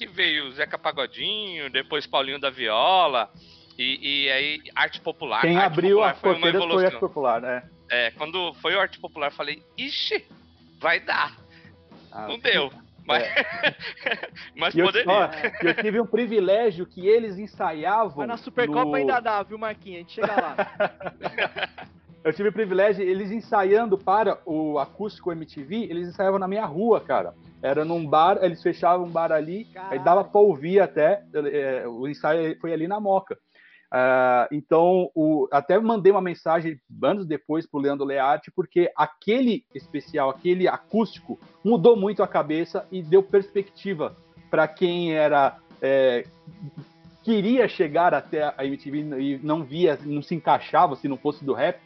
que 0.00 0.06
veio 0.06 0.50
Zeca 0.52 0.78
Pagodinho, 0.78 1.68
depois 1.68 2.06
Paulinho 2.06 2.40
da 2.40 2.48
Viola, 2.48 3.30
e, 3.78 4.24
e 4.24 4.30
aí 4.30 4.62
arte 4.74 4.98
popular. 4.98 5.42
Quem 5.42 5.58
arte 5.58 5.66
abriu 5.66 5.96
popular 5.96 6.10
a 6.10 6.14
foi 6.14 6.34
uma 6.36 6.48
evolução. 6.48 6.78
foi 6.78 6.84
arte 6.86 6.98
popular, 6.98 7.40
né? 7.42 7.62
É, 7.90 8.10
quando 8.12 8.54
foi 8.54 8.74
o 8.74 8.80
arte 8.80 8.98
popular, 8.98 9.30
falei, 9.30 9.62
ixi, 9.76 10.24
vai 10.78 11.00
dar. 11.00 11.36
Ah, 12.10 12.26
não 12.26 12.38
deu. 12.38 12.72
Mas, 13.04 13.24
é. 13.28 13.76
mas 14.56 14.72
eu, 14.74 14.86
poderia. 14.86 15.12
Ó, 15.12 15.28
eu 15.60 15.74
tive 15.74 16.00
um 16.00 16.06
privilégio 16.06 16.86
que 16.86 17.06
eles 17.06 17.38
ensaiavam. 17.38 18.14
Mas 18.16 18.28
na 18.28 18.38
Supercopa 18.38 18.86
no... 18.86 18.94
ainda 18.94 19.20
dá, 19.20 19.42
viu, 19.42 19.58
Marquinhos? 19.58 19.96
A 19.96 19.98
gente 19.98 20.12
chega 20.14 20.34
lá. 20.34 20.56
eu 22.24 22.32
tive 22.32 22.48
o 22.48 22.52
privilégio, 22.54 23.04
eles 23.04 23.30
ensaiando 23.30 23.98
para 23.98 24.40
o 24.46 24.78
acústico 24.78 25.30
MTV, 25.30 25.88
eles 25.90 26.08
ensaiavam 26.08 26.38
na 26.38 26.48
minha 26.48 26.64
rua, 26.64 27.02
cara. 27.02 27.34
Era 27.62 27.84
num 27.84 28.06
bar, 28.06 28.38
eles 28.42 28.62
fechavam 28.62 29.06
um 29.06 29.10
bar 29.10 29.32
ali, 29.32 29.66
Caralho. 29.66 29.92
aí 29.92 29.98
dava 29.98 30.24
pra 30.24 30.40
ouvir 30.40 30.80
até. 30.80 31.22
É, 31.52 31.86
o 31.86 32.08
ensaio 32.08 32.58
foi 32.60 32.72
ali 32.72 32.88
na 32.88 32.98
Moca. 32.98 33.38
Uh, 33.92 34.46
então, 34.52 35.10
o, 35.16 35.48
até 35.50 35.78
mandei 35.78 36.12
uma 36.12 36.20
mensagem 36.20 36.80
anos 37.02 37.26
depois 37.26 37.66
para 37.66 37.78
o 37.78 37.82
Leandro 37.82 38.06
Learte, 38.06 38.50
porque 38.50 38.90
aquele 38.96 39.64
especial, 39.74 40.30
aquele 40.30 40.68
acústico, 40.68 41.38
mudou 41.64 41.96
muito 41.96 42.22
a 42.22 42.28
cabeça 42.28 42.86
e 42.90 43.02
deu 43.02 43.20
perspectiva 43.20 44.16
para 44.48 44.68
quem 44.68 45.12
era 45.12 45.58
é, 45.82 46.24
queria 47.22 47.68
chegar 47.68 48.14
até 48.14 48.54
a 48.56 48.64
MTV 48.64 48.98
e 49.18 49.40
não 49.42 49.64
via, 49.64 49.98
não 50.04 50.22
se 50.22 50.34
encaixava 50.34 50.96
se 50.96 51.08
não 51.08 51.16
fosse 51.16 51.44
do 51.44 51.52
rap. 51.52 51.80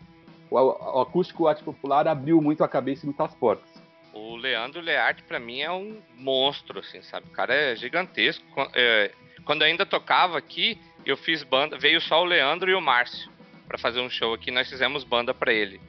O, 0.51 0.57
o 0.57 1.01
acústico 1.01 1.47
arte 1.47 1.65
popular 1.65 2.07
abriu 2.07 2.41
muito 2.41 2.63
a 2.63 2.69
cabeça 2.69 3.05
e 3.05 3.07
muitas 3.07 3.35
portas. 3.35 3.69
O 4.15 4.37
Leandro 4.37 4.81
Learte, 4.81 5.23
para 5.25 5.41
mim, 5.41 5.61
é 5.61 5.71
um 5.71 6.01
monstro, 6.15 6.79
assim, 6.79 7.03
sabe? 7.03 7.27
O 7.27 7.33
cara 7.33 7.53
é 7.53 7.77
gigantesco. 7.77 8.45
É, 8.75 9.11
quando 9.45 9.63
eu 9.63 9.67
ainda 9.67 9.85
tocava 9.85 10.39
aqui, 10.39 10.79
eu 11.05 11.17
fiz 11.17 11.43
banda, 11.43 11.77
veio 11.77 12.01
só 12.01 12.23
o 12.23 12.25
Leandro 12.25 12.71
e 12.71 12.75
o 12.75 12.81
Márcio 12.81 13.35
para 13.67 13.77
fazer 13.77 14.01
um 14.01 14.09
show 14.09 14.33
aqui, 14.33 14.51
nós 14.51 14.69
fizemos 14.69 15.05
banda 15.05 15.35
para 15.35 15.53
ele. 15.53 15.81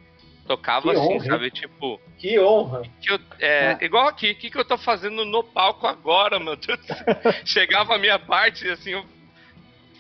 Tocava 0.48 0.92
que 0.92 1.00
assim, 1.00 1.16
honra, 1.16 1.26
sabe? 1.26 1.52
Tipo. 1.52 2.00
Que 2.18 2.40
honra! 2.40 2.84
Que 3.02 3.12
eu, 3.12 3.20
é, 3.40 3.78
ah. 3.80 3.86
Igual 3.86 4.08
aqui, 4.08 4.32
o 4.32 4.36
que, 4.36 4.50
que 4.50 4.58
eu 4.58 4.66
tô 4.66 4.78
fazendo 4.78 5.26
no 5.26 5.44
palco 5.44 5.88
agora, 5.88 6.40
meu 6.40 6.56
Deus? 6.56 6.80
Chegava 7.46 7.96
a 7.96 7.98
minha 7.98 8.20
parte, 8.20 8.68
assim, 8.70 8.92
eu 8.92 9.06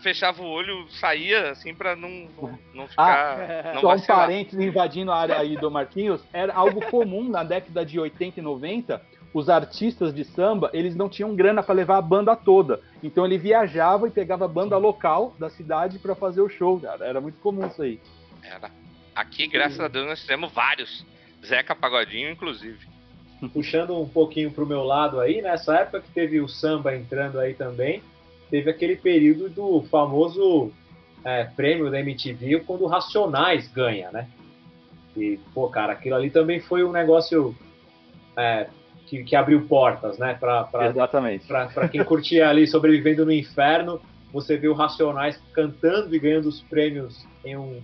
fechava 0.05 0.43
o 0.43 0.45
olho, 0.45 0.87
saía, 0.91 1.49
assim, 1.49 1.73
pra 1.73 1.95
não, 1.95 2.29
não, 2.39 2.59
não 2.75 2.87
ficar. 2.87 3.39
Ah, 3.39 3.73
não 3.73 3.81
só 3.81 3.87
vacilar. 3.87 4.19
um 4.19 4.21
parênteses 4.21 4.59
invadindo 4.59 5.11
a 5.11 5.17
área 5.17 5.39
aí 5.39 5.57
do 5.57 5.71
Marquinhos, 5.71 6.21
era 6.31 6.53
algo 6.53 6.79
comum 6.91 7.27
na 7.27 7.43
década 7.43 7.83
de 7.83 7.99
80 7.99 8.39
e 8.39 8.43
90 8.43 9.01
os 9.33 9.49
artistas 9.49 10.13
de 10.13 10.23
samba, 10.23 10.69
eles 10.71 10.95
não 10.95 11.09
tinham 11.09 11.35
grana 11.35 11.61
para 11.61 11.75
levar 11.75 11.97
a 11.97 12.01
banda 12.01 12.35
toda. 12.35 12.79
Então 13.03 13.25
ele 13.25 13.37
viajava 13.37 14.07
e 14.07 14.11
pegava 14.11 14.45
a 14.45 14.47
banda 14.47 14.77
local 14.77 15.35
da 15.39 15.49
cidade 15.49 15.99
para 15.99 16.15
fazer 16.15 16.39
o 16.39 16.47
show, 16.47 16.79
cara. 16.79 17.05
Era 17.05 17.19
muito 17.19 17.39
comum 17.39 17.65
isso 17.65 17.81
aí. 17.81 17.99
Era. 18.43 18.69
Aqui, 19.13 19.47
graças 19.47 19.79
a 19.79 19.87
Deus, 19.87 20.05
nós 20.05 20.21
fizemos 20.21 20.53
vários. 20.53 21.05
Zeca 21.43 21.75
Pagodinho, 21.75 22.29
inclusive. 22.29 22.87
Puxando 23.51 23.99
um 23.99 24.07
pouquinho 24.07 24.51
pro 24.51 24.65
meu 24.65 24.83
lado 24.83 25.19
aí, 25.19 25.41
nessa 25.41 25.75
época 25.79 26.01
que 26.01 26.11
teve 26.11 26.39
o 26.39 26.47
samba 26.47 26.95
entrando 26.95 27.37
aí 27.37 27.53
também, 27.53 28.01
teve 28.49 28.69
aquele 28.69 28.95
período 28.95 29.49
do 29.49 29.83
famoso 29.89 30.71
é, 31.23 31.43
prêmio 31.43 31.89
da 31.89 31.99
MTV 31.99 32.61
quando 32.61 32.83
o 32.83 32.87
Racionais 32.87 33.67
ganha, 33.67 34.11
né? 34.11 34.27
E, 35.15 35.39
pô, 35.53 35.69
cara, 35.69 35.93
aquilo 35.93 36.15
ali 36.15 36.29
também 36.29 36.59
foi 36.59 36.83
um 36.83 36.91
negócio 36.91 37.55
é, 38.37 38.67
que, 39.07 39.23
que 39.23 39.35
abriu 39.35 39.65
portas, 39.65 40.17
né? 40.17 40.35
Pra, 40.35 40.63
pra, 40.63 40.87
Exatamente. 40.87 41.47
Para 41.47 41.87
quem 41.87 42.03
curtia 42.03 42.49
ali 42.49 42.67
Sobrevivendo 42.67 43.25
no 43.25 43.31
Inferno, 43.31 44.01
você 44.31 44.57
vê 44.57 44.67
o 44.67 44.73
Racionais 44.73 45.41
cantando 45.53 46.13
e 46.13 46.19
ganhando 46.19 46.49
os 46.49 46.61
prêmios 46.61 47.25
em 47.43 47.55
um, 47.55 47.81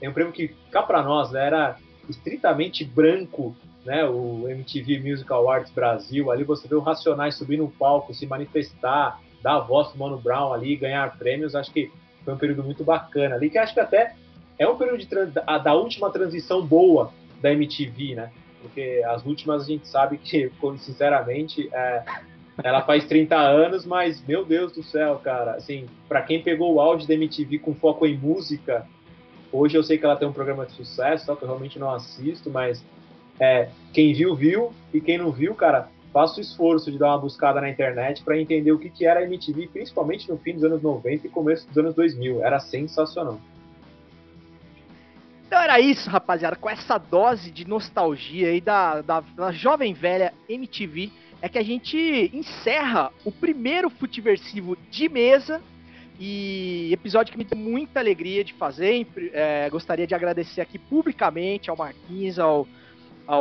em 0.00 0.08
um 0.08 0.12
prêmio 0.12 0.32
que, 0.32 0.48
cá 0.70 0.82
para 0.82 1.02
nós, 1.02 1.30
né, 1.30 1.46
era 1.46 1.76
estritamente 2.08 2.84
branco, 2.84 3.54
né? 3.84 4.04
O 4.04 4.48
MTV 4.48 5.00
Music 5.00 5.30
Awards 5.32 5.72
Brasil. 5.72 6.30
Ali 6.30 6.44
você 6.44 6.66
vê 6.66 6.74
o 6.74 6.80
Racionais 6.80 7.36
subir 7.36 7.58
no 7.58 7.70
palco, 7.70 8.14
se 8.14 8.26
manifestar, 8.26 9.20
dar 9.42 9.56
a 9.56 9.60
voz 9.60 9.92
do 9.92 9.98
Mano 9.98 10.18
Brown 10.18 10.52
ali, 10.52 10.76
ganhar 10.76 11.16
prêmios. 11.18 11.54
Acho 11.54 11.72
que 11.72 11.90
foi 12.24 12.34
um 12.34 12.38
período 12.38 12.62
muito 12.62 12.84
bacana 12.84 13.34
ali, 13.34 13.50
que 13.50 13.58
acho 13.58 13.74
que 13.74 13.80
até 13.80 14.14
é 14.58 14.68
um 14.68 14.76
período 14.76 14.98
de, 14.98 15.08
da 15.64 15.74
última 15.74 16.10
transição 16.10 16.64
boa 16.64 17.12
da 17.40 17.52
MTV, 17.52 18.14
né? 18.14 18.30
porque 18.62 19.02
as 19.06 19.26
últimas 19.26 19.62
a 19.62 19.66
gente 19.66 19.86
sabe 19.86 20.16
que, 20.16 20.50
sinceramente, 20.78 21.68
é, 21.72 22.04
ela 22.62 22.82
faz 22.82 23.04
30 23.04 23.36
anos, 23.36 23.84
mas, 23.84 24.24
meu 24.24 24.44
Deus 24.44 24.72
do 24.72 24.82
céu, 24.82 25.20
cara, 25.22 25.52
assim, 25.52 25.86
para 26.08 26.22
quem 26.22 26.42
pegou 26.42 26.72
o 26.72 26.80
áudio 26.80 27.08
da 27.08 27.14
MTV 27.14 27.58
com 27.58 27.74
foco 27.74 28.06
em 28.06 28.16
música, 28.16 28.86
hoje 29.52 29.76
eu 29.76 29.82
sei 29.82 29.98
que 29.98 30.04
ela 30.04 30.16
tem 30.16 30.28
um 30.28 30.32
programa 30.32 30.64
de 30.64 30.72
sucesso, 30.72 31.26
só 31.26 31.34
que 31.34 31.42
eu 31.42 31.48
realmente 31.48 31.78
não 31.78 31.90
assisto, 31.90 32.48
mas 32.48 32.82
é, 33.40 33.68
quem 33.92 34.14
viu, 34.14 34.34
viu, 34.34 34.72
e 34.94 35.00
quem 35.00 35.18
não 35.18 35.32
viu, 35.32 35.54
cara, 35.54 35.88
faça 36.12 36.38
o 36.38 36.40
esforço 36.40 36.90
de 36.90 36.98
dar 36.98 37.08
uma 37.08 37.18
buscada 37.18 37.60
na 37.60 37.70
internet 37.70 38.22
para 38.22 38.38
entender 38.38 38.70
o 38.70 38.78
que, 38.78 38.90
que 38.90 39.06
era 39.06 39.20
a 39.20 39.22
MTV, 39.24 39.68
principalmente 39.68 40.28
no 40.28 40.36
fim 40.36 40.54
dos 40.54 40.64
anos 40.64 40.82
90 40.82 41.26
e 41.26 41.30
começo 41.30 41.66
dos 41.66 41.78
anos 41.78 41.94
2000. 41.94 42.44
Era 42.44 42.60
sensacional. 42.60 43.40
Então 45.46 45.60
era 45.60 45.80
isso, 45.80 46.08
rapaziada. 46.08 46.56
Com 46.56 46.68
essa 46.68 46.98
dose 46.98 47.50
de 47.50 47.66
nostalgia 47.66 48.48
aí 48.48 48.60
da, 48.60 49.00
da, 49.00 49.20
da 49.20 49.52
jovem 49.52 49.94
velha 49.94 50.32
MTV, 50.48 51.10
é 51.40 51.48
que 51.48 51.58
a 51.58 51.62
gente 51.62 52.30
encerra 52.32 53.10
o 53.24 53.32
primeiro 53.32 53.90
futiversivo 53.90 54.76
de 54.90 55.08
mesa. 55.08 55.60
E 56.20 56.90
episódio 56.92 57.32
que 57.32 57.38
me 57.38 57.44
deu 57.44 57.58
muita 57.58 58.00
alegria 58.00 58.44
de 58.44 58.52
fazer. 58.52 59.06
É, 59.32 59.68
gostaria 59.70 60.06
de 60.06 60.14
agradecer 60.14 60.60
aqui 60.60 60.78
publicamente 60.78 61.68
ao 61.68 61.76
Marquinhos, 61.76 62.38
ao 62.38 62.66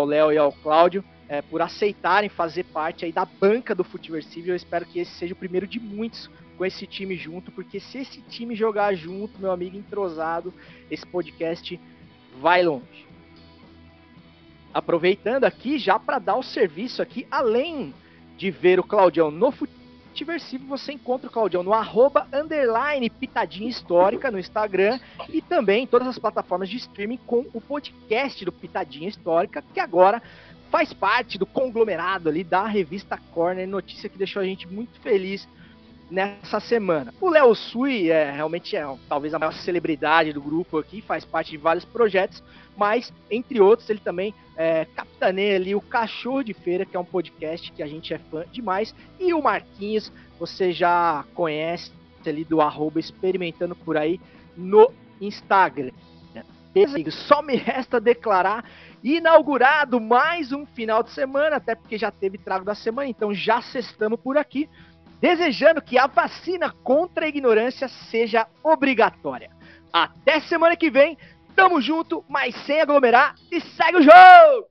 Léo 0.06 0.31
e 0.31 0.38
ao 0.38 0.52
Cláudio 0.52 1.03
é, 1.32 1.41
por 1.41 1.62
aceitarem 1.62 2.30
fazer 2.30 2.66
parte 2.66 3.06
aí 3.06 3.12
da 3.14 3.24
banca 3.24 3.74
do 3.74 3.86
Futiversivo. 3.86 4.49
Eu 4.49 4.56
espero 4.56 4.86
que 4.86 4.99
esse 4.99 5.12
seja 5.12 5.34
o 5.34 5.38
primeiro 5.38 5.66
de 5.66 5.80
muitos 5.80 6.30
com 6.58 6.66
esse 6.66 6.86
time 6.86 7.16
junto, 7.16 7.53
porque 7.53 7.80
se 7.80 7.99
esse 7.99 8.22
time 8.24 8.53
jogar 8.53 8.94
junto, 8.95 9.40
meu 9.40 9.49
amigo 9.49 9.78
entrosado, 9.78 10.53
esse 10.91 11.08
podcast 11.08 11.80
vai 12.38 12.62
longe. 12.62 13.08
Aproveitando 14.74 15.45
aqui 15.45 15.80
já 15.80 15.98
para 15.98 16.20
dar 16.20 16.36
o 16.36 16.44
serviço 16.44 17.02
aqui, 17.02 17.26
além 17.32 17.94
de 18.36 18.52
ver 18.52 18.78
o 18.78 18.84
Claudião 18.84 19.32
no 19.32 19.53
Futiversivo, 19.53 20.66
você 20.66 20.91
encontra 20.91 21.30
o 21.30 21.32
Claudião 21.32 21.64
no 21.64 21.74
arroba 21.74 22.28
underline 22.34 23.10
pitadinha 23.10 23.70
histórica 23.70 24.30
no 24.30 24.38
Instagram 24.38 24.99
e 25.30 25.41
também 25.41 25.84
em 25.84 25.88
todas 25.88 26.10
as 26.10 26.20
plataformas 26.20 26.68
de 26.68 26.76
streaming 26.76 27.20
com 27.26 27.45
o 27.53 27.62
podcast 27.62 28.44
do 28.44 28.52
Pitadinha 28.52 29.08
Histórica, 29.08 29.64
que 29.74 29.80
agora 29.80 30.22
faz 30.72 30.93
parte 30.93 31.38
do 31.38 31.45
conglomerado 31.45 32.30
ali 32.30 32.43
da 32.43 32.65
revista 32.65 33.19
Corner, 33.34 33.68
notícia 33.68 34.10
que 34.10 34.18
deixou 34.18 34.41
a 34.41 34.45
gente 34.45 34.65
muito 34.68 34.99
feliz 35.02 35.48
nessa 36.10 36.60
semana. 36.60 37.14
O 37.19 37.30
Léo 37.30 37.53
Sui 37.53 38.10
é 38.10 38.31
realmente 38.31 38.76
é 38.76 38.85
talvez 39.07 39.34
a 39.34 39.39
maior 39.39 39.53
celebridade 39.53 40.31
do 40.31 40.41
grupo 40.41 40.77
aqui, 40.77 41.02
faz 41.02 41.26
parte 41.26 41.52
de 41.52 41.57
vários 41.57 41.84
projetos, 41.85 42.41
mas 42.76 43.14
entre 43.30 43.60
outros 43.60 43.89
ele 43.89 43.99
também 43.99 44.34
é, 44.56 44.85
capitaneia 44.85 45.57
ali 45.57 45.76
o 45.76 45.81
Cachorro 45.81 46.43
de 46.43 46.53
Feira, 46.53 46.85
que 46.85 46.95
é 46.95 46.99
um 46.99 47.06
podcast 47.06 47.72
que 47.72 47.84
a 47.84 47.88
gente 47.88 48.14
é 48.14 48.18
fã 48.18 48.45
demais, 48.52 48.95
e 49.19 49.34
o 49.34 49.41
Marquinhos, 49.41 50.11
você 50.39 50.72
já 50.72 51.26
conhece 51.34 51.91
ali 52.26 52.45
do 52.45 52.61
arroba 52.61 52.99
experimentando 52.99 53.76
por 53.76 53.98
aí 53.98 54.19
no 54.56 54.91
Instagram. 55.19 55.91
Só 57.10 57.41
me 57.41 57.56
resta 57.56 57.99
declarar 57.99 58.64
inaugurado 59.03 59.99
mais 59.99 60.52
um 60.52 60.65
final 60.65 61.03
de 61.03 61.11
semana, 61.11 61.57
até 61.57 61.76
porque 61.76 61.98
já 61.98 62.11
teve 62.11 62.38
trago 62.38 62.65
da 62.65 62.76
semana, 62.76 63.07
então 63.07 63.34
já 63.34 63.61
sextamos 63.61 64.19
por 64.19 64.38
aqui 64.38 64.69
desejando 65.22 65.82
que 65.82 65.99
a 65.99 66.07
vacina 66.07 66.72
contra 66.84 67.26
a 67.26 67.30
ignorância 67.30 67.88
seja 67.88 68.48
obrigatória. 68.64 69.52
Até 69.94 70.40
semana 70.40 70.76
que 70.76 70.90
vem, 70.90 71.18
tamo 71.56 71.80
junto, 71.80 72.26
mas 72.28 72.56
sem 72.65 72.82
aglomerar 72.82 73.36
e 73.52 73.61
segue 73.61 73.98
o 73.98 74.02
jogo! 74.02 74.70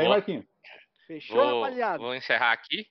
Aí. 0.00 0.08
Marquinhos. 0.08 0.44
Fechou, 1.06 1.36
Vou, 1.36 1.62
rapaziada? 1.62 1.98
vou 1.98 2.14
encerrar 2.14 2.52
aqui. 2.52 2.86